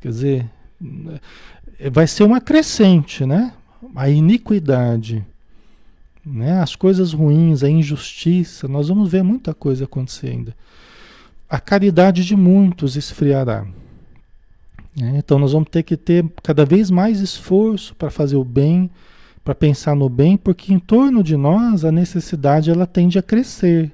Quer 0.00 0.08
dizer, 0.08 0.50
vai 1.90 2.06
ser 2.06 2.24
uma 2.24 2.40
crescente, 2.40 3.24
né? 3.24 3.54
A 3.94 4.10
iniquidade, 4.10 5.24
né? 6.24 6.60
As 6.60 6.76
coisas 6.76 7.12
ruins, 7.12 7.62
a 7.62 7.68
injustiça, 7.68 8.68
nós 8.68 8.88
vamos 8.88 9.10
ver 9.10 9.22
muita 9.22 9.54
coisa 9.54 9.84
acontecer 9.84 10.28
ainda 10.28 10.54
a 11.48 11.60
caridade 11.60 12.24
de 12.24 12.36
muitos 12.36 12.96
esfriará. 12.96 13.66
É, 15.00 15.18
então 15.18 15.38
nós 15.38 15.52
vamos 15.52 15.68
ter 15.70 15.82
que 15.82 15.96
ter 15.96 16.24
cada 16.42 16.64
vez 16.64 16.90
mais 16.90 17.20
esforço 17.20 17.94
para 17.96 18.10
fazer 18.10 18.36
o 18.36 18.44
bem, 18.44 18.90
para 19.44 19.54
pensar 19.54 19.94
no 19.94 20.08
bem, 20.08 20.36
porque 20.36 20.72
em 20.72 20.78
torno 20.78 21.22
de 21.22 21.36
nós 21.36 21.84
a 21.84 21.92
necessidade 21.92 22.70
ela 22.70 22.86
tende 22.86 23.18
a 23.18 23.22
crescer 23.22 23.92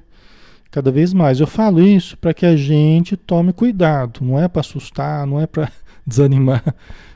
cada 0.70 0.90
vez 0.90 1.12
mais. 1.12 1.40
Eu 1.40 1.46
falo 1.46 1.80
isso 1.82 2.16
para 2.16 2.32
que 2.32 2.46
a 2.46 2.56
gente 2.56 3.16
tome 3.16 3.52
cuidado, 3.52 4.20
não 4.22 4.38
é 4.38 4.46
para 4.46 4.60
assustar, 4.60 5.26
não 5.26 5.40
é 5.40 5.46
para 5.46 5.72
desanimar, 6.06 6.74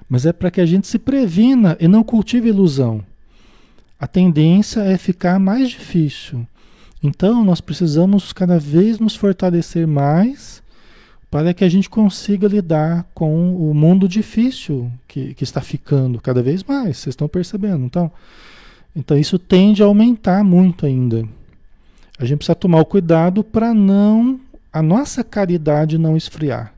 mas 0.08 0.26
é 0.26 0.32
para 0.32 0.50
que 0.50 0.60
a 0.60 0.66
gente 0.66 0.86
se 0.86 0.98
previna 0.98 1.76
e 1.78 1.86
não 1.86 2.02
cultive 2.02 2.48
ilusão. 2.48 3.02
A 4.00 4.06
tendência 4.06 4.80
é 4.80 4.98
ficar 4.98 5.38
mais 5.38 5.70
difícil. 5.70 6.46
Então, 7.06 7.44
nós 7.44 7.60
precisamos 7.60 8.32
cada 8.32 8.58
vez 8.58 8.98
nos 8.98 9.14
fortalecer 9.14 9.86
mais 9.86 10.62
para 11.30 11.52
que 11.52 11.62
a 11.62 11.68
gente 11.68 11.90
consiga 11.90 12.48
lidar 12.48 13.06
com 13.12 13.54
o 13.54 13.74
mundo 13.74 14.08
difícil 14.08 14.90
que, 15.06 15.34
que 15.34 15.44
está 15.44 15.60
ficando 15.60 16.18
cada 16.18 16.42
vez 16.42 16.64
mais. 16.64 16.96
Vocês 16.96 17.12
estão 17.12 17.28
percebendo? 17.28 17.84
Então, 17.84 18.10
então, 18.96 19.18
isso 19.18 19.38
tende 19.38 19.82
a 19.82 19.86
aumentar 19.86 20.42
muito 20.42 20.86
ainda. 20.86 21.28
A 22.18 22.24
gente 22.24 22.38
precisa 22.38 22.54
tomar 22.54 22.80
o 22.80 22.86
cuidado 22.86 23.44
para 23.44 23.74
não 23.74 24.40
a 24.72 24.80
nossa 24.80 25.22
caridade 25.22 25.98
não 25.98 26.16
esfriar. 26.16 26.72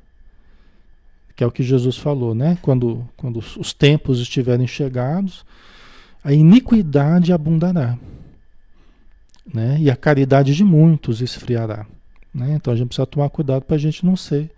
Que 1.36 1.44
é 1.44 1.46
o 1.46 1.52
que 1.52 1.62
Jesus 1.62 1.98
falou, 1.98 2.34
né? 2.34 2.58
Quando, 2.62 3.08
quando 3.16 3.38
os 3.38 3.72
tempos 3.72 4.18
estiverem 4.18 4.66
chegados, 4.66 5.46
a 6.24 6.32
iniquidade 6.32 7.32
abundará 7.32 7.96
né? 9.52 9.76
E 9.80 9.90
a 9.90 9.96
caridade 9.96 10.54
de 10.54 10.64
muitos 10.64 11.20
esfriará. 11.20 11.86
Né? 12.34 12.54
Então 12.54 12.72
a 12.72 12.76
gente 12.76 12.88
precisa 12.88 13.06
tomar 13.06 13.30
cuidado 13.30 13.62
para 13.62 13.76
a 13.76 13.78
gente 13.78 14.04
não 14.04 14.16
ser 14.16 14.50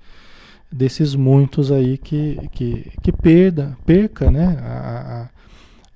desses 0.70 1.14
muitos 1.14 1.72
aí 1.72 1.96
que, 1.96 2.38
que, 2.52 2.92
que 3.02 3.12
perda, 3.12 3.76
perca 3.86 4.30
né? 4.30 4.58
a, 4.60 5.28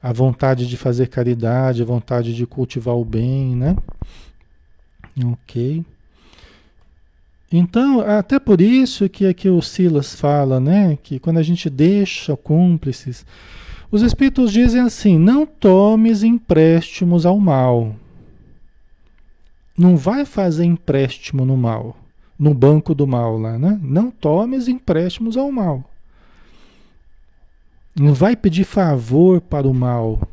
a, 0.02 0.10
a 0.10 0.12
vontade 0.12 0.66
de 0.66 0.76
fazer 0.76 1.08
caridade, 1.08 1.82
a 1.82 1.86
vontade 1.86 2.34
de 2.34 2.46
cultivar 2.46 2.96
o 2.96 3.04
bem, 3.04 3.54
né? 3.54 3.76
Ok. 5.24 5.84
Então, 7.52 8.00
até 8.00 8.38
por 8.38 8.62
isso 8.62 9.10
que 9.10 9.26
aqui 9.26 9.48
o 9.50 9.60
Silas 9.60 10.14
fala, 10.14 10.58
né? 10.58 10.98
Que 11.02 11.18
quando 11.18 11.36
a 11.36 11.42
gente 11.42 11.68
deixa 11.68 12.34
cúmplices, 12.34 13.26
os 13.90 14.00
espíritos 14.00 14.50
dizem 14.50 14.80
assim: 14.80 15.18
não 15.18 15.44
tomes 15.44 16.22
empréstimos 16.22 17.26
ao 17.26 17.38
mal 17.38 17.94
não 19.82 19.96
vai 19.96 20.24
fazer 20.24 20.64
empréstimo 20.64 21.44
no 21.44 21.56
mal, 21.56 21.96
no 22.38 22.54
banco 22.54 22.94
do 22.94 23.04
mal 23.04 23.36
lá, 23.36 23.58
né? 23.58 23.80
Não 23.82 24.12
tomes 24.12 24.68
empréstimos 24.68 25.36
ao 25.36 25.50
mal. 25.50 25.82
Não 27.98 28.14
vai 28.14 28.36
pedir 28.36 28.64
favor 28.64 29.40
para 29.40 29.66
o 29.66 29.74
mal. 29.74 30.28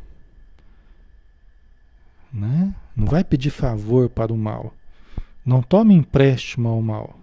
Né? 2.31 2.73
Não 2.95 3.07
vai 3.07 3.23
pedir 3.23 3.49
favor 3.49 4.07
para 4.07 4.31
o 4.31 4.38
mal. 4.38 4.71
Não 5.43 5.63
tome 5.63 5.95
empréstimo 5.95 6.69
ao 6.69 6.81
mal. 6.81 7.19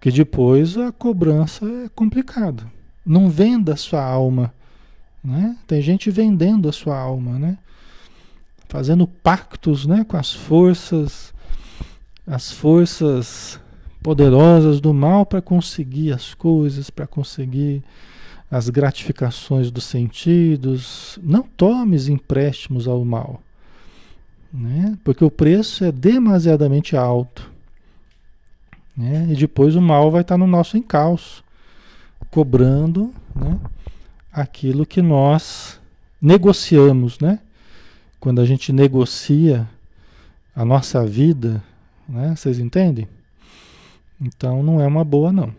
Que 0.00 0.10
depois 0.10 0.78
a 0.78 0.90
cobrança 0.90 1.66
é 1.66 1.90
complicada. 1.90 2.64
Não 3.04 3.28
venda 3.28 3.74
a 3.74 3.76
sua 3.76 4.02
alma. 4.02 4.52
Né? 5.22 5.56
Tem 5.66 5.82
gente 5.82 6.10
vendendo 6.10 6.70
a 6.70 6.72
sua 6.72 6.98
alma, 6.98 7.38
né? 7.38 7.58
fazendo 8.74 9.06
pactos 9.06 9.86
né, 9.86 10.04
com 10.04 10.16
as 10.16 10.32
forças, 10.32 11.33
as 12.26 12.50
forças 12.50 13.60
poderosas 14.02 14.80
do 14.80 14.92
mal 14.92 15.24
para 15.24 15.40
conseguir 15.40 16.12
as 16.12 16.34
coisas, 16.34 16.90
para 16.90 17.06
conseguir 17.06 17.82
as 18.50 18.68
gratificações 18.68 19.70
dos 19.70 19.84
sentidos. 19.84 21.18
Não 21.22 21.42
tomes 21.42 22.08
empréstimos 22.08 22.86
ao 22.86 23.04
mal, 23.04 23.42
né? 24.52 24.96
porque 25.02 25.24
o 25.24 25.30
preço 25.30 25.84
é 25.84 25.92
demasiadamente 25.92 26.96
alto. 26.96 27.50
Né? 28.96 29.26
E 29.30 29.34
depois 29.34 29.74
o 29.74 29.80
mal 29.80 30.10
vai 30.10 30.20
estar 30.20 30.38
no 30.38 30.46
nosso 30.46 30.76
encalço, 30.76 31.42
cobrando 32.30 33.12
né? 33.34 33.58
aquilo 34.32 34.86
que 34.86 35.02
nós 35.02 35.80
negociamos, 36.20 37.18
né? 37.18 37.40
quando 38.20 38.40
a 38.40 38.44
gente 38.44 38.72
negocia 38.72 39.68
a 40.54 40.64
nossa 40.64 41.04
vida, 41.04 41.62
né? 42.08 42.34
Vocês 42.36 42.58
entendem? 42.58 43.08
Então 44.20 44.62
não 44.62 44.80
é 44.80 44.86
uma 44.86 45.04
boa 45.04 45.32
não. 45.32 45.54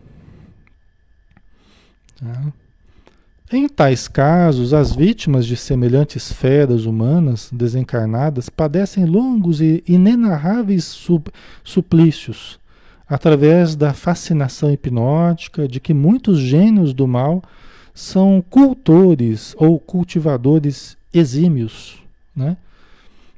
Tá? 2.18 2.52
Em 3.52 3.68
tais 3.68 4.08
casos, 4.08 4.74
as 4.74 4.92
vítimas 4.92 5.46
de 5.46 5.56
semelhantes 5.56 6.32
feras 6.32 6.84
humanas 6.84 7.48
desencarnadas 7.52 8.48
padecem 8.48 9.04
longos 9.04 9.60
e 9.60 9.84
inenarráveis 9.86 10.84
suplícios, 11.62 12.58
através 13.08 13.76
da 13.76 13.94
fascinação 13.94 14.72
hipnótica, 14.72 15.68
de 15.68 15.78
que 15.78 15.94
muitos 15.94 16.40
gênios 16.40 16.92
do 16.92 17.06
mal 17.06 17.40
são 17.94 18.44
cultores 18.50 19.54
ou 19.56 19.78
cultivadores 19.78 20.96
exímios, 21.14 22.02
né? 22.34 22.56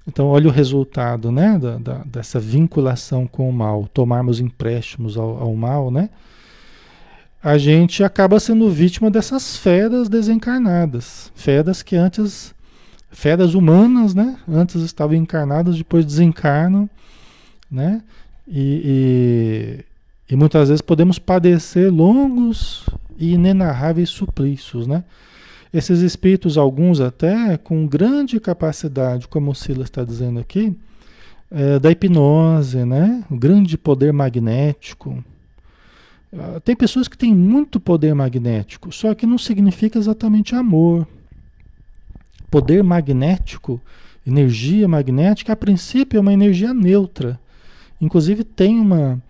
Então, 0.09 0.29
olha 0.29 0.49
o 0.49 0.51
resultado, 0.51 1.31
né, 1.31 1.59
da, 1.59 1.77
da, 1.77 1.95
dessa 2.07 2.41
vinculação 2.41 3.27
com 3.27 3.47
o 3.47 3.53
mal, 3.53 3.87
tomarmos 3.93 4.41
empréstimos 4.41 5.19
ao, 5.19 5.37
ao 5.43 5.55
mal, 5.55 5.91
né? 5.91 6.09
A 7.43 7.59
gente 7.59 8.03
acaba 8.03 8.41
sendo 8.41 8.71
vítima 8.71 9.11
dessas 9.11 9.59
feras 9.59 10.09
desencarnadas, 10.09 11.31
feras 11.35 11.83
que 11.83 11.95
antes, 11.95 12.55
feras 13.11 13.53
humanas, 13.53 14.15
né? 14.15 14.39
Antes 14.49 14.81
estavam 14.81 15.15
encarnadas, 15.15 15.77
depois 15.77 16.07
desencarnam, 16.07 16.89
né? 17.71 18.03
E, 18.47 19.85
e, 20.31 20.33
e 20.33 20.37
muitas 20.37 20.71
vezes 20.71 20.81
podemos 20.81 21.19
padecer 21.19 21.93
longos 21.93 22.87
e 23.19 23.35
inenarráveis 23.35 24.09
suplícios, 24.09 24.87
né? 24.87 25.05
Esses 25.73 26.01
espíritos, 26.01 26.57
alguns 26.57 27.01
até 27.01 27.57
com 27.59 27.87
grande 27.87 28.41
capacidade, 28.41 29.29
como 29.29 29.51
o 29.51 29.55
Silas 29.55 29.89
está 29.89 30.03
dizendo 30.03 30.41
aqui, 30.41 30.75
é, 31.51 31.79
da 31.79 31.91
hipnose, 31.91 32.85
né? 32.85 33.25
O 33.31 33.37
grande 33.37 33.77
poder 33.77 34.13
magnético. 34.13 35.23
Ah, 36.33 36.61
tem 36.63 36.77
pessoas 36.77 37.09
que 37.09 37.17
têm 37.17 37.35
muito 37.35 37.81
poder 37.81 38.15
magnético, 38.15 38.93
só 38.93 39.15
que 39.15 39.27
não 39.27 39.39
significa 39.39 39.99
exatamente 39.99 40.55
amor. 40.55 41.07
Poder 42.51 42.83
magnético, 42.83 43.81
energia 44.27 44.87
magnética, 44.89 45.53
a 45.53 45.57
princípio 45.57 46.19
é 46.19 46.21
uma 46.21 46.33
energia 46.33 46.73
neutra. 46.75 47.39
Inclusive 48.01 48.45
tem 48.45 48.79
uma, 48.79 49.21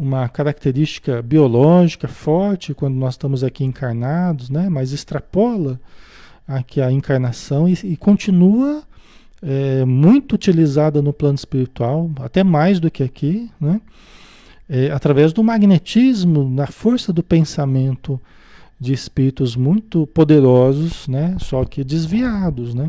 uma 0.00 0.26
característica 0.30 1.20
biológica 1.20 2.08
forte 2.08 2.72
quando 2.72 2.94
nós 2.94 3.14
estamos 3.14 3.44
aqui 3.44 3.64
encarnados, 3.64 4.48
né? 4.48 4.70
mas 4.70 4.92
extrapola 4.92 5.78
aqui 6.48 6.80
a 6.80 6.90
encarnação 6.90 7.68
e, 7.68 7.74
e 7.84 7.96
continua 7.98 8.82
é, 9.42 9.84
muito 9.84 10.34
utilizada 10.34 11.02
no 11.02 11.12
plano 11.12 11.34
espiritual, 11.34 12.10
até 12.20 12.42
mais 12.42 12.80
do 12.80 12.90
que 12.90 13.02
aqui, 13.02 13.50
né? 13.60 13.78
É, 14.68 14.90
através 14.90 15.32
do 15.32 15.42
magnetismo, 15.44 16.48
na 16.48 16.66
força 16.66 17.12
do 17.12 17.22
pensamento 17.22 18.18
de 18.78 18.94
espíritos 18.94 19.56
muito 19.56 20.06
poderosos, 20.06 21.08
né? 21.08 21.36
só 21.40 21.64
que 21.64 21.82
desviados. 21.84 22.72
Né? 22.72 22.88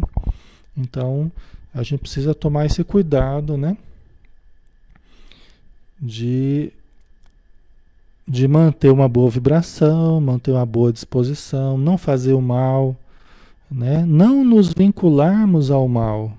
Então 0.78 1.32
a 1.74 1.82
gente 1.82 2.02
precisa 2.02 2.36
tomar 2.36 2.67
esse 2.67 2.84
cuidado, 2.84 3.58
né? 3.58 3.76
de, 6.00 6.71
de 8.32 8.48
manter 8.48 8.89
uma 8.89 9.10
boa 9.10 9.30
vibração, 9.30 10.22
manter 10.22 10.52
uma 10.52 10.65
boa 10.65 10.94
disposição, 10.94 11.78
não 11.78 11.98
fazer 11.98 12.32
o 12.32 12.41
mal, 12.41 12.96
né? 13.70 14.06
não 14.08 14.41
nos 14.46 14.74
vincularmos 14.74 15.70
ao 15.70 15.86
mal, 15.86 16.32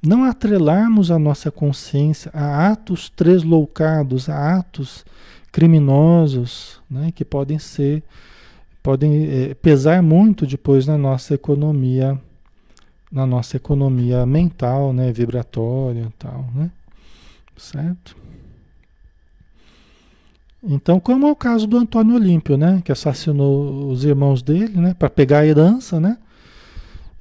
não 0.00 0.22
atrelarmos 0.22 1.10
a 1.10 1.18
nossa 1.18 1.50
consciência 1.50 2.30
a 2.32 2.70
atos 2.70 3.10
tresloucados, 3.10 4.28
a 4.28 4.58
atos 4.58 5.04
criminosos, 5.50 6.80
né? 6.88 7.10
que 7.10 7.24
podem 7.24 7.58
ser, 7.58 8.04
podem 8.80 9.26
é, 9.26 9.54
pesar 9.54 10.00
muito 10.04 10.46
depois 10.46 10.86
na 10.86 10.96
nossa 10.96 11.34
economia, 11.34 12.16
na 13.10 13.26
nossa 13.26 13.56
economia 13.56 14.24
mental, 14.24 14.92
né? 14.92 15.10
vibratória 15.10 16.06
e 16.08 16.12
tal, 16.16 16.46
né? 16.54 16.70
Certo? 17.56 18.21
Então, 20.64 21.00
como 21.00 21.26
é 21.26 21.30
o 21.30 21.34
caso 21.34 21.66
do 21.66 21.76
Antônio 21.76 22.14
Olímpio, 22.14 22.56
né, 22.56 22.80
que 22.84 22.92
assassinou 22.92 23.90
os 23.90 24.04
irmãos 24.04 24.42
dele, 24.42 24.78
né, 24.78 24.94
para 24.94 25.10
pegar 25.10 25.40
a 25.40 25.46
herança, 25.46 25.98
né, 25.98 26.16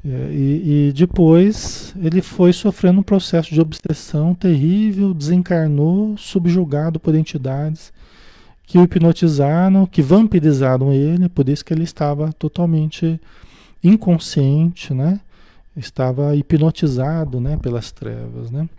e, 0.03 0.89
e, 0.89 0.93
depois 0.93 1.93
ele 2.01 2.23
foi 2.23 2.51
sofrendo 2.53 3.01
um 3.01 3.03
processo 3.03 3.53
de 3.53 3.61
obsessão 3.61 4.33
terrível, 4.33 5.13
desencarnou, 5.13 6.17
subjugado 6.17 6.99
por 6.99 7.13
entidades 7.13 7.93
que 8.65 8.79
o 8.79 8.83
hipnotizaram, 8.83 9.85
que 9.85 10.01
vampirizaram 10.01 10.91
ele, 10.91 11.29
por 11.29 11.47
isso 11.47 11.63
que 11.63 11.71
ele 11.71 11.83
estava 11.83 12.33
totalmente 12.33 13.19
inconsciente, 13.83 14.93
né, 14.93 15.19
estava 15.75 16.35
hipnotizado, 16.35 17.39
né, 17.39 17.57
pelas 17.57 17.91
trevas, 17.91 18.51
né, 18.51 18.69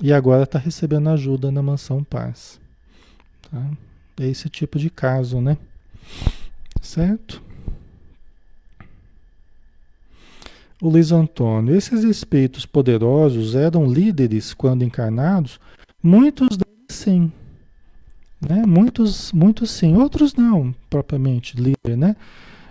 e 0.00 0.12
agora 0.12 0.44
está 0.44 0.58
recebendo 0.58 1.08
ajuda 1.10 1.50
na 1.50 1.62
mansão 1.62 2.04
paz, 2.04 2.60
tá? 3.50 3.62
É 4.22 4.28
esse 4.28 4.48
tipo 4.48 4.78
de 4.78 4.88
caso, 4.88 5.40
né? 5.40 5.58
Certo? 6.80 7.42
O 10.80 10.88
Luiz 10.88 11.10
Antônio, 11.10 11.74
esses 11.74 12.04
espíritos 12.04 12.64
poderosos 12.64 13.56
eram 13.56 13.84
líderes 13.84 14.54
quando 14.54 14.84
encarnados? 14.84 15.58
Muitos 16.00 16.56
sim. 16.88 17.32
Né? 18.40 18.64
Muitos, 18.64 19.32
muitos 19.32 19.72
sim, 19.72 19.96
outros 19.96 20.34
não, 20.34 20.72
propriamente 20.88 21.56
líder, 21.56 21.96
né? 21.96 22.14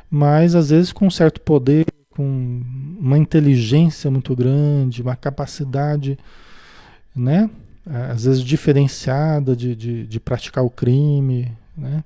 Mas 0.10 0.56
às 0.56 0.70
vezes 0.70 0.94
com 0.94 1.10
certo 1.10 1.42
poder, 1.42 1.86
com 2.12 2.62
uma 2.98 3.18
inteligência 3.18 4.10
muito 4.10 4.34
grande, 4.38 5.02
uma 5.02 5.18
capacidade, 5.18 6.18
né? 7.14 7.50
Às 7.86 8.26
vezes 8.26 8.42
diferenciada 8.42 9.56
de, 9.56 9.76
de, 9.76 10.06
de 10.06 10.20
praticar 10.20 10.64
o 10.64 10.70
crime, 10.70 11.52
né? 11.78 12.04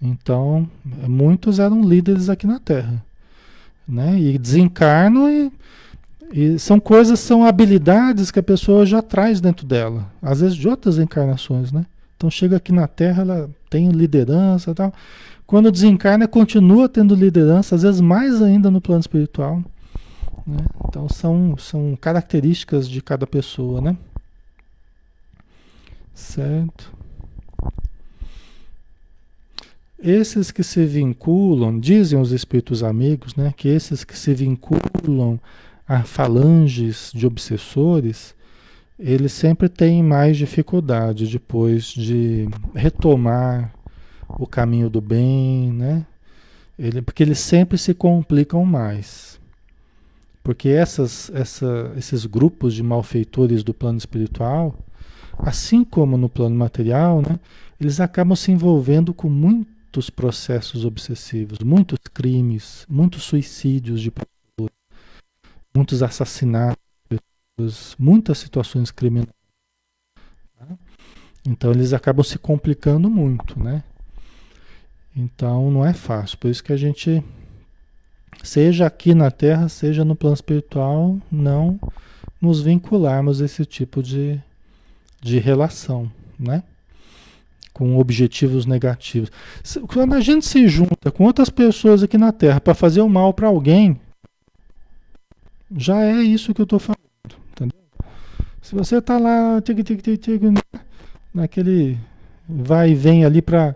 Então, 0.00 0.68
muitos 0.84 1.58
eram 1.58 1.82
líderes 1.82 2.28
aqui 2.28 2.46
na 2.46 2.58
Terra, 2.58 3.02
né? 3.86 4.18
E 4.18 4.38
desencarnam 4.38 5.30
e, 5.30 5.52
e 6.32 6.58
são 6.58 6.78
coisas, 6.80 7.20
são 7.20 7.44
habilidades 7.44 8.30
que 8.30 8.38
a 8.38 8.42
pessoa 8.42 8.84
já 8.84 9.00
traz 9.00 9.40
dentro 9.40 9.66
dela, 9.66 10.10
às 10.20 10.40
vezes 10.40 10.56
de 10.56 10.68
outras 10.68 10.98
encarnações, 10.98 11.72
né? 11.72 11.86
Então 12.16 12.30
chega 12.30 12.56
aqui 12.56 12.72
na 12.72 12.86
Terra, 12.86 13.22
ela 13.22 13.50
tem 13.68 13.90
liderança 13.90 14.70
e 14.70 14.74
tal. 14.74 14.92
Quando 15.46 15.70
desencarna, 15.70 16.26
continua 16.26 16.88
tendo 16.88 17.14
liderança, 17.14 17.74
às 17.74 17.82
vezes 17.82 18.00
mais 18.00 18.40
ainda 18.40 18.70
no 18.70 18.80
plano 18.80 19.00
espiritual. 19.00 19.62
Né? 20.46 20.58
Então 20.88 21.08
são, 21.08 21.56
são 21.58 21.96
características 22.00 22.88
de 22.88 23.02
cada 23.02 23.26
pessoa, 23.26 23.80
né? 23.80 23.96
Certo? 26.14 26.92
Esses 29.98 30.50
que 30.50 30.62
se 30.62 30.84
vinculam, 30.84 31.78
dizem 31.80 32.20
os 32.20 32.30
espíritos 32.30 32.82
amigos, 32.82 33.34
né, 33.34 33.54
que 33.56 33.68
esses 33.68 34.04
que 34.04 34.16
se 34.16 34.34
vinculam 34.34 35.40
a 35.88 36.02
falanges 36.02 37.10
de 37.14 37.26
obsessores, 37.26 38.34
eles 38.98 39.32
sempre 39.32 39.68
têm 39.68 40.02
mais 40.02 40.36
dificuldade 40.36 41.26
depois 41.26 41.86
de 41.86 42.48
retomar 42.74 43.74
o 44.38 44.46
caminho 44.46 44.88
do 44.88 45.00
bem, 45.00 45.72
né? 45.72 46.06
Ele, 46.78 47.02
porque 47.02 47.22
eles 47.22 47.38
sempre 47.38 47.78
se 47.78 47.94
complicam 47.94 48.64
mais. 48.64 49.40
Porque 50.42 50.68
essas, 50.68 51.30
essa, 51.34 51.92
esses 51.96 52.26
grupos 52.26 52.74
de 52.74 52.82
malfeitores 52.82 53.64
do 53.64 53.72
plano 53.72 53.98
espiritual, 53.98 54.76
assim 55.38 55.84
como 55.84 56.16
no 56.16 56.28
plano 56.28 56.56
material, 56.56 57.20
né, 57.22 57.38
eles 57.80 58.00
acabam 58.00 58.36
se 58.36 58.52
envolvendo 58.52 59.12
com 59.12 59.28
muitos 59.28 60.10
processos 60.10 60.84
obsessivos, 60.84 61.58
muitos 61.60 61.98
crimes, 62.12 62.86
muitos 62.88 63.22
suicídios 63.24 64.00
de 64.00 64.10
pessoas, 64.10 64.70
muitos 65.74 66.02
assassinatos 66.02 66.82
de 67.10 67.18
pessoas, 67.56 67.96
muitas 67.98 68.38
situações 68.38 68.90
criminosas. 68.90 69.34
Tá? 70.58 70.66
Então 71.46 71.70
eles 71.72 71.92
acabam 71.92 72.24
se 72.24 72.38
complicando 72.38 73.10
muito, 73.10 73.58
né? 73.62 73.84
Então 75.16 75.70
não 75.70 75.84
é 75.84 75.92
fácil. 75.92 76.38
Por 76.38 76.50
isso 76.50 76.64
que 76.64 76.72
a 76.72 76.76
gente, 76.76 77.22
seja 78.42 78.86
aqui 78.86 79.14
na 79.14 79.30
Terra, 79.30 79.68
seja 79.68 80.04
no 80.04 80.16
plano 80.16 80.34
espiritual, 80.34 81.18
não 81.30 81.78
nos 82.40 82.60
vincularmos 82.60 83.40
a 83.40 83.44
esse 83.44 83.64
tipo 83.64 84.02
de, 84.02 84.42
de 85.24 85.38
relação, 85.38 86.10
né? 86.38 86.62
Com 87.72 87.98
objetivos 87.98 88.66
negativos. 88.66 89.30
Quando 89.88 90.14
a 90.14 90.20
gente 90.20 90.44
se 90.44 90.68
junta 90.68 91.10
com 91.10 91.24
outras 91.24 91.48
pessoas 91.48 92.02
aqui 92.02 92.18
na 92.18 92.30
Terra 92.30 92.60
para 92.60 92.74
fazer 92.74 93.00
o 93.00 93.08
mal 93.08 93.32
para 93.32 93.48
alguém, 93.48 93.98
já 95.74 96.04
é 96.04 96.22
isso 96.22 96.52
que 96.52 96.60
eu 96.60 96.64
estou 96.64 96.78
falando, 96.78 97.00
entendeu? 97.52 97.80
Se 98.60 98.74
você 98.74 98.98
está 98.98 99.18
lá, 99.18 99.60
tig, 99.62 99.82
tig, 99.82 100.02
tig, 100.02 100.18
tig, 100.18 100.40
naquele 101.32 101.98
vai 102.46 102.90
e 102.90 102.94
vem 102.94 103.24
ali 103.24 103.40
para 103.40 103.74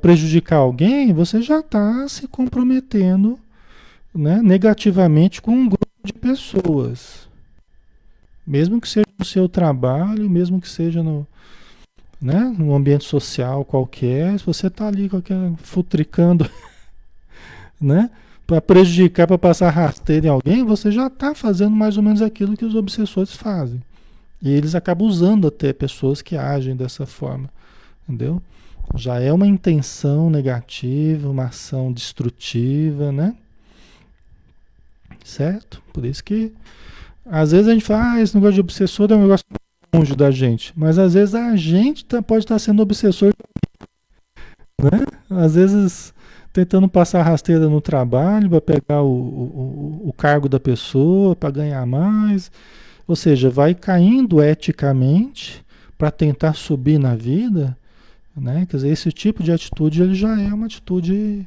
prejudicar 0.00 0.58
alguém, 0.58 1.12
você 1.12 1.42
já 1.42 1.58
está 1.58 2.08
se 2.08 2.28
comprometendo 2.28 3.38
né, 4.14 4.40
negativamente 4.40 5.42
com 5.42 5.50
um 5.50 5.68
grupo 5.68 5.86
de 6.04 6.12
pessoas. 6.12 7.25
Mesmo 8.46 8.80
que 8.80 8.88
seja 8.88 9.06
no 9.18 9.24
seu 9.24 9.48
trabalho, 9.48 10.30
mesmo 10.30 10.60
que 10.60 10.68
seja 10.68 11.02
no, 11.02 11.26
né? 12.20 12.54
Num 12.56 12.74
ambiente 12.74 13.04
social 13.04 13.64
qualquer, 13.64 14.38
se 14.38 14.46
você 14.46 14.68
está 14.68 14.86
ali 14.86 15.08
qualquer 15.08 15.36
futricando, 15.58 16.48
né? 17.80 18.10
Para 18.46 18.60
prejudicar, 18.60 19.26
para 19.26 19.36
passar 19.36 19.70
rasteira 19.70 20.28
em 20.28 20.30
alguém, 20.30 20.64
você 20.64 20.92
já 20.92 21.08
está 21.08 21.34
fazendo 21.34 21.74
mais 21.74 21.96
ou 21.96 22.02
menos 22.02 22.22
aquilo 22.22 22.56
que 22.56 22.64
os 22.64 22.76
obsessores 22.76 23.32
fazem. 23.32 23.82
E 24.40 24.50
eles 24.50 24.74
acabam 24.74 25.08
usando 25.08 25.48
até 25.48 25.72
pessoas 25.72 26.22
que 26.22 26.36
agem 26.36 26.76
dessa 26.76 27.06
forma, 27.06 27.50
entendeu? 28.08 28.40
Já 28.94 29.18
é 29.18 29.32
uma 29.32 29.46
intenção 29.46 30.30
negativa, 30.30 31.28
uma 31.28 31.46
ação 31.46 31.92
destrutiva, 31.92 33.10
né? 33.10 33.34
Certo? 35.24 35.82
Por 35.92 36.04
isso 36.04 36.22
que 36.22 36.52
às 37.28 37.52
vezes 37.52 37.68
a 37.68 37.72
gente 37.72 37.84
fala, 37.84 38.12
ah, 38.12 38.20
esse 38.20 38.34
negócio 38.34 38.54
de 38.54 38.60
obsessor 38.60 39.10
é 39.10 39.14
um 39.14 39.22
negócio 39.22 39.44
longe 39.94 40.14
da 40.14 40.30
gente. 40.30 40.72
Mas 40.76 40.98
às 40.98 41.14
vezes 41.14 41.34
a 41.34 41.56
gente 41.56 42.04
tá, 42.04 42.22
pode 42.22 42.44
estar 42.44 42.58
sendo 42.58 42.82
obsessor. 42.82 43.32
Né? 44.82 45.04
Às 45.30 45.54
vezes 45.54 46.14
tentando 46.52 46.88
passar 46.88 47.22
rasteira 47.22 47.68
no 47.68 47.82
trabalho 47.82 48.48
para 48.48 48.60
pegar 48.60 49.02
o, 49.02 49.10
o, 49.10 50.02
o 50.08 50.12
cargo 50.12 50.48
da 50.48 50.58
pessoa, 50.58 51.36
para 51.36 51.50
ganhar 51.50 51.84
mais. 51.84 52.50
Ou 53.06 53.14
seja, 53.14 53.50
vai 53.50 53.74
caindo 53.74 54.42
eticamente 54.42 55.62
para 55.98 56.10
tentar 56.10 56.54
subir 56.54 56.98
na 56.98 57.14
vida. 57.14 57.76
Né? 58.34 58.66
Quer 58.68 58.76
dizer, 58.76 58.88
esse 58.88 59.12
tipo 59.12 59.42
de 59.42 59.52
atitude 59.52 60.02
ele 60.02 60.14
já 60.14 60.40
é 60.40 60.52
uma 60.52 60.66
atitude 60.66 61.46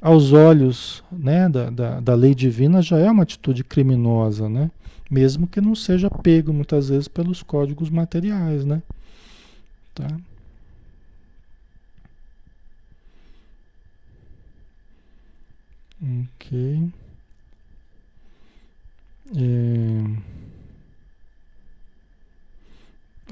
aos 0.00 0.32
olhos 0.32 1.04
né, 1.12 1.48
da, 1.48 1.70
da, 1.70 2.00
da 2.00 2.14
lei 2.14 2.34
divina 2.34 2.82
já 2.82 2.98
é 2.98 3.08
uma 3.08 3.22
atitude 3.22 3.62
criminosa, 3.62 4.48
né? 4.48 4.68
Mesmo 5.12 5.46
que 5.46 5.60
não 5.60 5.74
seja 5.74 6.08
pego 6.08 6.54
muitas 6.54 6.88
vezes 6.88 7.06
pelos 7.06 7.42
códigos 7.42 7.90
materiais, 7.90 8.64
né? 8.64 8.82
Tá? 9.94 10.08
Ok. 16.00 16.90
É... 19.36 20.02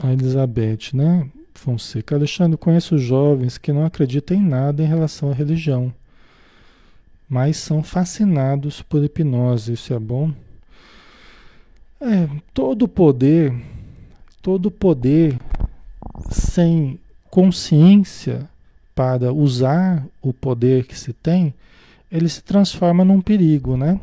A 0.03 0.13
Elizabeth, 0.13 0.93
né? 0.93 1.31
Fonseca. 1.55 2.15
Alexandre, 2.15 2.59
conheço 2.59 2.99
jovens 2.99 3.57
que 3.57 3.73
não 3.73 3.87
acreditam 3.87 4.37
em 4.37 4.43
nada 4.43 4.83
em 4.83 4.87
relação 4.87 5.31
à 5.31 5.35
religião, 5.35 5.95
mas 7.27 7.57
são 7.57 7.83
fascinados 7.83 8.83
por 8.83 9.03
hipnose. 9.03 9.73
Isso 9.73 9.95
é 9.95 9.99
bom? 9.99 10.31
É, 12.03 12.27
todo 12.55 12.89
poder, 12.89 13.55
todo 14.41 14.71
poder 14.71 15.39
sem 16.31 16.99
consciência 17.31 18.49
para 18.95 19.31
usar 19.33 20.07
o 20.23 20.33
poder 20.33 20.87
que 20.87 20.99
se 20.99 21.13
tem, 21.13 21.53
ele 22.11 22.27
se 22.27 22.43
transforma 22.43 23.05
num 23.05 23.21
perigo, 23.21 23.77
né? 23.77 24.01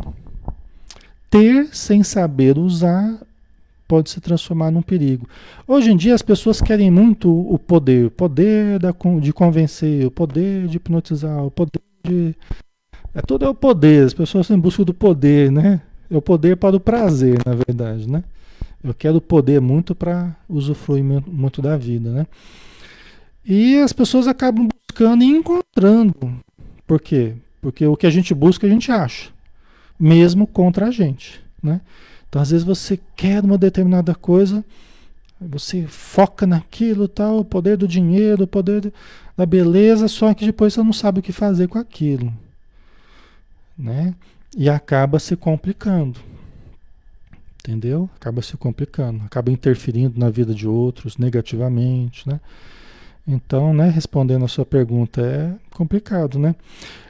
Ter 1.27 1.69
sem 1.73 2.03
saber 2.03 2.59
usar 2.59 3.19
pode 3.87 4.11
se 4.11 4.21
transformar 4.21 4.69
num 4.69 4.83
perigo. 4.83 5.27
Hoje 5.67 5.91
em 5.91 5.97
dia 5.97 6.13
as 6.13 6.21
pessoas 6.21 6.61
querem 6.61 6.91
muito 6.91 7.31
o 7.31 7.57
poder, 7.57 8.05
o 8.05 8.11
poder 8.11 8.77
da, 8.77 8.93
de 9.19 9.33
convencer, 9.33 10.05
o 10.05 10.11
poder 10.11 10.67
de 10.67 10.77
hipnotizar, 10.77 11.43
o 11.43 11.49
poder 11.49 11.81
de 12.03 12.35
é 13.15 13.21
tudo 13.21 13.45
é 13.45 13.49
o 13.49 13.55
poder. 13.55 14.05
As 14.05 14.13
pessoas 14.13 14.45
estão 14.45 14.55
em 14.55 14.59
busca 14.59 14.85
do 14.85 14.93
poder, 14.93 15.51
né? 15.51 15.81
É 16.09 16.15
o 16.17 16.21
poder 16.21 16.57
para 16.57 16.75
o 16.75 16.79
prazer, 16.79 17.37
na 17.45 17.53
verdade, 17.53 18.09
né? 18.09 18.23
Eu 18.83 18.93
quero 18.93 19.19
poder 19.19 19.59
muito 19.59 19.93
para 19.93 20.35
usufruir 20.47 21.03
muito 21.03 21.61
da 21.61 21.75
vida, 21.75 22.11
né? 22.11 22.27
E 23.45 23.77
as 23.79 23.91
pessoas 23.91 24.27
acabam 24.27 24.67
buscando 24.67 25.23
e 25.23 25.27
encontrando. 25.27 26.13
Por 26.85 27.01
quê? 27.01 27.33
Porque 27.61 27.85
o 27.85 27.97
que 27.97 28.07
a 28.07 28.09
gente 28.09 28.33
busca, 28.33 28.65
a 28.65 28.69
gente 28.69 28.91
acha. 28.91 29.29
Mesmo 29.99 30.45
contra 30.45 30.87
a 30.87 30.91
gente, 30.91 31.41
né? 31.61 31.81
Então, 32.29 32.41
às 32.41 32.51
vezes 32.51 32.65
você 32.65 32.99
quer 33.15 33.43
uma 33.43 33.57
determinada 33.57 34.13
coisa, 34.13 34.63
você 35.39 35.85
foca 35.87 36.45
naquilo, 36.45 37.07
tal, 37.07 37.39
o 37.39 37.45
poder 37.45 37.77
do 37.77 37.87
dinheiro, 37.87 38.43
o 38.43 38.47
poder 38.47 38.91
da 39.35 39.45
beleza, 39.45 40.07
só 40.07 40.33
que 40.33 40.45
depois 40.45 40.73
você 40.73 40.83
não 40.83 40.93
sabe 40.93 41.19
o 41.19 41.23
que 41.23 41.31
fazer 41.31 41.67
com 41.67 41.77
aquilo, 41.77 42.33
né? 43.77 44.13
E 44.55 44.69
acaba 44.69 45.19
se 45.19 45.35
complicando. 45.35 46.19
Entendeu? 47.59 48.09
Acaba 48.15 48.41
se 48.41 48.55
complicando, 48.55 49.23
acaba 49.25 49.51
interferindo 49.51 50.17
na 50.17 50.29
vida 50.29 50.53
de 50.53 50.67
outros 50.67 51.17
negativamente, 51.17 52.27
né? 52.27 52.39
Então, 53.27 53.73
né, 53.73 53.89
respondendo 53.89 54.45
a 54.45 54.47
sua 54.47 54.65
pergunta, 54.65 55.21
é 55.21 55.53
complicado, 55.75 56.39
né? 56.39 56.55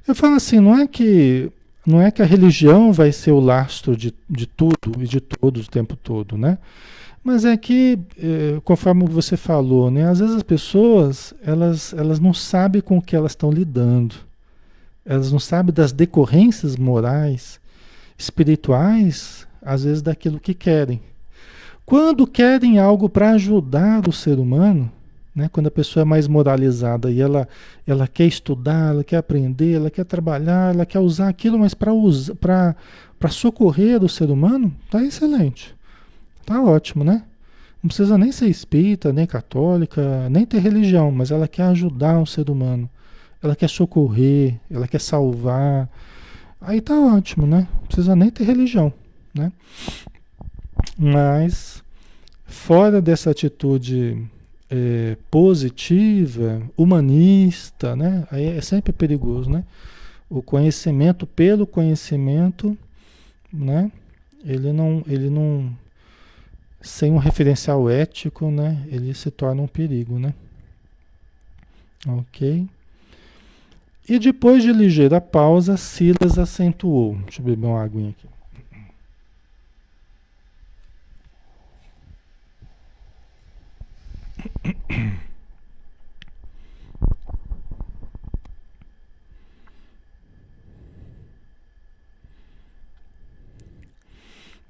Eu 0.07 0.15
falo 0.15 0.35
assim, 0.35 0.59
não 0.59 0.75
é 0.75 0.88
que 0.88 1.51
não 1.85 2.01
é 2.01 2.09
que 2.11 2.21
a 2.21 2.25
religião 2.25 2.91
vai 2.91 3.11
ser 3.11 3.31
o 3.31 3.39
lastro 3.39 3.95
de, 3.95 4.13
de 4.29 4.45
tudo 4.47 4.91
e 4.99 5.07
de 5.07 5.21
todos 5.21 5.67
o 5.67 5.69
tempo 5.69 5.95
todo, 5.95 6.38
né? 6.38 6.57
Mas 7.23 7.45
é 7.45 7.55
que, 7.55 7.99
é, 8.17 8.59
conforme 8.63 9.05
você 9.05 9.38
falou, 9.38 9.91
né, 9.91 10.09
às 10.09 10.19
vezes 10.19 10.35
as 10.35 10.43
pessoas 10.43 11.33
elas, 11.43 11.93
elas 11.93 12.19
não 12.19 12.33
sabem 12.33 12.81
com 12.81 12.97
o 12.97 13.01
que 13.01 13.15
elas 13.15 13.33
estão 13.33 13.51
lidando 13.51 14.26
elas 15.08 15.32
não 15.32 15.39
sabem 15.39 15.74
das 15.74 15.93
decorrências 15.93 16.76
morais, 16.76 17.62
espirituais, 18.18 19.47
às 19.62 19.86
vezes 19.86 20.01
daquilo 20.01 20.39
que 20.39 20.53
querem. 20.53 21.01
Quando 21.86 22.28
querem 22.28 22.78
algo 22.78 23.08
para 23.08 23.32
ajudar 23.32 24.05
o 24.08 24.12
ser 24.12 24.38
humano, 24.38 24.91
né, 25.34 25.49
quando 25.49 25.68
a 25.68 25.72
pessoa 25.72 26.01
é 26.01 26.05
mais 26.05 26.28
moralizada 26.28 27.10
e 27.10 27.22
ela, 27.22 27.47
ela 27.86 28.05
quer 28.05 28.26
estudar, 28.26 28.91
ela 28.91 29.03
quer 29.03 29.18
aprender, 29.18 29.76
ela 29.76 29.89
quer 29.89 30.03
trabalhar, 30.03 30.74
ela 30.74 30.86
quer 30.86 30.99
usar 30.99 31.30
aquilo, 31.30 31.58
mas 31.58 31.74
para 31.74 32.76
socorrer 33.30 34.03
o 34.03 34.10
ser 34.10 34.30
humano, 34.30 34.76
tá 34.91 35.01
excelente. 35.01 35.74
Tá 36.45 36.62
ótimo, 36.62 37.05
né? 37.05 37.24
Não 37.82 37.88
precisa 37.88 38.18
nem 38.18 38.32
ser 38.34 38.47
espírita, 38.47 39.14
nem 39.14 39.26
católica, 39.26 40.28
nem 40.30 40.45
ter 40.45 40.60
religião, 40.60 41.12
mas 41.12 41.32
ela 41.32 41.47
quer 41.47 41.64
ajudar 41.64 42.20
o 42.20 42.26
ser 42.26 42.49
humano 42.49 42.89
ela 43.41 43.55
quer 43.55 43.69
socorrer, 43.69 44.55
ela 44.69 44.88
quer 44.88 45.01
salvar. 45.01 45.89
Aí 46.59 46.81
tá 46.81 46.99
ótimo, 46.99 47.45
né? 47.45 47.67
Não 47.73 47.88
precisa 47.88 48.15
nem 48.15 48.29
ter 48.29 48.43
religião, 48.43 48.91
né? 49.33 49.51
Mas 50.97 51.83
fora 52.45 53.01
dessa 53.01 53.29
atitude 53.29 54.27
é, 54.69 55.15
positiva, 55.29 56.61
humanista, 56.75 57.95
né? 57.95 58.27
Aí 58.31 58.45
é 58.45 58.61
sempre 58.61 58.91
perigoso, 58.91 59.49
né? 59.49 59.63
O 60.29 60.41
conhecimento 60.41 61.25
pelo 61.25 61.65
conhecimento, 61.65 62.77
né? 63.51 63.91
Ele 64.43 64.71
não, 64.71 65.03
ele 65.07 65.29
não, 65.29 65.71
sem 66.81 67.11
um 67.11 67.17
referencial 67.17 67.89
ético, 67.89 68.49
né? 68.49 68.85
Ele 68.88 69.13
se 69.13 69.29
torna 69.31 69.61
um 69.61 69.67
perigo, 69.67 70.19
né? 70.19 70.33
Ok? 72.07 72.67
E 74.10 74.18
depois 74.18 74.64
de 74.64 74.72
ligeira 74.72 75.20
pausa, 75.20 75.76
Silas 75.76 76.38
acentuou. 76.39 77.16
Deixa 77.26 77.41
eu 77.41 77.45
beber 77.45 77.68
uma 77.68 77.84
aguinha 77.84 78.12
aqui. 78.12 78.28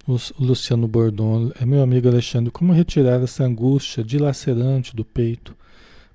O 0.08 0.18
Luciano 0.40 0.88
Bordon, 0.88 1.52
é 1.60 1.66
meu 1.66 1.84
amigo 1.84 2.08
Alexandre, 2.08 2.50
como 2.50 2.72
retirar 2.72 3.22
essa 3.22 3.44
angústia 3.44 4.04
dilacerante 4.04 4.96
do 4.96 5.04
peito 5.04 5.54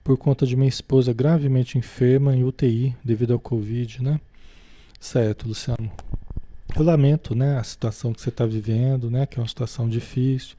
por 0.02 0.16
conta 0.16 0.46
de 0.46 0.56
minha 0.56 0.68
esposa 0.68 1.12
gravemente 1.12 1.78
enferma 1.78 2.34
em 2.34 2.44
UTI 2.44 2.96
devido 3.04 3.32
ao 3.32 3.38
Covid, 3.38 4.02
né? 4.02 4.20
Certo, 4.98 5.48
Luciano. 5.48 5.90
Eu 6.74 6.84
lamento, 6.84 7.34
né, 7.34 7.58
a 7.58 7.62
situação 7.62 8.12
que 8.12 8.20
você 8.20 8.30
está 8.30 8.46
vivendo, 8.46 9.10
né, 9.10 9.26
que 9.26 9.38
é 9.38 9.42
uma 9.42 9.48
situação 9.48 9.88
difícil. 9.88 10.56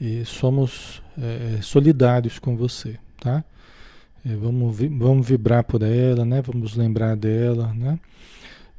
E 0.00 0.24
somos 0.24 1.02
é, 1.18 1.60
solidários 1.60 2.38
com 2.38 2.56
você, 2.56 2.98
tá? 3.20 3.44
É, 4.24 4.34
vamos, 4.34 4.76
vamos 4.76 5.26
vibrar 5.26 5.62
por 5.64 5.82
ela, 5.82 6.24
né? 6.24 6.40
Vamos 6.40 6.74
lembrar 6.74 7.16
dela, 7.16 7.74
né? 7.74 7.98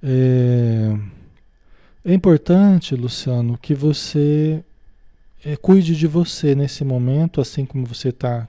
É, 0.02 0.98
é 2.04 2.14
importante, 2.14 2.96
Luciano, 2.96 3.58
que 3.58 3.76
você 3.76 4.64
é, 5.46 5.56
cuide 5.56 5.96
de 5.96 6.08
você 6.08 6.56
nesse 6.56 6.84
momento, 6.84 7.40
assim 7.40 7.66
como 7.66 7.86
você 7.86 8.10
está 8.10 8.48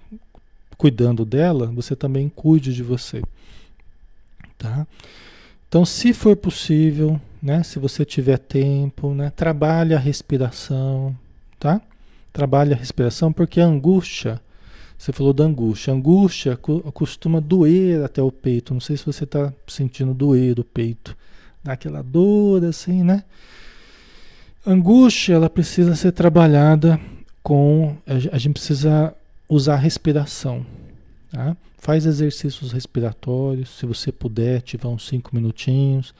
cuidando 0.82 1.24
dela, 1.24 1.68
você 1.68 1.94
também 1.94 2.28
cuide 2.28 2.74
de 2.74 2.82
você. 2.82 3.22
Tá? 4.58 4.84
Então, 5.68 5.84
se 5.84 6.12
for 6.12 6.34
possível, 6.34 7.20
né, 7.40 7.62
se 7.62 7.78
você 7.78 8.04
tiver 8.04 8.36
tempo, 8.36 9.14
né, 9.14 9.30
trabalhe 9.30 9.94
a 9.94 9.98
respiração, 9.98 11.16
tá? 11.56 11.80
Trabalhe 12.32 12.72
a 12.72 12.76
respiração, 12.76 13.32
porque 13.32 13.60
a 13.60 13.64
angústia, 13.64 14.40
Você 14.98 15.12
falou 15.12 15.32
da 15.32 15.44
angústia. 15.44 15.92
A 15.92 15.96
angústia 15.96 16.56
costuma 16.56 17.40
doer 17.40 18.04
até 18.04 18.22
o 18.22 18.30
peito. 18.30 18.72
Não 18.74 18.80
sei 18.80 18.96
se 18.96 19.04
você 19.04 19.24
está 19.24 19.52
sentindo 19.66 20.14
doer 20.14 20.54
do 20.54 20.64
peito. 20.64 21.16
Dá 21.62 21.72
aquela 21.72 22.02
dor 22.02 22.64
assim, 22.64 23.02
né? 23.04 23.24
angústia, 24.66 25.34
ela 25.34 25.50
precisa 25.50 25.94
ser 25.96 26.12
trabalhada 26.12 27.00
com. 27.42 27.96
A 28.06 28.38
gente 28.38 28.54
precisa 28.54 29.14
usar 29.54 29.76
respiração. 29.76 30.64
Tá? 31.30 31.56
Faz 31.76 32.06
exercícios 32.06 32.72
respiratórios, 32.72 33.78
se 33.78 33.84
você 33.84 34.10
puder, 34.10 34.62
tiver 34.62 34.88
uns 34.88 35.06
5 35.06 35.30
minutinhos. 35.34 36.14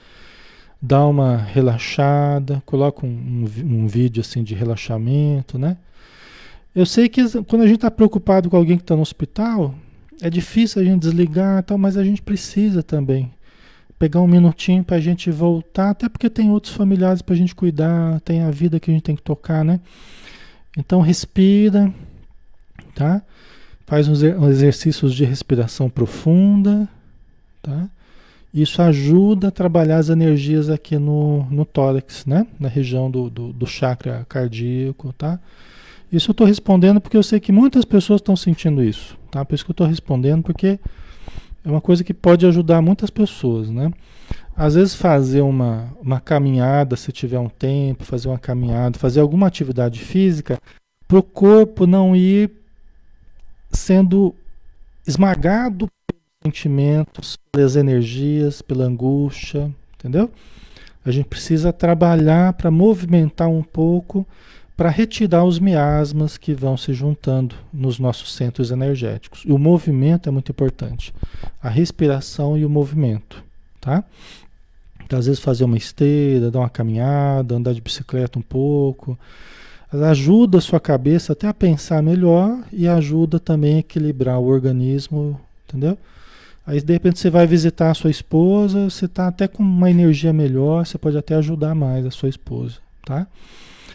Dá 0.80 1.06
uma 1.06 1.36
relaxada, 1.36 2.62
coloca 2.66 3.06
um, 3.06 3.08
um, 3.08 3.84
um 3.84 3.86
vídeo 3.86 4.20
assim 4.20 4.42
de 4.42 4.54
relaxamento, 4.54 5.58
né? 5.58 5.76
Eu 6.74 6.84
sei 6.84 7.08
que 7.08 7.22
quando 7.44 7.62
a 7.62 7.66
gente 7.66 7.76
está 7.76 7.90
preocupado 7.90 8.50
com 8.50 8.56
alguém 8.56 8.76
que 8.76 8.82
está 8.82 8.96
no 8.96 9.02
hospital, 9.02 9.74
é 10.20 10.28
difícil 10.28 10.82
a 10.82 10.84
gente 10.84 11.02
desligar, 11.02 11.62
tal, 11.62 11.78
mas 11.78 11.96
a 11.96 12.04
gente 12.04 12.20
precisa 12.20 12.82
também 12.82 13.32
pegar 13.98 14.20
um 14.20 14.26
minutinho 14.26 14.82
para 14.82 14.96
a 14.96 15.00
gente 15.00 15.30
voltar, 15.30 15.90
até 15.90 16.08
porque 16.08 16.28
tem 16.28 16.50
outros 16.50 16.74
familiares 16.74 17.22
para 17.22 17.34
a 17.34 17.38
gente 17.38 17.54
cuidar, 17.54 18.20
tem 18.22 18.42
a 18.42 18.50
vida 18.50 18.80
que 18.80 18.90
a 18.90 18.94
gente 18.94 19.04
tem 19.04 19.14
que 19.14 19.22
tocar, 19.22 19.64
né? 19.64 19.78
Então 20.76 21.00
respira, 21.00 21.92
tá? 23.02 23.22
Faz 23.84 24.06
uns 24.06 24.22
exercícios 24.22 25.12
de 25.12 25.24
respiração 25.24 25.90
profunda, 25.90 26.88
tá? 27.60 27.88
Isso 28.54 28.80
ajuda 28.80 29.48
a 29.48 29.50
trabalhar 29.50 29.96
as 29.96 30.08
energias 30.08 30.68
aqui 30.68 30.98
no, 30.98 31.44
no 31.50 31.64
tórax, 31.64 32.24
né? 32.26 32.46
Na 32.60 32.68
região 32.68 33.10
do, 33.10 33.28
do, 33.28 33.52
do 33.52 33.66
chakra 33.66 34.24
cardíaco, 34.28 35.12
tá? 35.14 35.40
Isso 36.12 36.30
eu 36.30 36.32
estou 36.32 36.46
respondendo 36.46 37.00
porque 37.00 37.16
eu 37.16 37.22
sei 37.22 37.40
que 37.40 37.50
muitas 37.50 37.84
pessoas 37.84 38.20
estão 38.20 38.36
sentindo 38.36 38.84
isso, 38.84 39.16
tá? 39.30 39.44
Por 39.44 39.54
isso 39.54 39.64
que 39.64 39.70
eu 39.70 39.74
estou 39.74 39.86
respondendo, 39.86 40.42
porque 40.42 40.78
é 41.64 41.68
uma 41.68 41.80
coisa 41.80 42.04
que 42.04 42.14
pode 42.14 42.46
ajudar 42.46 42.80
muitas 42.82 43.10
pessoas, 43.10 43.70
né? 43.70 43.90
Às 44.54 44.74
vezes 44.74 44.94
fazer 44.94 45.40
uma, 45.40 45.88
uma 46.00 46.20
caminhada, 46.20 46.94
se 46.94 47.10
tiver 47.10 47.38
um 47.38 47.48
tempo, 47.48 48.04
fazer 48.04 48.28
uma 48.28 48.38
caminhada, 48.38 48.98
fazer 48.98 49.20
alguma 49.20 49.46
atividade 49.46 49.98
física, 49.98 50.58
para 51.08 51.18
o 51.18 51.22
corpo 51.22 51.86
não 51.86 52.14
ir 52.14 52.61
sendo 53.72 54.34
esmagado 55.06 55.88
pelos 56.06 56.22
sentimentos, 56.44 57.38
pelas 57.50 57.76
energias, 57.76 58.62
pela 58.62 58.84
angústia, 58.84 59.70
entendeu? 59.94 60.30
A 61.04 61.10
gente 61.10 61.26
precisa 61.26 61.72
trabalhar 61.72 62.52
para 62.52 62.70
movimentar 62.70 63.48
um 63.48 63.62
pouco 63.62 64.26
para 64.76 64.88
retirar 64.88 65.44
os 65.44 65.58
miasmas 65.58 66.36
que 66.38 66.54
vão 66.54 66.76
se 66.76 66.92
juntando 66.92 67.54
nos 67.72 67.98
nossos 67.98 68.34
centros 68.34 68.70
energéticos. 68.70 69.42
E 69.44 69.52
o 69.52 69.58
movimento 69.58 70.28
é 70.28 70.32
muito 70.32 70.50
importante. 70.50 71.12
A 71.62 71.68
respiração 71.68 72.56
e 72.56 72.64
o 72.64 72.70
movimento, 72.70 73.44
tá? 73.80 74.02
Então, 75.04 75.18
às 75.18 75.26
vezes 75.26 75.42
fazer 75.42 75.64
uma 75.64 75.76
esteira, 75.76 76.50
dar 76.50 76.60
uma 76.60 76.70
caminhada, 76.70 77.54
andar 77.54 77.74
de 77.74 77.80
bicicleta 77.80 78.38
um 78.38 78.42
pouco, 78.42 79.18
ajuda 79.92 80.58
a 80.58 80.60
sua 80.60 80.80
cabeça 80.80 81.32
até 81.32 81.46
a 81.46 81.54
pensar 81.54 82.02
melhor 82.02 82.58
e 82.72 82.88
ajuda 82.88 83.38
também 83.38 83.76
a 83.76 83.78
equilibrar 83.80 84.38
o 84.38 84.46
organismo, 84.46 85.38
entendeu? 85.68 85.98
Aí 86.66 86.80
de 86.80 86.92
repente 86.92 87.18
você 87.18 87.28
vai 87.28 87.46
visitar 87.46 87.90
a 87.90 87.94
sua 87.94 88.10
esposa, 88.10 88.88
você 88.88 89.06
está 89.06 89.28
até 89.28 89.48
com 89.48 89.62
uma 89.62 89.90
energia 89.90 90.32
melhor, 90.32 90.86
você 90.86 90.96
pode 90.96 91.18
até 91.18 91.34
ajudar 91.34 91.74
mais 91.74 92.06
a 92.06 92.10
sua 92.10 92.28
esposa, 92.28 92.76
tá? 93.04 93.26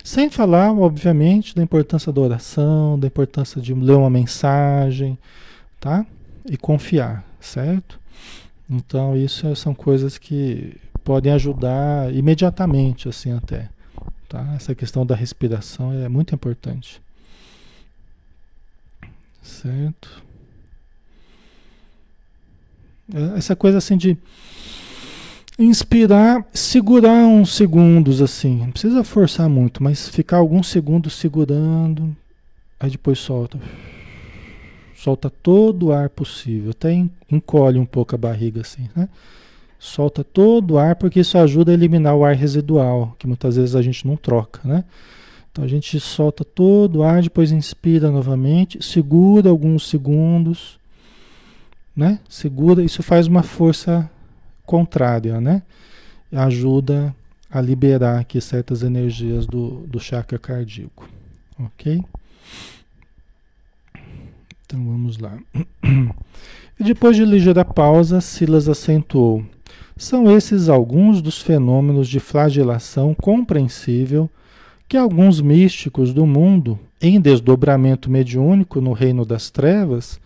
Sem 0.03 0.29
falar, 0.29 0.71
obviamente, 0.71 1.55
da 1.55 1.63
importância 1.63 2.11
da 2.13 2.21
oração, 2.21 2.97
da 2.99 3.07
importância 3.07 3.59
de 3.59 3.73
ler 3.73 3.95
uma 3.95 4.09
mensagem, 4.09 5.17
tá? 5.79 6.05
E 6.49 6.55
confiar, 6.55 7.25
certo? 7.41 7.99
Então, 8.69 9.17
isso 9.17 9.53
são 9.55 9.73
coisas 9.73 10.17
que 10.17 10.75
podem 11.03 11.33
ajudar 11.33 12.13
imediatamente, 12.13 13.09
assim, 13.09 13.33
até. 13.33 13.69
Tá? 14.27 14.53
Essa 14.55 14.75
questão 14.75 15.05
da 15.05 15.15
respiração 15.15 15.93
é 15.93 16.09
muito 16.09 16.35
importante. 16.35 17.01
Certo? 19.41 20.23
É, 23.13 23.37
essa 23.37 23.55
coisa 23.55 23.77
assim 23.77 23.95
de 23.95 24.17
Inspirar, 25.59 26.45
segurar 26.53 27.25
uns 27.25 27.55
segundos 27.55 28.21
assim. 28.21 28.57
Não 28.57 28.69
precisa 28.69 29.03
forçar 29.03 29.49
muito, 29.49 29.81
mas 29.81 30.07
ficar 30.07 30.37
alguns 30.37 30.67
segundos 30.67 31.15
segurando. 31.15 32.15
Aí 32.79 32.91
depois 32.91 33.17
solta. 33.17 33.59
Solta 34.95 35.31
todo 35.31 35.87
o 35.87 35.91
ar 35.91 36.09
possível. 36.09 36.69
Até 36.69 36.93
encolhe 37.31 37.79
um 37.79 37.87
pouco 37.87 38.13
a 38.13 38.19
barriga 38.19 38.61
assim, 38.61 38.87
né? 38.95 39.09
Solta 39.79 40.23
todo 40.23 40.71
o 40.71 40.77
ar 40.77 40.95
porque 40.95 41.19
isso 41.19 41.37
ajuda 41.37 41.71
a 41.71 41.73
eliminar 41.73 42.15
o 42.15 42.25
ar 42.25 42.35
residual, 42.35 43.15
que 43.19 43.27
muitas 43.27 43.55
vezes 43.55 43.75
a 43.75 43.81
gente 43.81 44.07
não 44.07 44.15
troca, 44.15 44.59
né? 44.63 44.83
Então 45.51 45.63
a 45.63 45.67
gente 45.67 45.99
solta 45.99 46.43
todo 46.43 46.97
o 46.97 47.03
ar, 47.03 47.21
depois 47.21 47.51
inspira 47.51 48.11
novamente, 48.11 48.83
segura 48.83 49.49
alguns 49.49 49.87
segundos, 49.87 50.79
né? 51.95 52.19
Segura, 52.29 52.83
isso 52.83 53.01
faz 53.01 53.27
uma 53.27 53.43
força 53.43 54.09
contrária, 54.65 55.41
né? 55.41 55.63
Ajuda 56.31 57.15
a 57.49 57.61
liberar 57.61 58.19
aqui 58.19 58.39
certas 58.41 58.83
energias 58.83 59.45
do, 59.45 59.85
do 59.87 59.99
chakra 59.99 60.37
cardíaco, 60.37 61.09
ok? 61.59 62.03
Então 64.65 64.85
vamos 64.85 65.17
lá. 65.17 65.37
E 66.79 66.83
depois 66.83 67.15
de 67.15 67.25
ligeira 67.25 67.65
pausa, 67.65 68.21
Silas 68.21 68.69
acentuou: 68.69 69.43
São 69.97 70.31
esses 70.31 70.69
alguns 70.69 71.21
dos 71.21 71.41
fenômenos 71.41 72.07
de 72.07 72.19
flagelação 72.19 73.15
compreensível 73.15 74.29
que 74.87 74.95
alguns 74.95 75.41
místicos 75.41 76.13
do 76.13 76.25
mundo, 76.25 76.79
em 77.01 77.19
desdobramento 77.19 78.09
mediúnico 78.09 78.79
no 78.79 78.93
reino 78.93 79.25
das 79.25 79.49
trevas, 79.49 80.19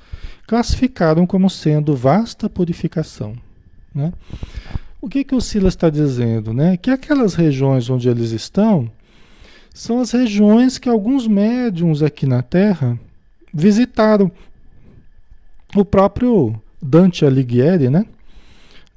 classificaram 0.46 1.26
como 1.26 1.50
sendo 1.50 1.96
vasta 1.96 2.50
purificação. 2.50 3.34
Né? 3.96 4.14
O 5.02 5.10
que, 5.10 5.24
que 5.24 5.34
o 5.34 5.42
Silas 5.42 5.74
está 5.74 5.90
dizendo? 5.90 6.54
Né? 6.54 6.78
Que 6.78 6.92
aquelas 6.92 7.34
regiões 7.34 7.90
onde 7.90 8.10
eles 8.10 8.32
estão 8.32 8.90
são 9.74 10.00
as 10.00 10.12
regiões 10.12 10.78
que 10.78 10.90
alguns 10.90 11.28
médiums 11.28 12.04
aqui 12.04 12.26
na 12.26 12.42
Terra 12.42 13.00
visitaram. 13.54 14.30
O 15.76 15.86
próprio 15.86 16.54
Dante 16.82 17.26
Alighieri, 17.26 17.90
né? 17.90 18.06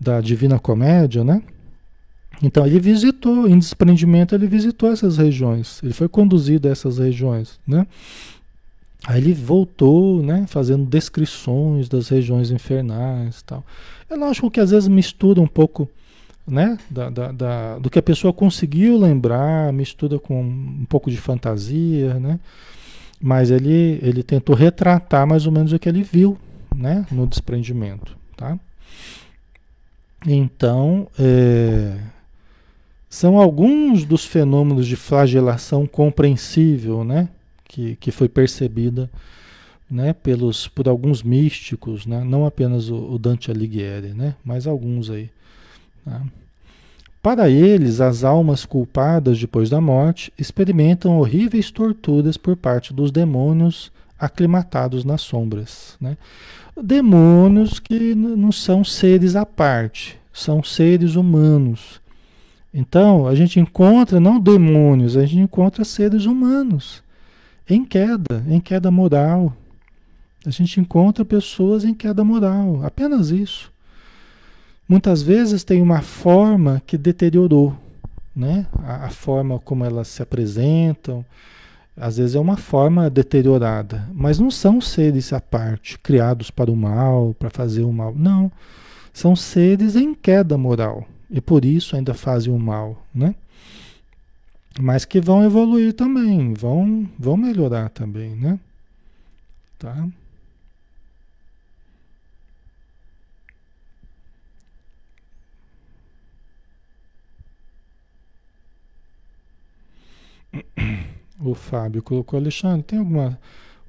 Da 0.04 0.20
Divina 0.20 0.58
Comédia, 0.58 1.24
né? 1.24 1.42
Então 2.42 2.66
ele 2.66 2.78
visitou, 2.78 3.48
em 3.48 3.58
desprendimento 3.58 4.34
ele 4.34 4.46
visitou 4.46 4.92
essas 4.92 5.16
regiões, 5.16 5.80
ele 5.82 5.92
foi 5.92 6.08
conduzido 6.08 6.68
a 6.68 6.70
essas 6.70 6.98
regiões, 6.98 7.58
né? 7.66 7.86
Aí 9.06 9.20
ele 9.20 9.34
voltou, 9.34 10.22
né, 10.22 10.46
fazendo 10.48 10.86
descrições 10.86 11.88
das 11.88 12.08
regiões 12.08 12.50
infernais 12.50 13.42
tal. 13.42 13.62
É 14.08 14.14
lógico 14.14 14.50
que 14.50 14.60
às 14.60 14.70
vezes 14.70 14.88
mistura 14.88 15.40
um 15.42 15.46
pouco, 15.46 15.88
né, 16.46 16.78
da, 16.90 17.10
da, 17.10 17.32
da, 17.32 17.78
do 17.78 17.90
que 17.90 17.98
a 17.98 18.02
pessoa 18.02 18.32
conseguiu 18.32 18.98
lembrar, 18.98 19.72
mistura 19.72 20.18
com 20.18 20.40
um 20.42 20.86
pouco 20.88 21.10
de 21.10 21.18
fantasia, 21.18 22.14
né? 22.14 22.40
Mas 23.20 23.50
ele, 23.50 23.98
ele 24.02 24.22
tentou 24.22 24.54
retratar 24.54 25.26
mais 25.26 25.46
ou 25.46 25.52
menos 25.52 25.72
o 25.72 25.78
que 25.78 25.88
ele 25.88 26.02
viu, 26.02 26.38
né, 26.74 27.06
no 27.10 27.26
desprendimento, 27.26 28.16
tá? 28.36 28.58
Então, 30.26 31.08
é, 31.18 31.98
são 33.08 33.38
alguns 33.38 34.04
dos 34.04 34.24
fenômenos 34.24 34.86
de 34.86 34.96
flagelação 34.96 35.86
compreensível, 35.86 37.04
né? 37.04 37.28
que, 37.74 37.96
que 37.96 38.12
foi 38.12 38.28
percebida 38.28 39.10
né, 39.90 40.12
pelos, 40.12 40.68
por 40.68 40.88
alguns 40.88 41.22
místicos, 41.22 42.06
né, 42.06 42.22
não 42.24 42.46
apenas 42.46 42.88
o, 42.88 42.96
o, 42.96 43.18
Dante 43.18 43.50
Alighieri, 43.50 44.14
né, 44.14 44.36
mas 44.44 44.66
alguns 44.66 45.10
aí. 45.10 45.28
Tá? 46.04 46.22
Para 47.20 47.48
eles, 47.48 48.00
as 48.00 48.22
almas 48.22 48.64
culpadas 48.64 49.40
depois 49.40 49.70
da 49.70 49.80
morte 49.80 50.32
experimentam 50.38 51.18
horríveis 51.18 51.70
torturas 51.70 52.36
por 52.36 52.56
parte 52.56 52.92
dos 52.92 53.10
demônios 53.10 53.90
aclimatados 54.18 55.04
nas 55.04 55.20
sombras. 55.20 55.96
Né? 56.00 56.16
Demônios 56.80 57.78
que 57.78 58.14
não 58.14 58.50
são 58.50 58.84
seres 58.84 59.36
à 59.36 59.46
parte, 59.46 60.18
são 60.32 60.62
seres 60.62 61.14
humanos. 61.14 62.00
Então, 62.72 63.28
a 63.28 63.34
gente 63.34 63.60
encontra 63.60 64.18
não 64.18 64.40
demônios, 64.40 65.16
a 65.16 65.24
gente 65.24 65.38
encontra 65.38 65.84
seres 65.84 66.24
humanos 66.24 67.02
em 67.68 67.84
queda, 67.84 68.44
em 68.48 68.60
queda 68.60 68.90
moral. 68.90 69.52
A 70.44 70.50
gente 70.50 70.80
encontra 70.80 71.24
pessoas 71.24 71.84
em 71.84 71.94
queda 71.94 72.24
moral, 72.24 72.80
apenas 72.82 73.30
isso. 73.30 73.72
Muitas 74.88 75.22
vezes 75.22 75.64
tem 75.64 75.80
uma 75.80 76.02
forma 76.02 76.82
que 76.86 76.98
deteriorou, 76.98 77.74
né? 78.36 78.66
A, 78.82 79.06
a 79.06 79.10
forma 79.10 79.58
como 79.60 79.84
elas 79.84 80.08
se 80.08 80.22
apresentam, 80.22 81.24
Às 81.96 82.16
vezes 82.18 82.34
é 82.34 82.40
uma 82.40 82.56
forma 82.56 83.08
deteriorada, 83.08 84.08
mas 84.12 84.38
não 84.38 84.50
são 84.50 84.80
seres 84.80 85.32
à 85.32 85.40
parte, 85.40 85.98
criados 85.98 86.50
para 86.50 86.70
o 86.70 86.76
mal, 86.76 87.34
para 87.38 87.50
fazer 87.50 87.84
o 87.84 87.92
mal. 87.92 88.12
Não. 88.16 88.50
São 89.12 89.36
seres 89.36 89.94
em 89.94 90.12
queda 90.12 90.58
moral 90.58 91.06
e 91.30 91.40
por 91.40 91.64
isso 91.64 91.94
ainda 91.96 92.14
fazem 92.14 92.52
o 92.52 92.58
mal, 92.58 93.04
né? 93.14 93.34
Mas 94.80 95.04
que 95.04 95.20
vão 95.20 95.44
evoluir 95.44 95.92
também, 95.92 96.52
vão, 96.52 97.08
vão 97.18 97.36
melhorar 97.36 97.90
também, 97.90 98.34
né? 98.34 98.58
Tá? 99.78 100.08
O 111.44 111.54
Fábio 111.54 112.02
colocou, 112.02 112.38
Alexandre, 112.38 112.82
tem 112.82 112.98
alguma 112.98 113.38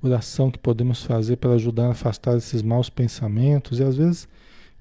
oração 0.03 0.51
que 0.51 0.59
podemos 0.59 1.03
fazer 1.03 1.37
para 1.37 1.51
ajudar 1.51 1.87
a 1.87 1.91
afastar 1.91 2.35
esses 2.35 2.61
maus 2.61 2.89
pensamentos 2.89 3.79
e 3.79 3.83
às 3.83 3.95
vezes 3.95 4.27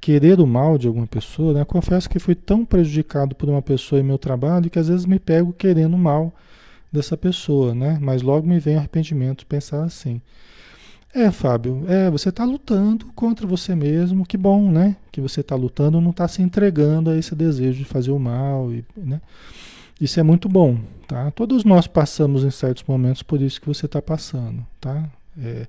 querer 0.01 0.41
o 0.41 0.47
mal 0.47 0.77
de 0.77 0.89
alguma 0.89 1.07
pessoa, 1.07 1.55
né? 1.55 1.65
Confesso 1.65 2.11
que 2.11 2.19
fui 2.19 2.35
tão 2.35 2.65
prejudicado 2.65 3.35
por 3.35 3.49
uma 3.49 3.63
pessoa 3.63 4.01
em 4.01 4.05
meu 4.05 4.19
trabalho 4.19 4.69
que 4.69 4.79
às 4.79 4.89
vezes 4.89 5.07
me 5.07 5.21
pego 5.21 5.53
querendo 5.53 5.95
o 5.95 5.99
mal 5.99 6.33
dessa 6.93 7.17
pessoa, 7.17 7.75
né? 7.75 7.97
Mas 8.01 8.23
logo 8.23 8.47
me 8.47 8.59
vem 8.59 8.77
arrependimento 8.77 9.47
pensar 9.47 9.85
assim. 9.85 10.21
É, 11.15 11.31
Fábio, 11.31 11.85
é, 11.87 12.11
você 12.11 12.29
está 12.29 12.45
lutando 12.45 13.07
contra 13.15 13.47
você 13.47 13.75
mesmo, 13.77 14.27
que 14.27 14.37
bom, 14.37 14.69
né? 14.69 14.97
Que 15.13 15.21
você 15.21 15.43
está 15.43 15.55
lutando, 15.55 16.01
não 16.01 16.11
está 16.11 16.27
se 16.27 16.43
entregando 16.43 17.09
a 17.09 17.17
esse 17.17 17.37
desejo 17.37 17.79
de 17.79 17.85
fazer 17.85 18.11
o 18.11 18.19
mal, 18.19 18.73
e, 18.73 18.85
né? 18.97 19.21
Isso 20.01 20.19
é 20.19 20.23
muito 20.23 20.49
bom, 20.49 20.79
tá? 21.07 21.31
Todos 21.31 21.65
nós 21.65 21.87
passamos 21.87 22.45
em 22.45 22.51
certos 22.51 22.83
momentos 22.85 23.23
por 23.23 23.41
isso 23.41 23.61
que 23.61 23.67
você 23.67 23.87
está 23.87 24.03
passando, 24.03 24.67
tá? 24.81 25.09
É, 25.41 25.67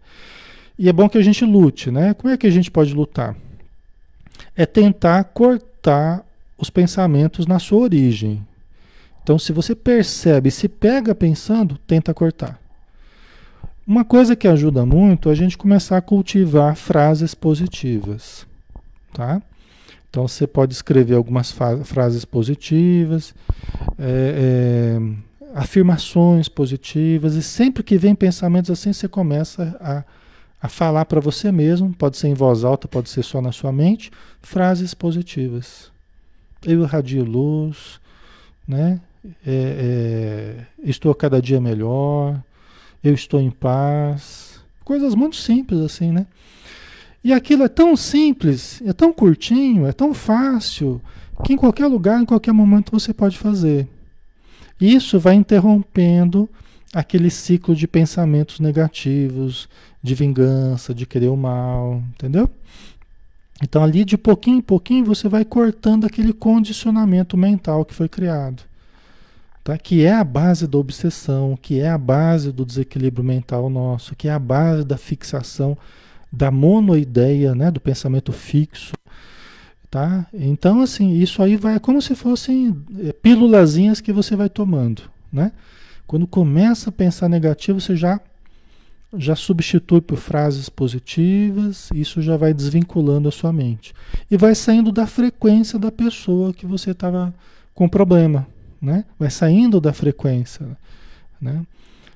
e 0.77 0.89
é 0.89 0.93
bom 0.93 1.07
que 1.07 1.17
a 1.17 1.23
gente 1.23 1.45
lute, 1.45 1.91
né? 1.91 2.13
Como 2.13 2.33
é 2.33 2.37
que 2.37 2.47
a 2.47 2.51
gente 2.51 2.69
pode 2.69 2.93
lutar? 2.93 3.35
É 4.55 4.65
tentar 4.65 5.23
cortar 5.25 6.25
os 6.57 6.69
pensamentos 6.69 7.45
na 7.45 7.59
sua 7.59 7.79
origem. 7.79 8.45
Então, 9.23 9.39
se 9.39 9.51
você 9.51 9.73
percebe, 9.73 10.51
se 10.51 10.67
pega 10.67 11.15
pensando, 11.15 11.77
tenta 11.87 12.13
cortar. 12.13 12.59
Uma 13.87 14.03
coisa 14.03 14.35
que 14.35 14.47
ajuda 14.47 14.85
muito 14.85 15.29
é 15.29 15.31
a 15.31 15.35
gente 15.35 15.57
começar 15.57 15.97
a 15.97 16.01
cultivar 16.01 16.75
frases 16.75 17.35
positivas, 17.35 18.45
tá? 19.13 19.41
Então 20.15 20.29
você 20.29 20.47
pode 20.47 20.71
escrever 20.71 21.15
algumas 21.15 21.53
frases 21.83 22.23
positivas, 22.23 23.35
é, 23.99 24.95
é, 24.97 24.97
afirmações 25.53 26.47
positivas, 26.47 27.35
e 27.35 27.43
sempre 27.43 27.83
que 27.83 27.97
vem 27.97 28.15
pensamentos 28.15 28.71
assim, 28.71 28.93
você 28.93 29.09
começa 29.09 29.75
a, 29.77 30.05
a 30.65 30.69
falar 30.69 31.03
para 31.03 31.19
você 31.19 31.51
mesmo, 31.51 31.93
pode 31.93 32.15
ser 32.15 32.29
em 32.29 32.33
voz 32.33 32.63
alta, 32.63 32.87
pode 32.87 33.09
ser 33.09 33.23
só 33.23 33.41
na 33.41 33.51
sua 33.51 33.73
mente, 33.73 34.09
frases 34.41 34.93
positivas. 34.93 35.91
Eu 36.65 36.83
irradio 36.83 37.25
luz, 37.25 37.99
né? 38.65 39.01
É, 39.45 40.55
é, 40.55 40.65
estou 40.89 41.13
cada 41.13 41.41
dia 41.41 41.59
melhor, 41.59 42.41
eu 43.03 43.13
estou 43.13 43.41
em 43.41 43.51
paz. 43.51 44.61
Coisas 44.85 45.13
muito 45.13 45.35
simples 45.35 45.81
assim, 45.81 46.13
né? 46.13 46.25
E 47.25 47.33
aquilo 47.33 47.63
é 47.63 47.67
tão 47.67 47.97
simples, 47.97 48.83
é 48.85 48.93
tão 48.93 49.11
curtinho, 49.11 49.87
é 49.87 49.91
tão 49.91 50.13
fácil, 50.13 51.01
que 51.43 51.53
em 51.53 51.57
qualquer 51.57 51.87
lugar, 51.87 52.21
em 52.21 52.25
qualquer 52.25 52.51
momento 52.51 52.91
você 52.91 53.11
pode 53.15 53.35
fazer. 53.35 53.87
Isso 54.79 55.19
vai 55.19 55.33
interrompendo 55.33 56.47
aquele 56.93 57.31
ciclo 57.31 57.75
de 57.75 57.87
pensamentos 57.87 58.59
negativos, 58.59 59.67
de 60.03 60.13
vingança, 60.13 60.93
de 60.93 61.07
querer 61.07 61.29
o 61.29 61.35
mal, 61.35 62.03
entendeu? 62.13 62.47
Então 63.63 63.83
ali 63.83 64.05
de 64.05 64.19
pouquinho 64.19 64.59
em 64.59 64.61
pouquinho 64.61 65.03
você 65.03 65.27
vai 65.27 65.43
cortando 65.43 66.05
aquele 66.05 66.31
condicionamento 66.31 67.35
mental 67.35 67.83
que 67.83 67.95
foi 67.95 68.07
criado. 68.07 68.61
Tá? 69.63 69.75
Que 69.79 70.05
é 70.05 70.13
a 70.13 70.23
base 70.23 70.67
da 70.67 70.77
obsessão, 70.77 71.57
que 71.59 71.79
é 71.79 71.89
a 71.89 71.97
base 71.97 72.51
do 72.51 72.63
desequilíbrio 72.63 73.23
mental 73.23 73.67
nosso, 73.67 74.15
que 74.15 74.27
é 74.27 74.31
a 74.31 74.37
base 74.37 74.83
da 74.83 74.95
fixação 74.95 75.75
da 76.35 76.51
monoideia, 76.51 77.55
né, 77.55 77.71
do 77.71 77.79
pensamento 77.79 78.31
fixo, 78.31 78.93
tá? 79.89 80.27
Então, 80.33 80.81
assim, 80.81 81.13
isso 81.13 81.41
aí 81.41 81.55
vai 81.55 81.75
é 81.75 81.79
como 81.79 82.01
se 82.01 82.13
fossem 82.15 82.75
é, 83.03 83.13
pílulazinhas 83.13 84.01
que 84.01 84.11
você 84.11 84.35
vai 84.35 84.49
tomando, 84.49 85.03
né? 85.31 85.51
Quando 86.05 86.27
começa 86.27 86.89
a 86.89 86.93
pensar 86.93 87.29
negativo, 87.29 87.79
você 87.79 87.95
já 87.95 88.19
já 89.17 89.33
substitui 89.33 90.01
por 90.01 90.17
frases 90.17 90.67
positivas, 90.67 91.89
isso 91.93 92.21
já 92.21 92.35
vai 92.35 92.53
desvinculando 92.53 93.29
a 93.29 93.31
sua 93.31 93.53
mente. 93.53 93.93
E 94.29 94.35
vai 94.35 94.53
saindo 94.53 94.91
da 94.91 95.07
frequência 95.07 95.79
da 95.79 95.89
pessoa 95.89 96.53
que 96.53 96.65
você 96.65 96.91
estava 96.91 97.33
com 97.73 97.87
problema, 97.87 98.45
né? 98.81 99.05
Vai 99.17 99.29
saindo 99.29 99.79
da 99.79 99.93
frequência, 99.93 100.77
né? 101.39 101.61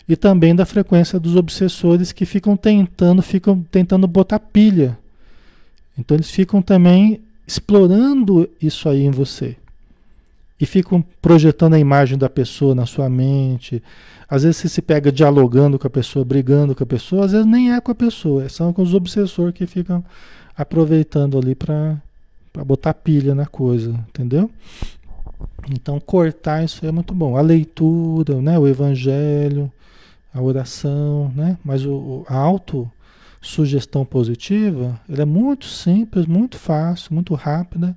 E 0.10 0.16
também 0.16 0.56
da 0.56 0.66
frequência 0.66 1.20
dos 1.20 1.36
obsessores 1.36 2.12
que 2.12 2.26
ficam 2.26 2.58
tentando, 2.58 3.22
ficam 3.22 3.64
tentando 3.72 4.08
botar 4.08 4.40
pilha. 4.40 4.98
Então 5.96 6.18
eles 6.18 6.32
ficam 6.32 6.64
também 6.64 7.22
explorando 7.46 8.50
isso 8.60 8.90
aí 8.90 9.04
em 9.04 9.12
você. 9.12 9.56
E 10.60 10.66
ficam 10.66 11.06
projetando 11.22 11.76
a 11.76 11.80
imagem 11.80 12.18
da 12.18 12.28
pessoa 12.28 12.74
na 12.74 12.88
sua 12.88 13.08
mente. 13.08 13.84
Às 14.28 14.42
vezes 14.42 14.58
você 14.58 14.70
se 14.70 14.82
pega 14.82 15.12
dialogando 15.12 15.78
com 15.78 15.86
a 15.86 15.92
pessoa, 15.92 16.26
brigando 16.26 16.74
com 16.74 16.84
a 16.84 16.88
pessoa, 16.88 17.26
às 17.26 17.32
vezes 17.32 17.46
nem 17.46 17.72
é 17.72 17.80
com 17.80 17.92
a 17.92 17.96
pessoa, 17.96 18.50
são 18.50 18.74
com 18.74 18.82
os 18.82 18.96
obsessores 18.96 19.54
que 19.54 19.68
ficam 19.68 20.04
aproveitando 20.58 21.38
ali 21.38 21.54
para 21.54 21.98
botar 22.66 22.96
pilha 22.96 23.36
na 23.36 23.46
coisa, 23.46 23.92
entendeu? 24.10 24.50
Então 25.70 26.00
cortar 26.00 26.64
isso 26.64 26.84
é 26.84 26.92
muito 26.92 27.14
bom. 27.14 27.38
A 27.38 27.42
leitura, 27.42 28.42
né, 28.42 28.58
o 28.58 28.68
evangelho, 28.68 29.72
a 30.34 30.42
oração, 30.42 31.32
né? 31.36 31.58
Mas 31.64 31.86
o, 31.86 32.26
a 32.28 32.36
autossugestão 32.36 34.06
positiva, 34.06 35.00
ela 35.10 35.24
é 35.24 35.26
muito 35.26 35.66
simples, 35.66 36.26
muito 36.26 36.58
fácil, 36.58 37.14
muito 37.14 37.34
rápida. 37.34 37.96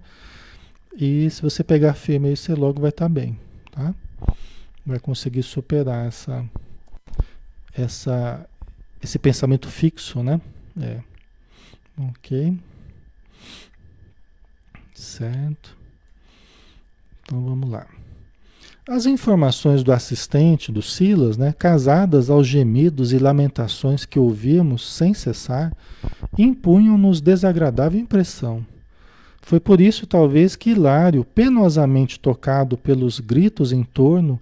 E 0.96 1.28
se 1.30 1.42
você 1.42 1.62
pegar 1.64 1.94
firme 1.94 2.28
aí, 2.28 2.36
você 2.36 2.54
logo 2.54 2.80
vai 2.80 2.90
estar 2.90 3.06
tá 3.06 3.08
bem, 3.08 3.38
tá? 3.70 3.94
Vai 4.84 4.98
conseguir 4.98 5.42
superar 5.42 6.06
essa, 6.06 6.44
essa, 7.74 8.46
esse 9.02 9.18
pensamento 9.18 9.68
fixo, 9.68 10.22
né? 10.22 10.40
É. 10.80 11.00
Ok. 12.10 12.58
Certo. 14.94 15.76
Então 17.22 17.44
vamos 17.44 17.70
lá. 17.70 17.86
As 18.88 19.06
informações 19.06 19.84
do 19.84 19.92
assistente, 19.92 20.72
do 20.72 20.82
Silas, 20.82 21.36
né, 21.36 21.54
casadas 21.56 22.28
aos 22.28 22.48
gemidos 22.48 23.12
e 23.12 23.18
lamentações 23.18 24.04
que 24.04 24.18
ouvimos 24.18 24.96
sem 24.96 25.14
cessar, 25.14 25.72
impunham-nos 26.36 27.20
desagradável 27.20 28.00
impressão. 28.00 28.66
Foi 29.40 29.60
por 29.60 29.80
isso, 29.80 30.04
talvez, 30.04 30.56
que 30.56 30.70
Hilário, 30.70 31.24
penosamente 31.24 32.18
tocado 32.18 32.76
pelos 32.76 33.20
gritos 33.20 33.72
em 33.72 33.84
torno, 33.84 34.40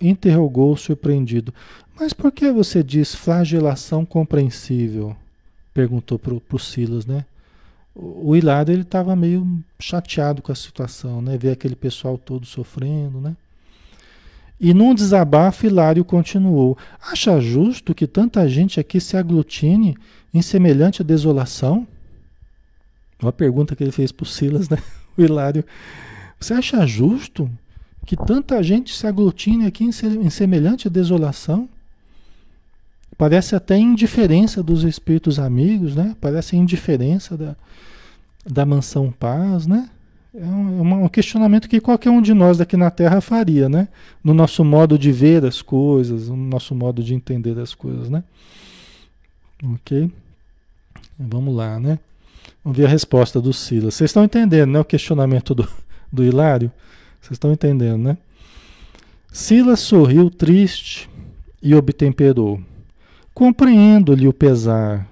interrogou 0.00 0.76
surpreendido. 0.76 1.52
Mas 1.98 2.12
por 2.12 2.30
que 2.30 2.50
você 2.50 2.82
diz 2.82 3.14
flagelação 3.14 4.04
compreensível? 4.04 5.16
Perguntou 5.72 6.18
para 6.18 6.34
o 6.34 6.58
Silas, 6.58 7.06
né? 7.06 7.24
O 7.94 8.36
Hilário 8.36 8.72
ele 8.72 8.82
estava 8.82 9.16
meio 9.16 9.62
chateado 9.78 10.40
com 10.40 10.52
a 10.52 10.54
situação, 10.54 11.20
né? 11.20 11.36
Ver 11.36 11.52
aquele 11.52 11.74
pessoal 11.74 12.16
todo 12.16 12.46
sofrendo, 12.46 13.20
né? 13.20 13.36
E 14.60 14.74
num 14.74 14.94
desabafo, 14.94 15.66
Hilário 15.66 16.04
continuou: 16.04 16.76
Acha 17.00 17.40
justo 17.40 17.94
que 17.94 18.06
tanta 18.06 18.48
gente 18.48 18.78
aqui 18.78 19.00
se 19.00 19.16
aglutine 19.16 19.96
em 20.32 20.42
semelhante 20.42 21.02
desolação? 21.02 21.86
Uma 23.20 23.32
pergunta 23.32 23.74
que 23.74 23.82
ele 23.82 23.92
fez 23.92 24.12
para 24.12 24.24
o 24.24 24.26
Silas, 24.26 24.68
né? 24.68 24.78
O 25.18 25.22
Hilário: 25.22 25.64
Você 26.38 26.54
acha 26.54 26.86
justo 26.86 27.50
que 28.06 28.16
tanta 28.16 28.62
gente 28.62 28.94
se 28.94 29.06
aglutine 29.06 29.66
aqui 29.66 29.84
em 29.84 30.30
semelhante 30.30 30.88
desolação? 30.88 31.68
Parece 33.20 33.54
até 33.54 33.76
indiferença 33.76 34.62
dos 34.62 34.82
espíritos 34.82 35.38
amigos, 35.38 35.94
né? 35.94 36.16
Parece 36.22 36.56
indiferença 36.56 37.36
da, 37.36 37.54
da 38.46 38.64
mansão 38.64 39.12
paz, 39.12 39.66
né? 39.66 39.90
É 40.34 40.42
um, 40.42 41.02
é 41.02 41.04
um, 41.04 41.08
questionamento 41.08 41.68
que 41.68 41.82
qualquer 41.82 42.08
um 42.08 42.22
de 42.22 42.32
nós 42.32 42.62
aqui 42.62 42.78
na 42.78 42.90
Terra 42.90 43.20
faria, 43.20 43.68
né? 43.68 43.88
No 44.24 44.32
nosso 44.32 44.64
modo 44.64 44.98
de 44.98 45.12
ver 45.12 45.44
as 45.44 45.60
coisas, 45.60 46.30
no 46.30 46.36
nosso 46.36 46.74
modo 46.74 47.02
de 47.02 47.14
entender 47.14 47.58
as 47.58 47.74
coisas, 47.74 48.08
né? 48.08 48.24
Ok? 49.62 50.10
Vamos 51.18 51.54
lá, 51.54 51.78
né? 51.78 51.98
Vamos 52.64 52.78
ver 52.78 52.86
a 52.86 52.88
resposta 52.88 53.38
do 53.38 53.52
Silas. 53.52 53.96
Vocês 53.96 54.08
estão 54.08 54.24
entendendo, 54.24 54.70
né? 54.70 54.80
O 54.80 54.84
questionamento 54.84 55.54
do, 55.54 55.68
do 56.10 56.24
Hilário? 56.24 56.72
Vocês 57.20 57.32
estão 57.32 57.52
entendendo, 57.52 58.02
né? 58.02 58.16
Silas 59.30 59.80
sorriu 59.80 60.30
triste 60.30 61.06
e 61.62 61.74
obtemperou. 61.74 62.62
Compreendo-lhe 63.40 64.28
o 64.28 64.34
pesar. 64.34 65.08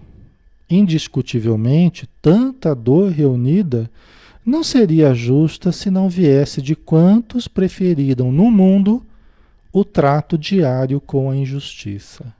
Indiscutivelmente, 0.68 2.06
tanta 2.20 2.74
dor 2.74 3.10
reunida 3.10 3.90
não 4.44 4.62
seria 4.62 5.14
justa 5.14 5.72
se 5.72 5.90
não 5.90 6.10
viesse 6.10 6.60
de 6.60 6.76
quantos 6.76 7.48
preferiram 7.48 8.30
no 8.30 8.50
mundo 8.50 9.02
o 9.72 9.82
trato 9.82 10.36
diário 10.36 11.00
com 11.00 11.30
a 11.30 11.36
injustiça. 11.36 12.30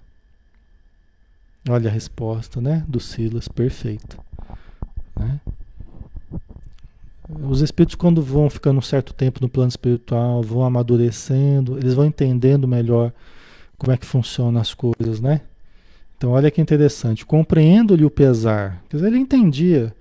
Olha 1.66 1.88
a 1.88 1.92
resposta, 1.94 2.60
né, 2.60 2.84
do 2.86 3.00
Silas, 3.00 3.48
perfeita. 3.48 4.18
Né? 5.18 5.40
Os 7.48 7.62
espíritos, 7.62 7.94
quando 7.94 8.20
vão 8.20 8.50
ficando 8.50 8.76
um 8.76 8.82
certo 8.82 9.14
tempo 9.14 9.40
no 9.40 9.48
plano 9.48 9.70
espiritual, 9.70 10.42
vão 10.42 10.62
amadurecendo, 10.64 11.78
eles 11.78 11.94
vão 11.94 12.04
entendendo 12.04 12.68
melhor 12.68 13.10
como 13.78 13.90
é 13.90 13.96
que 13.96 14.04
funcionam 14.04 14.60
as 14.60 14.74
coisas, 14.74 15.18
né? 15.18 15.40
Então, 16.18 16.32
olha 16.32 16.50
que 16.50 16.60
interessante. 16.60 17.24
Compreendo-lhe 17.24 18.04
o 18.04 18.10
pesar. 18.10 18.84
Quer 18.90 18.98
dizer, 18.98 19.08
ele 19.08 19.18
entendia 19.18 19.94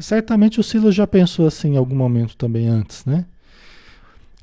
Certamente 0.00 0.60
o 0.60 0.62
Silas 0.62 0.94
já 0.94 1.06
pensou 1.06 1.46
assim 1.46 1.74
em 1.74 1.76
algum 1.76 1.96
momento 1.96 2.36
também 2.36 2.68
antes, 2.68 3.04
né? 3.04 3.24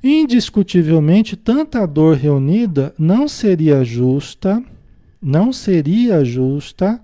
Indiscutivelmente, 0.03 1.35
tanta 1.35 1.85
dor 1.85 2.15
reunida 2.15 2.93
não 2.97 3.27
seria 3.27 3.83
justa, 3.83 4.61
não 5.21 5.51
seria 5.51 6.23
justa 6.23 7.01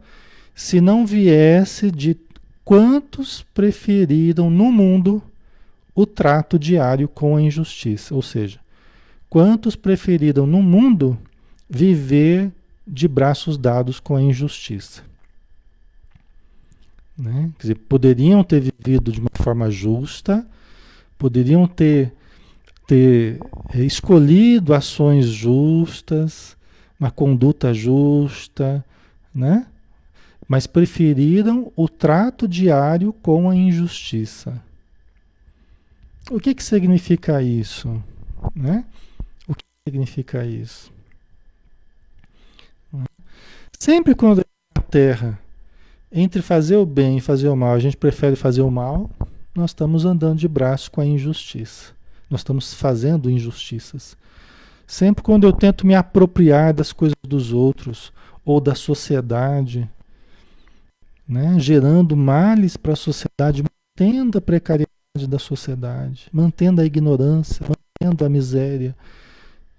se 0.53 0.79
não 0.79 1.05
viesse 1.05 1.89
de 1.89 2.15
quantos 2.63 3.43
preferiram 3.53 4.49
no 4.49 4.71
mundo 4.71 5.23
o 5.95 6.05
trato 6.05 6.59
diário 6.59 7.07
com 7.07 7.35
a 7.35 7.41
injustiça, 7.41 8.13
ou 8.13 8.21
seja, 8.21 8.59
quantos 9.29 9.75
preferiram 9.75 10.45
no 10.45 10.61
mundo 10.61 11.17
viver 11.69 12.51
de 12.91 13.07
braços 13.07 13.57
dados 13.57 14.01
com 14.01 14.17
a 14.17 14.21
injustiça. 14.21 15.01
Né? 17.17 17.49
Quer 17.57 17.61
dizer, 17.61 17.75
poderiam 17.75 18.43
ter 18.43 18.59
vivido 18.59 19.11
de 19.13 19.21
uma 19.21 19.29
forma 19.33 19.71
justa, 19.71 20.45
poderiam 21.17 21.65
ter, 21.65 22.13
ter 22.85 23.39
eh, 23.73 23.85
escolhido 23.85 24.73
ações 24.73 25.27
justas, 25.27 26.57
uma 26.99 27.09
conduta 27.09 27.73
justa, 27.73 28.83
né? 29.33 29.65
mas 30.47 30.67
preferiram 30.67 31.71
o 31.77 31.87
trato 31.87 32.45
diário 32.45 33.13
com 33.13 33.49
a 33.49 33.55
injustiça. 33.55 34.61
O 36.29 36.39
que, 36.39 36.53
que 36.53 36.63
significa 36.63 37.41
isso? 37.41 38.03
Né? 38.53 38.83
O 39.47 39.55
que 39.55 39.63
significa 39.87 40.45
isso? 40.45 40.91
Sempre 43.81 44.13
quando 44.13 44.41
a 44.77 44.81
Terra 44.81 45.39
entre 46.11 46.39
fazer 46.43 46.75
o 46.75 46.85
bem 46.85 47.17
e 47.17 47.19
fazer 47.19 47.49
o 47.49 47.55
mal, 47.55 47.73
a 47.73 47.79
gente 47.79 47.97
prefere 47.97 48.35
fazer 48.35 48.61
o 48.61 48.69
mal, 48.69 49.09
nós 49.55 49.71
estamos 49.71 50.05
andando 50.05 50.37
de 50.37 50.47
braço 50.47 50.91
com 50.91 51.01
a 51.01 51.05
injustiça. 51.05 51.91
Nós 52.29 52.41
estamos 52.41 52.75
fazendo 52.75 53.27
injustiças. 53.27 54.15
Sempre 54.85 55.23
quando 55.23 55.47
eu 55.47 55.51
tento 55.51 55.87
me 55.87 55.95
apropriar 55.95 56.75
das 56.75 56.93
coisas 56.93 57.15
dos 57.23 57.51
outros 57.53 58.13
ou 58.45 58.61
da 58.61 58.75
sociedade, 58.75 59.89
né, 61.27 61.55
gerando 61.57 62.15
males 62.15 62.77
para 62.77 62.93
a 62.93 62.95
sociedade, 62.95 63.63
mantendo 63.63 64.37
a 64.37 64.41
precariedade 64.41 65.27
da 65.27 65.39
sociedade, 65.39 66.27
mantendo 66.31 66.81
a 66.81 66.85
ignorância, 66.85 67.65
mantendo 67.65 68.23
a 68.23 68.29
miséria. 68.29 68.95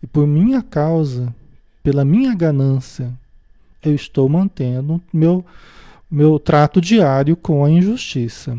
E 0.03 0.09
por 0.09 0.27
minha 0.27 0.61
causa, 0.61 1.33
pela 1.85 2.05
minha 2.05 2.35
ganância, 2.35 3.17
eu 3.83 3.95
estou 3.95 4.29
mantendo 4.29 5.01
meu 5.13 5.45
meu 6.11 6.39
trato 6.39 6.79
diário 6.79 7.35
com 7.35 7.65
a 7.65 7.71
injustiça. 7.71 8.59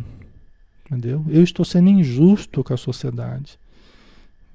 Entendeu? 0.86 1.24
Eu 1.30 1.43
estou 1.43 1.63
sendo 1.63 1.88
injusto 1.88 2.63
com 2.63 2.74
a 2.74 2.78
sociedade. 2.78 3.59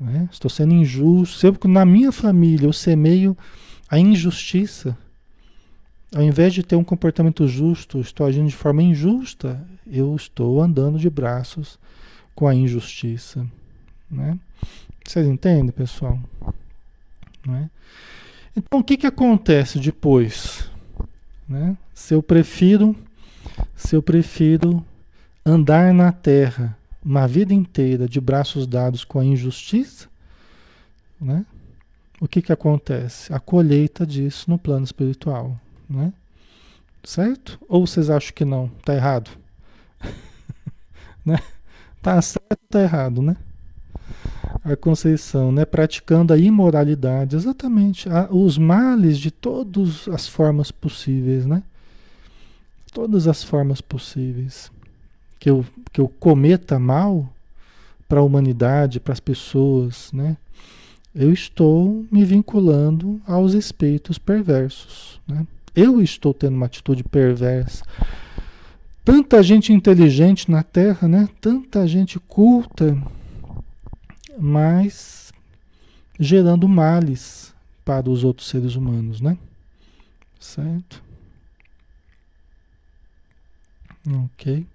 Né? 0.01 0.29
Estou 0.33 0.51
sendo 0.51 0.75
injusto. 0.75 1.39
Sempre 1.39 1.71
na 1.71 1.85
minha 1.85 2.11
família 2.11 2.67
eu 2.67 2.73
semeio 2.73 3.37
a 3.89 4.01
injustiça. 4.01 4.99
Ao 6.13 6.23
invés 6.23 6.53
de 6.53 6.65
ter 6.65 6.75
um 6.75 6.83
comportamento 6.83 7.47
justo, 7.47 8.01
estou 8.01 8.27
agindo 8.27 8.49
de 8.49 8.57
forma 8.57 8.83
injusta, 8.83 9.65
eu 9.87 10.17
estou 10.17 10.61
andando 10.61 10.99
de 10.99 11.09
braços 11.09 11.79
com 12.35 12.49
a 12.49 12.55
injustiça. 12.55 13.47
Né? 14.11 14.39
Vocês 15.07 15.27
entendem, 15.27 15.71
pessoal? 15.71 16.19
Né? 17.47 17.71
Então, 18.59 18.81
o 18.81 18.85
que, 18.85 18.97
que 18.97 19.07
acontece 19.07 19.79
depois? 19.79 20.69
Né? 21.49 21.77
Se 21.95 22.13
eu 22.13 22.21
prefiro, 22.21 22.95
se 23.77 23.95
eu 23.95 24.03
prefiro 24.03 24.85
andar 25.47 25.95
na 25.95 26.11
terra 26.11 26.77
uma 27.01 27.29
vida 27.29 27.55
inteira 27.55 28.09
de 28.09 28.21
braços 28.21 28.67
dados 28.67 29.05
com 29.05 29.21
a 29.21 29.25
injustiça, 29.25 30.09
né? 31.21 31.47
O 32.21 32.27
que 32.27 32.43
que 32.43 32.53
acontece? 32.53 33.33
A 33.33 33.39
colheita 33.39 34.05
disso 34.05 34.51
no 34.51 34.59
plano 34.59 34.85
espiritual, 34.85 35.57
né? 35.89 36.13
Certo? 37.05 37.61
Ou 37.69 37.87
vocês 37.87 38.11
acham 38.11 38.33
que 38.35 38.45
não? 38.45 38.67
Tá 38.85 38.93
errado? 38.93 39.31
né? 41.25 41.39
Tá 42.03 42.21
certo, 42.21 42.59
tá 42.69 42.83
errado, 42.83 43.23
né? 43.23 43.37
A 44.65 44.77
Conceição, 44.77 45.53
né? 45.53 45.65
Praticando 45.65 46.33
a 46.33 46.39
imoralidade, 46.39 47.37
exatamente. 47.37 48.09
os 48.31 48.59
males 48.59 49.19
de 49.19 49.31
todas 49.31 50.09
as 50.09 50.27
formas 50.27 50.71
possíveis, 50.71 51.47
né? 51.47 51.63
Todas 52.93 53.29
as 53.29 53.45
formas 53.45 53.81
possíveis. 53.81 54.71
Que 55.39 55.51
eu, 55.51 55.65
que 55.93 56.01
eu 56.01 56.09
cometa 56.09 56.79
mal 56.79 57.29
para 58.09 58.21
a 58.21 58.25
humanidade, 58.25 58.99
para 58.99 59.13
as 59.13 59.21
pessoas, 59.21 60.11
né? 60.13 60.37
Eu 61.15 61.33
estou 61.33 62.07
me 62.11 62.25
vinculando 62.25 63.21
aos 63.27 63.55
espíritos 63.55 64.19
perversos, 64.19 65.21
né? 65.27 65.47
Eu 65.75 66.01
estou 66.01 66.35
tendo 66.35 66.57
uma 66.57 66.67
atitude 66.67 67.05
perversa. 67.05 67.85
Tanta 69.05 69.43
gente 69.43 69.73
inteligente 69.73 70.51
na 70.51 70.63
Terra, 70.63 71.09
né? 71.09 71.29
Tanta 71.41 71.87
gente 71.87 72.19
culta, 72.19 72.97
mas 74.39 75.33
gerando 76.19 76.69
males 76.69 77.55
para 77.85 78.09
os 78.09 78.25
outros 78.25 78.49
seres 78.49 78.75
humanos, 78.75 79.21
né? 79.21 79.37
Certo? 80.39 81.03
Ok. 84.25 84.67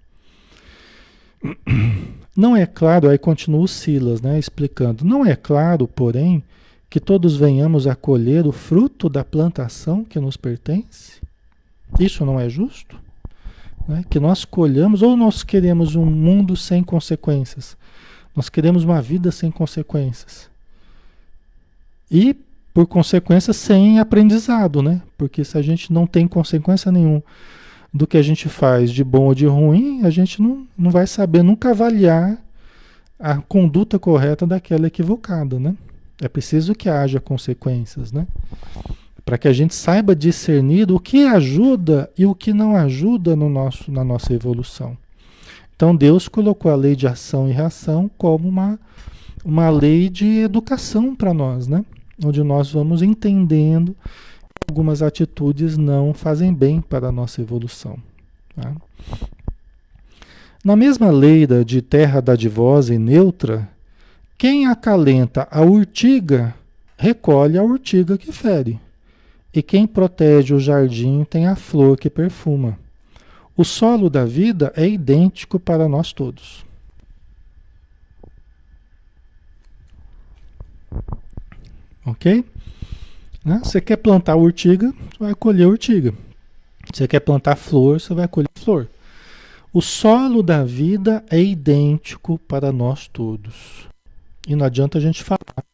Não 2.36 2.56
é 2.56 2.66
claro, 2.66 3.08
aí 3.08 3.18
continua 3.18 3.60
o 3.60 3.68
Silas, 3.68 4.20
né, 4.20 4.38
explicando. 4.38 5.04
Não 5.04 5.24
é 5.24 5.36
claro, 5.36 5.86
porém, 5.86 6.42
que 6.90 6.98
todos 6.98 7.36
venhamos 7.36 7.86
a 7.86 7.94
colher 7.94 8.46
o 8.46 8.52
fruto 8.52 9.08
da 9.08 9.24
plantação 9.24 10.04
que 10.04 10.18
nos 10.18 10.36
pertence? 10.36 11.20
Isso 11.98 12.24
não 12.24 12.40
é 12.40 12.48
justo? 12.48 12.98
Né? 13.86 14.04
Que 14.10 14.18
nós 14.18 14.44
colhamos, 14.44 15.02
ou 15.02 15.16
nós 15.16 15.44
queremos 15.44 15.94
um 15.94 16.04
mundo 16.04 16.56
sem 16.56 16.82
consequências? 16.82 17.76
Nós 18.34 18.48
queremos 18.48 18.84
uma 18.84 19.00
vida 19.00 19.30
sem 19.30 19.50
consequências. 19.50 20.48
E, 22.10 22.36
por 22.72 22.86
consequência, 22.86 23.52
sem 23.52 23.98
aprendizado, 23.98 24.82
né? 24.82 25.00
Porque 25.16 25.44
se 25.44 25.56
a 25.56 25.62
gente 25.62 25.92
não 25.92 26.06
tem 26.06 26.26
consequência 26.26 26.90
nenhuma 26.90 27.22
do 27.92 28.08
que 28.08 28.16
a 28.16 28.22
gente 28.22 28.48
faz, 28.48 28.90
de 28.90 29.04
bom 29.04 29.26
ou 29.26 29.34
de 29.34 29.46
ruim, 29.46 30.04
a 30.04 30.10
gente 30.10 30.42
não, 30.42 30.66
não 30.76 30.90
vai 30.90 31.06
saber 31.06 31.44
nunca 31.44 31.70
avaliar 31.70 32.36
a 33.20 33.36
conduta 33.36 34.00
correta 34.00 34.44
daquela 34.44 34.88
equivocada, 34.88 35.60
né? 35.60 35.76
É 36.20 36.28
preciso 36.28 36.74
que 36.74 36.88
haja 36.88 37.20
consequências, 37.20 38.10
né? 38.10 38.26
Para 39.24 39.38
que 39.38 39.46
a 39.46 39.52
gente 39.52 39.74
saiba 39.74 40.14
discernir 40.14 40.90
o 40.90 40.98
que 40.98 41.24
ajuda 41.24 42.10
e 42.18 42.26
o 42.26 42.34
que 42.34 42.52
não 42.52 42.76
ajuda 42.76 43.36
no 43.36 43.48
nosso, 43.48 43.90
na 43.92 44.02
nossa 44.02 44.34
evolução. 44.34 44.96
Então 45.76 45.94
Deus 45.94 46.28
colocou 46.28 46.70
a 46.70 46.76
lei 46.76 46.94
de 46.94 47.06
ação 47.06 47.48
e 47.48 47.52
reação 47.52 48.10
como 48.16 48.48
uma, 48.48 48.78
uma 49.44 49.68
lei 49.70 50.08
de 50.08 50.38
educação 50.38 51.14
para 51.14 51.34
nós, 51.34 51.66
né? 51.66 51.84
Onde 52.24 52.42
nós 52.42 52.70
vamos 52.70 53.02
entendendo 53.02 53.94
que 53.94 54.70
algumas 54.70 55.02
atitudes 55.02 55.76
não 55.76 56.14
fazem 56.14 56.54
bem 56.54 56.80
para 56.80 57.08
a 57.08 57.12
nossa 57.12 57.40
evolução. 57.40 57.98
Tá? 58.54 58.72
Na 60.64 60.76
mesma 60.76 61.10
lei 61.10 61.46
de 61.64 61.82
terra 61.82 62.20
dadivosa 62.20 62.94
e 62.94 62.98
neutra, 62.98 63.68
quem 64.38 64.66
acalenta 64.66 65.46
a 65.50 65.60
urtiga 65.62 66.54
recolhe 66.96 67.58
a 67.58 67.62
urtiga 67.62 68.16
que 68.16 68.32
fere, 68.32 68.80
e 69.52 69.62
quem 69.62 69.86
protege 69.86 70.54
o 70.54 70.60
jardim 70.60 71.24
tem 71.28 71.46
a 71.46 71.56
flor 71.56 71.98
que 71.98 72.08
perfuma. 72.08 72.78
O 73.56 73.64
solo 73.64 74.10
da 74.10 74.24
vida 74.24 74.72
é 74.76 74.88
idêntico 74.88 75.60
para 75.60 75.88
nós 75.88 76.12
todos. 76.12 76.64
Ok? 82.04 82.44
Né? 83.44 83.60
Você 83.62 83.80
quer 83.80 83.96
plantar 83.96 84.36
urtiga, 84.36 84.92
vai 85.18 85.34
colher 85.34 85.68
urtiga. 85.68 86.12
Você 86.92 87.06
quer 87.06 87.20
plantar 87.20 87.56
flor, 87.56 88.00
você 88.00 88.12
vai 88.12 88.26
colher 88.26 88.50
flor. 88.56 88.88
O 89.72 89.80
solo 89.80 90.42
da 90.42 90.64
vida 90.64 91.24
é 91.30 91.40
idêntico 91.40 92.38
para 92.38 92.72
nós 92.72 93.08
todos. 93.08 93.88
E 94.46 94.54
não 94.54 94.66
adianta 94.66 94.98
a 94.98 95.00
gente 95.00 95.22
falar. 95.22 95.64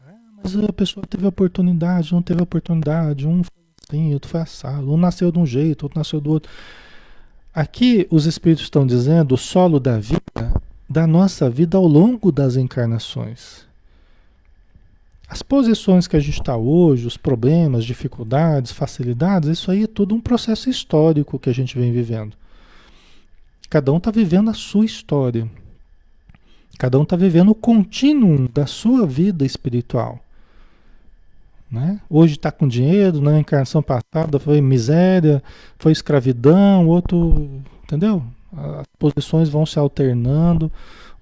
Ah, 0.00 0.14
mas 0.42 0.56
a 0.56 0.72
pessoa 0.72 1.06
teve 1.06 1.26
oportunidade, 1.26 2.12
não 2.12 2.22
teve 2.22 2.42
oportunidade, 2.42 3.26
um 3.26 3.42
foi 3.42 3.61
assim, 3.92 4.14
outro 4.14 4.30
foi 4.30 4.40
assado, 4.40 4.92
um 4.92 4.96
nasceu 4.96 5.30
de 5.30 5.38
um 5.38 5.46
jeito, 5.46 5.84
outro 5.84 5.98
nasceu 5.98 6.20
do 6.20 6.30
outro. 6.30 6.50
Aqui 7.54 8.06
os 8.10 8.24
espíritos 8.24 8.64
estão 8.64 8.86
dizendo 8.86 9.34
o 9.34 9.38
solo 9.38 9.78
da 9.78 9.98
vida, 9.98 10.60
da 10.88 11.06
nossa 11.06 11.50
vida 11.50 11.76
ao 11.76 11.86
longo 11.86 12.32
das 12.32 12.56
encarnações. 12.56 13.66
As 15.28 15.42
posições 15.42 16.06
que 16.06 16.16
a 16.16 16.20
gente 16.20 16.40
está 16.40 16.56
hoje, 16.56 17.06
os 17.06 17.16
problemas, 17.16 17.84
dificuldades, 17.84 18.72
facilidades, 18.72 19.48
isso 19.48 19.70
aí 19.70 19.84
é 19.84 19.86
tudo 19.86 20.14
um 20.14 20.20
processo 20.20 20.68
histórico 20.68 21.38
que 21.38 21.48
a 21.48 21.54
gente 21.54 21.78
vem 21.78 21.92
vivendo. 21.92 22.36
Cada 23.68 23.92
um 23.92 23.96
está 23.96 24.10
vivendo 24.10 24.50
a 24.50 24.54
sua 24.54 24.84
história. 24.84 25.50
Cada 26.78 26.98
um 26.98 27.02
está 27.02 27.16
vivendo 27.16 27.50
o 27.50 27.54
contínuo 27.54 28.48
da 28.48 28.66
sua 28.66 29.06
vida 29.06 29.46
espiritual. 29.46 30.21
Né? 31.72 31.98
Hoje 32.10 32.34
está 32.34 32.52
com 32.52 32.68
dinheiro, 32.68 33.18
na 33.22 33.40
encarnação 33.40 33.82
passada 33.82 34.38
foi 34.38 34.60
miséria, 34.60 35.42
foi 35.78 35.90
escravidão, 35.90 36.86
outro. 36.86 37.48
Entendeu? 37.84 38.22
As 38.54 38.86
posições 38.98 39.48
vão 39.48 39.64
se 39.64 39.78
alternando, 39.78 40.70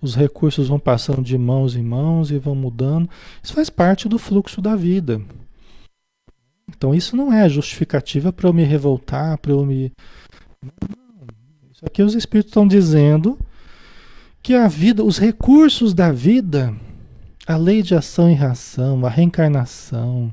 os 0.02 0.16
recursos 0.16 0.66
vão 0.66 0.80
passando 0.80 1.22
de 1.22 1.38
mãos 1.38 1.76
em 1.76 1.82
mãos 1.84 2.32
e 2.32 2.38
vão 2.38 2.56
mudando. 2.56 3.08
Isso 3.40 3.52
faz 3.52 3.70
parte 3.70 4.08
do 4.08 4.18
fluxo 4.18 4.60
da 4.60 4.74
vida. 4.74 5.22
Então 6.68 6.92
isso 6.92 7.14
não 7.16 7.32
é 7.32 7.48
justificativa 7.48 8.32
para 8.32 8.48
eu 8.48 8.52
me 8.52 8.64
revoltar, 8.64 9.38
para 9.38 9.52
eu 9.52 9.64
me. 9.64 9.92
Isso 11.72 11.86
aqui 11.86 12.02
os 12.02 12.16
espíritos 12.16 12.50
estão 12.50 12.66
dizendo 12.66 13.38
que 14.42 14.54
a 14.54 14.66
vida, 14.66 15.04
os 15.04 15.16
recursos 15.18 15.94
da 15.94 16.10
vida, 16.10 16.74
a 17.50 17.56
lei 17.56 17.82
de 17.82 17.96
ação 17.96 18.30
e 18.30 18.34
reação, 18.34 19.04
a 19.04 19.08
reencarnação, 19.08 20.32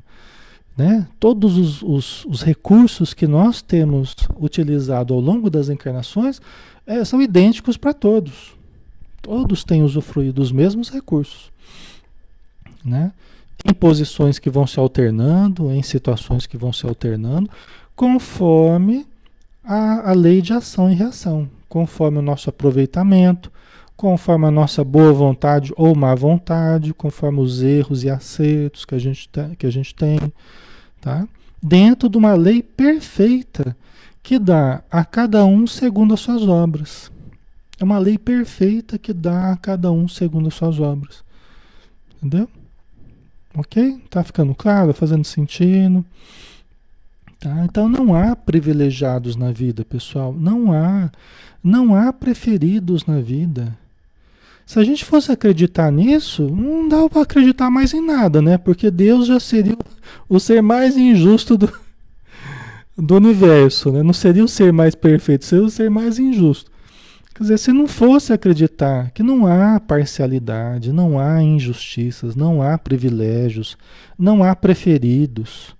né? 0.76 1.08
todos 1.18 1.58
os, 1.58 1.82
os, 1.82 2.24
os 2.26 2.42
recursos 2.42 3.12
que 3.12 3.26
nós 3.26 3.60
temos 3.60 4.14
utilizado 4.40 5.12
ao 5.12 5.18
longo 5.18 5.50
das 5.50 5.68
encarnações 5.68 6.40
é, 6.86 7.04
são 7.04 7.20
idênticos 7.20 7.76
para 7.76 7.92
todos. 7.92 8.56
Todos 9.20 9.64
têm 9.64 9.82
usufruído 9.82 10.34
dos 10.34 10.52
mesmos 10.52 10.90
recursos. 10.90 11.50
Né? 12.84 13.12
Em 13.64 13.74
posições 13.74 14.38
que 14.38 14.48
vão 14.48 14.64
se 14.64 14.78
alternando, 14.78 15.72
em 15.72 15.82
situações 15.82 16.46
que 16.46 16.56
vão 16.56 16.72
se 16.72 16.86
alternando, 16.86 17.50
conforme 17.96 19.04
a, 19.64 20.10
a 20.10 20.12
lei 20.12 20.40
de 20.40 20.52
ação 20.52 20.88
e 20.88 20.94
reação, 20.94 21.50
conforme 21.68 22.18
o 22.18 22.22
nosso 22.22 22.48
aproveitamento, 22.48 23.50
conforme 23.98 24.46
a 24.46 24.50
nossa 24.50 24.84
boa 24.84 25.12
vontade 25.12 25.72
ou 25.76 25.92
má 25.92 26.14
vontade, 26.14 26.94
conforme 26.94 27.40
os 27.40 27.62
erros 27.62 28.04
e 28.04 28.08
acertos 28.08 28.84
que 28.84 28.94
a 28.94 28.98
gente, 28.98 29.28
que 29.58 29.66
a 29.66 29.70
gente 29.70 29.92
tem, 29.92 30.20
tá? 31.00 31.26
dentro 31.60 32.08
de 32.08 32.16
uma 32.16 32.32
lei 32.34 32.62
perfeita 32.62 33.76
que 34.22 34.38
dá 34.38 34.84
a 34.88 35.04
cada 35.04 35.44
um 35.44 35.66
segundo 35.66 36.14
as 36.14 36.20
suas 36.20 36.46
obras. 36.46 37.10
É 37.80 37.82
uma 37.82 37.98
lei 37.98 38.16
perfeita 38.16 38.96
que 38.98 39.12
dá 39.12 39.50
a 39.50 39.56
cada 39.56 39.90
um 39.90 40.06
segundo 40.06 40.46
as 40.46 40.54
suas 40.54 40.78
obras. 40.78 41.24
Entendeu? 42.16 42.48
Ok? 43.56 44.00
Tá 44.08 44.22
ficando 44.22 44.54
claro? 44.54 44.94
Fazendo 44.94 45.24
sentido? 45.24 46.04
Tá? 47.40 47.64
Então 47.64 47.88
não 47.88 48.14
há 48.14 48.36
privilegiados 48.36 49.34
na 49.34 49.50
vida, 49.50 49.84
pessoal. 49.84 50.32
Não 50.32 50.72
há. 50.72 51.10
Não 51.64 51.96
há 51.96 52.12
preferidos 52.12 53.04
na 53.04 53.20
vida. 53.20 53.76
Se 54.68 54.78
a 54.78 54.84
gente 54.84 55.02
fosse 55.02 55.32
acreditar 55.32 55.90
nisso, 55.90 56.42
não 56.42 56.86
dá 56.86 57.08
para 57.08 57.22
acreditar 57.22 57.70
mais 57.70 57.94
em 57.94 58.04
nada, 58.04 58.42
né? 58.42 58.58
Porque 58.58 58.90
Deus 58.90 59.26
já 59.26 59.40
seria 59.40 59.74
o 60.28 60.38
ser 60.38 60.60
mais 60.60 60.94
injusto 60.94 61.56
do, 61.56 61.72
do 62.94 63.16
universo, 63.16 63.90
né? 63.90 64.02
Não 64.02 64.12
seria 64.12 64.44
o 64.44 64.48
ser 64.48 64.70
mais 64.70 64.94
perfeito, 64.94 65.46
seria 65.46 65.64
o 65.64 65.70
ser 65.70 65.88
mais 65.88 66.18
injusto. 66.18 66.70
Quer 67.34 67.44
dizer, 67.44 67.58
se 67.58 67.72
não 67.72 67.88
fosse 67.88 68.30
acreditar 68.30 69.10
que 69.12 69.22
não 69.22 69.46
há 69.46 69.80
parcialidade, 69.80 70.92
não 70.92 71.18
há 71.18 71.42
injustiças, 71.42 72.36
não 72.36 72.60
há 72.60 72.76
privilégios, 72.76 73.74
não 74.18 74.44
há 74.44 74.54
preferidos, 74.54 75.74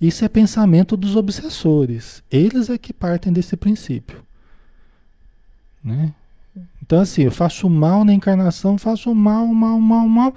isso 0.00 0.24
é 0.24 0.28
pensamento 0.28 0.96
dos 0.96 1.16
obsessores. 1.16 2.22
Eles 2.30 2.70
é 2.70 2.78
que 2.78 2.92
partem 2.92 3.32
desse 3.32 3.56
princípio. 3.56 4.22
Né? 5.82 6.14
Então, 6.88 7.00
assim, 7.00 7.24
eu 7.24 7.30
faço 7.30 7.68
mal 7.68 8.02
na 8.02 8.14
encarnação, 8.14 8.78
faço 8.78 9.14
mal, 9.14 9.46
mal, 9.48 9.78
mal, 9.78 10.08
mal. 10.08 10.34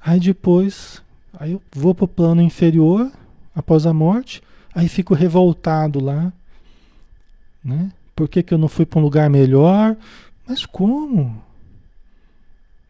Aí 0.00 0.20
depois, 0.20 1.02
aí 1.36 1.50
eu 1.50 1.62
vou 1.74 1.92
para 1.92 2.04
o 2.04 2.08
plano 2.08 2.40
inferior, 2.40 3.10
após 3.52 3.86
a 3.86 3.92
morte, 3.92 4.40
aí 4.72 4.88
fico 4.88 5.14
revoltado 5.14 5.98
lá. 5.98 6.32
Né? 7.64 7.90
Por 8.14 8.28
que, 8.28 8.40
que 8.40 8.54
eu 8.54 8.58
não 8.58 8.68
fui 8.68 8.86
para 8.86 9.00
um 9.00 9.02
lugar 9.02 9.28
melhor? 9.28 9.96
Mas 10.46 10.64
como? 10.64 11.42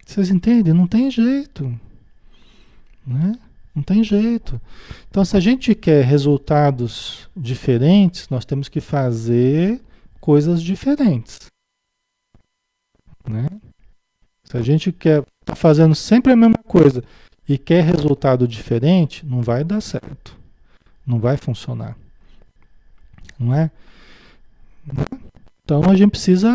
Vocês 0.05 0.29
entendem? 0.29 0.75
Não 0.75 0.87
tem 0.87 1.11
jeito. 1.11 1.75
Né? 3.07 3.35
Não 3.75 3.83
tem 3.83 4.05
jeito. 4.05 4.61
Então, 5.09 5.25
se 5.25 5.35
a 5.39 5.41
gente 5.41 5.75
quer 5.75 6.05
resultados 6.05 7.31
diferentes, 7.35 8.29
nós 8.29 8.45
temos 8.45 8.69
que 8.69 8.79
fazer 8.79 9.81
coisas 10.21 10.63
diferentes. 10.63 11.49
Né? 13.31 13.47
Se 14.45 14.57
a 14.57 14.63
gente 14.63 14.93
quer 14.93 15.23
tá 15.45 15.55
fazendo 15.55 15.95
sempre 15.95 16.33
a 16.33 16.37
mesma 16.37 16.59
coisa 16.59 17.03
e 17.49 17.57
quer 17.57 17.83
resultado 17.85 18.47
diferente, 18.47 19.25
não 19.25 19.41
vai 19.41 19.65
dar 19.65 19.81
certo. 19.81 20.37
Não 21.07 21.19
vai 21.19 21.37
funcionar. 21.37 21.97
Não 23.39 23.55
é? 23.55 23.71
Então 25.65 25.83
a 25.89 25.97
gente 25.97 26.11
precisa 26.11 26.51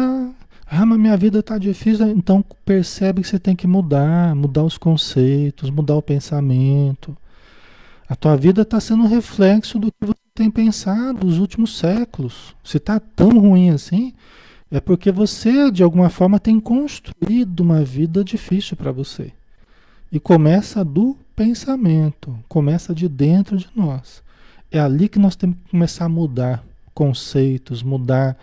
ah, 0.67 0.85
mas 0.85 0.97
minha 0.99 1.15
vida 1.15 1.39
está 1.39 1.57
difícil. 1.57 2.07
Então 2.07 2.43
percebe 2.65 3.21
que 3.21 3.27
você 3.27 3.39
tem 3.39 3.55
que 3.55 3.67
mudar, 3.67 4.35
mudar 4.35 4.63
os 4.63 4.77
conceitos, 4.77 5.69
mudar 5.69 5.95
o 5.95 6.01
pensamento. 6.01 7.15
A 8.09 8.15
tua 8.15 8.35
vida 8.35 8.61
está 8.61 8.79
sendo 8.79 9.03
um 9.03 9.07
reflexo 9.07 9.79
do 9.79 9.91
que 9.91 10.05
você 10.05 10.13
tem 10.33 10.51
pensado 10.51 11.25
nos 11.25 11.37
últimos 11.37 11.77
séculos. 11.77 12.55
Se 12.63 12.77
está 12.77 12.99
tão 12.99 13.29
ruim 13.39 13.69
assim, 13.69 14.13
é 14.75 14.81
porque 14.81 15.09
você, 15.09 15.71
de 15.71 15.81
alguma 15.81 16.09
forma, 16.09 16.37
tem 16.37 16.59
construído 16.59 17.61
uma 17.61 17.81
vida 17.81 18.25
difícil 18.25 18.75
para 18.75 18.91
você. 18.91 19.31
E 20.11 20.19
começa 20.19 20.83
do 20.83 21.15
pensamento, 21.33 22.37
começa 22.49 22.93
de 22.93 23.07
dentro 23.07 23.57
de 23.57 23.69
nós. 23.73 24.21
É 24.69 24.77
ali 24.77 25.07
que 25.07 25.17
nós 25.17 25.37
temos 25.37 25.55
que 25.63 25.71
começar 25.71 26.03
a 26.03 26.09
mudar 26.09 26.61
conceitos, 26.93 27.81
mudar 27.81 28.37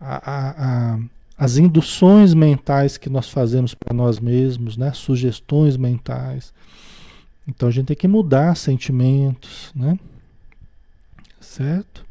a, 0.00 0.30
a, 0.30 0.94
a 0.94 0.98
as 1.36 1.56
induções 1.56 2.34
mentais 2.34 2.96
que 2.96 3.10
nós 3.10 3.28
fazemos 3.28 3.74
para 3.74 3.92
nós 3.92 4.20
mesmos, 4.20 4.76
né? 4.76 4.92
Sugestões 4.92 5.76
mentais. 5.76 6.52
Então 7.46 7.68
a 7.68 7.72
gente 7.72 7.86
tem 7.86 7.96
que 7.96 8.06
mudar 8.06 8.56
sentimentos, 8.56 9.72
né? 9.74 9.98
Certo? 11.40 12.07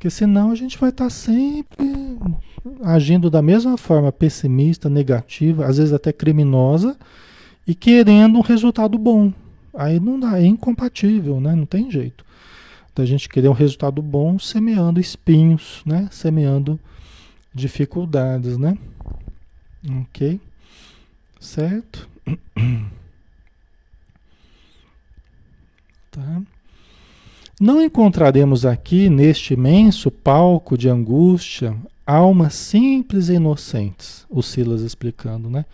Porque 0.00 0.08
senão 0.08 0.50
a 0.50 0.54
gente 0.54 0.78
vai 0.78 0.88
estar 0.88 1.04
tá 1.04 1.10
sempre 1.10 2.18
agindo 2.82 3.28
da 3.28 3.42
mesma 3.42 3.76
forma 3.76 4.10
pessimista, 4.10 4.88
negativa, 4.88 5.66
às 5.66 5.76
vezes 5.76 5.92
até 5.92 6.10
criminosa 6.10 6.96
e 7.66 7.74
querendo 7.74 8.38
um 8.38 8.40
resultado 8.40 8.96
bom. 8.96 9.30
Aí 9.74 10.00
não 10.00 10.18
dá, 10.18 10.40
é 10.40 10.46
incompatível, 10.46 11.38
né? 11.38 11.54
Não 11.54 11.66
tem 11.66 11.90
jeito. 11.90 12.24
Da 12.94 13.04
gente 13.04 13.28
querer 13.28 13.48
um 13.50 13.52
resultado 13.52 14.00
bom 14.00 14.38
semeando 14.38 14.98
espinhos, 14.98 15.82
né? 15.84 16.08
Semeando 16.10 16.80
dificuldades, 17.54 18.56
né? 18.56 18.78
Ok? 20.00 20.40
Certo? 21.38 22.08
Tá? 26.10 26.42
Não 27.60 27.82
encontraremos 27.82 28.64
aqui, 28.64 29.10
neste 29.10 29.52
imenso 29.52 30.10
palco 30.10 30.78
de 30.78 30.88
angústia, 30.88 31.76
almas 32.06 32.54
simples 32.54 33.28
e 33.28 33.34
inocentes, 33.34 34.24
o 34.30 34.42
Silas 34.42 34.80
explicando, 34.80 35.50
né? 35.50 35.66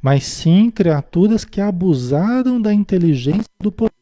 Mas 0.00 0.24
sim 0.24 0.70
criaturas 0.70 1.44
que 1.44 1.60
abusaram 1.60 2.58
da 2.58 2.72
inteligência 2.72 3.44
do 3.60 3.70
poder. 3.70 3.92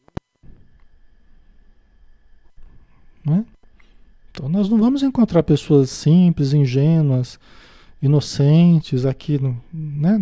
Não 3.25 3.35
é? 3.35 3.45
Então 4.31 4.47
nós 4.47 4.69
não 4.69 4.77
vamos 4.77 5.03
encontrar 5.03 5.43
pessoas 5.43 5.89
simples, 5.89 6.53
ingênuas, 6.53 7.37
inocentes 8.01 9.05
aqui, 9.05 9.37
no, 9.37 9.61
né, 9.73 10.17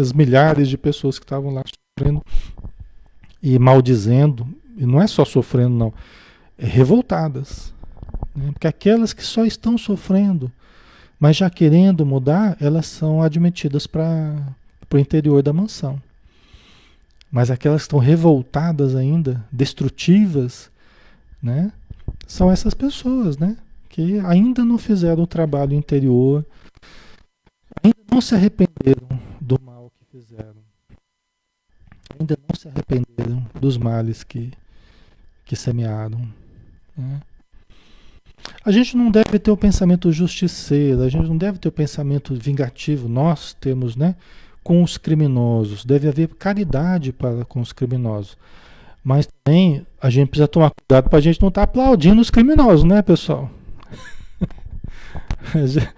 as 0.00 0.12
milhares 0.12 0.68
de 0.68 0.76
pessoas 0.76 1.20
que 1.20 1.24
estavam 1.24 1.54
lá 1.54 1.62
sofrendo 1.96 2.20
e 3.40 3.56
maldizendo 3.60 4.48
e 4.76 4.84
não 4.84 5.00
é 5.00 5.06
só 5.06 5.24
sofrendo, 5.24 5.76
não, 5.76 5.94
revoltadas. 6.58 7.72
Né? 8.34 8.50
Porque 8.52 8.66
aquelas 8.66 9.12
que 9.12 9.24
só 9.24 9.44
estão 9.44 9.76
sofrendo, 9.76 10.50
mas 11.18 11.36
já 11.36 11.48
querendo 11.48 12.04
mudar, 12.04 12.56
elas 12.60 12.86
são 12.86 13.22
admitidas 13.22 13.86
para 13.86 14.56
o 14.92 14.98
interior 14.98 15.42
da 15.42 15.52
mansão. 15.52 16.00
Mas 17.30 17.50
aquelas 17.50 17.82
que 17.82 17.86
estão 17.86 17.98
revoltadas 17.98 18.94
ainda, 18.94 19.42
destrutivas, 19.50 20.70
né? 21.42 21.72
São 22.26 22.50
essas 22.50 22.74
pessoas, 22.74 23.38
né? 23.38 23.56
Que 23.88 24.18
ainda 24.20 24.64
não 24.64 24.76
fizeram 24.76 25.22
o 25.22 25.26
trabalho 25.26 25.74
interior, 25.74 26.44
ainda 27.82 27.96
não 28.10 28.20
se 28.20 28.34
arrependeram 28.34 29.18
do 29.40 29.58
mal 29.60 29.90
que 29.98 30.18
fizeram, 30.18 30.62
ainda 32.18 32.36
não 32.48 32.54
se 32.54 32.68
arrependeram 32.68 33.46
dos 33.58 33.78
males 33.78 34.22
que, 34.22 34.52
que 35.44 35.56
semearam. 35.56 36.28
Né? 36.96 37.20
A 38.64 38.70
gente 38.70 38.96
não 38.96 39.10
deve 39.10 39.38
ter 39.38 39.50
o 39.50 39.56
pensamento 39.56 40.10
justiceiro, 40.12 41.02
a 41.02 41.08
gente 41.08 41.28
não 41.28 41.36
deve 41.36 41.58
ter 41.58 41.68
o 41.68 41.72
pensamento 41.72 42.34
vingativo. 42.34 43.08
Nós 43.08 43.54
temos, 43.54 43.96
né? 43.96 44.14
Com 44.62 44.82
os 44.82 44.96
criminosos, 44.96 45.84
deve 45.84 46.08
haver 46.08 46.28
caridade 46.28 47.12
para 47.12 47.44
com 47.44 47.60
os 47.60 47.72
criminosos. 47.72 48.36
Mas 49.02 49.28
também 49.42 49.84
a 50.00 50.08
gente 50.08 50.28
precisa 50.28 50.46
tomar 50.46 50.70
cuidado 50.70 51.08
para 51.08 51.18
a 51.18 51.22
gente 51.22 51.40
não 51.40 51.48
estar 51.48 51.66
tá 51.66 51.70
aplaudindo 51.70 52.20
os 52.20 52.30
criminosos, 52.30 52.84
né, 52.84 53.02
pessoal? 53.02 53.50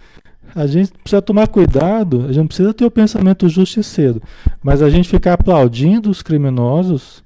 a 0.55 0.67
gente 0.67 0.93
precisa 0.93 1.21
tomar 1.21 1.49
cuidado, 1.49 2.27
a 2.27 2.33
gente 2.33 2.47
precisa 2.47 2.73
ter 2.73 2.87
o 2.87 2.91
pensamento 2.91 3.47
justiceiro, 3.49 4.23
mas 4.63 4.81
a 4.81 4.89
gente 4.89 5.09
ficar 5.09 5.35
aplaudindo 5.35 6.09
os 6.09 6.23
criminosos, 6.23 7.23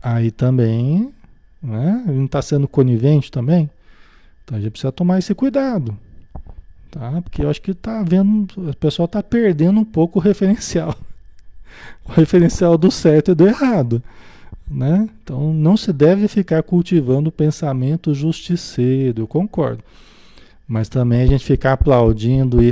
aí 0.00 0.30
também, 0.30 1.12
né? 1.62 2.02
Não 2.06 2.24
está 2.24 2.42
sendo 2.42 2.66
conivente 2.66 3.30
também. 3.30 3.70
Então 4.44 4.58
a 4.58 4.60
gente 4.60 4.72
precisa 4.72 4.92
tomar 4.92 5.18
esse 5.18 5.34
cuidado. 5.34 5.96
Tá? 6.90 7.22
Porque 7.22 7.42
eu 7.42 7.48
acho 7.48 7.62
que 7.62 7.72
tá 7.72 8.02
vendo, 8.02 8.48
o 8.56 8.76
pessoal 8.76 9.06
está 9.06 9.22
perdendo 9.22 9.80
um 9.80 9.84
pouco 9.84 10.18
o 10.18 10.22
referencial. 10.22 10.94
O 12.04 12.12
referencial 12.12 12.76
do 12.76 12.90
certo 12.90 13.30
e 13.30 13.34
do 13.34 13.46
errado. 13.46 14.02
Né? 14.70 15.08
Então 15.22 15.54
não 15.54 15.76
se 15.76 15.90
deve 15.92 16.28
ficar 16.28 16.62
cultivando 16.62 17.28
o 17.28 17.32
pensamento 17.32 18.12
justiceiro, 18.12 19.22
eu 19.22 19.26
concordo. 19.26 19.82
Mas 20.68 20.88
também 20.88 21.22
a 21.22 21.26
gente 21.26 21.44
ficar 21.44 21.72
aplaudindo 21.72 22.62
e 22.62 22.70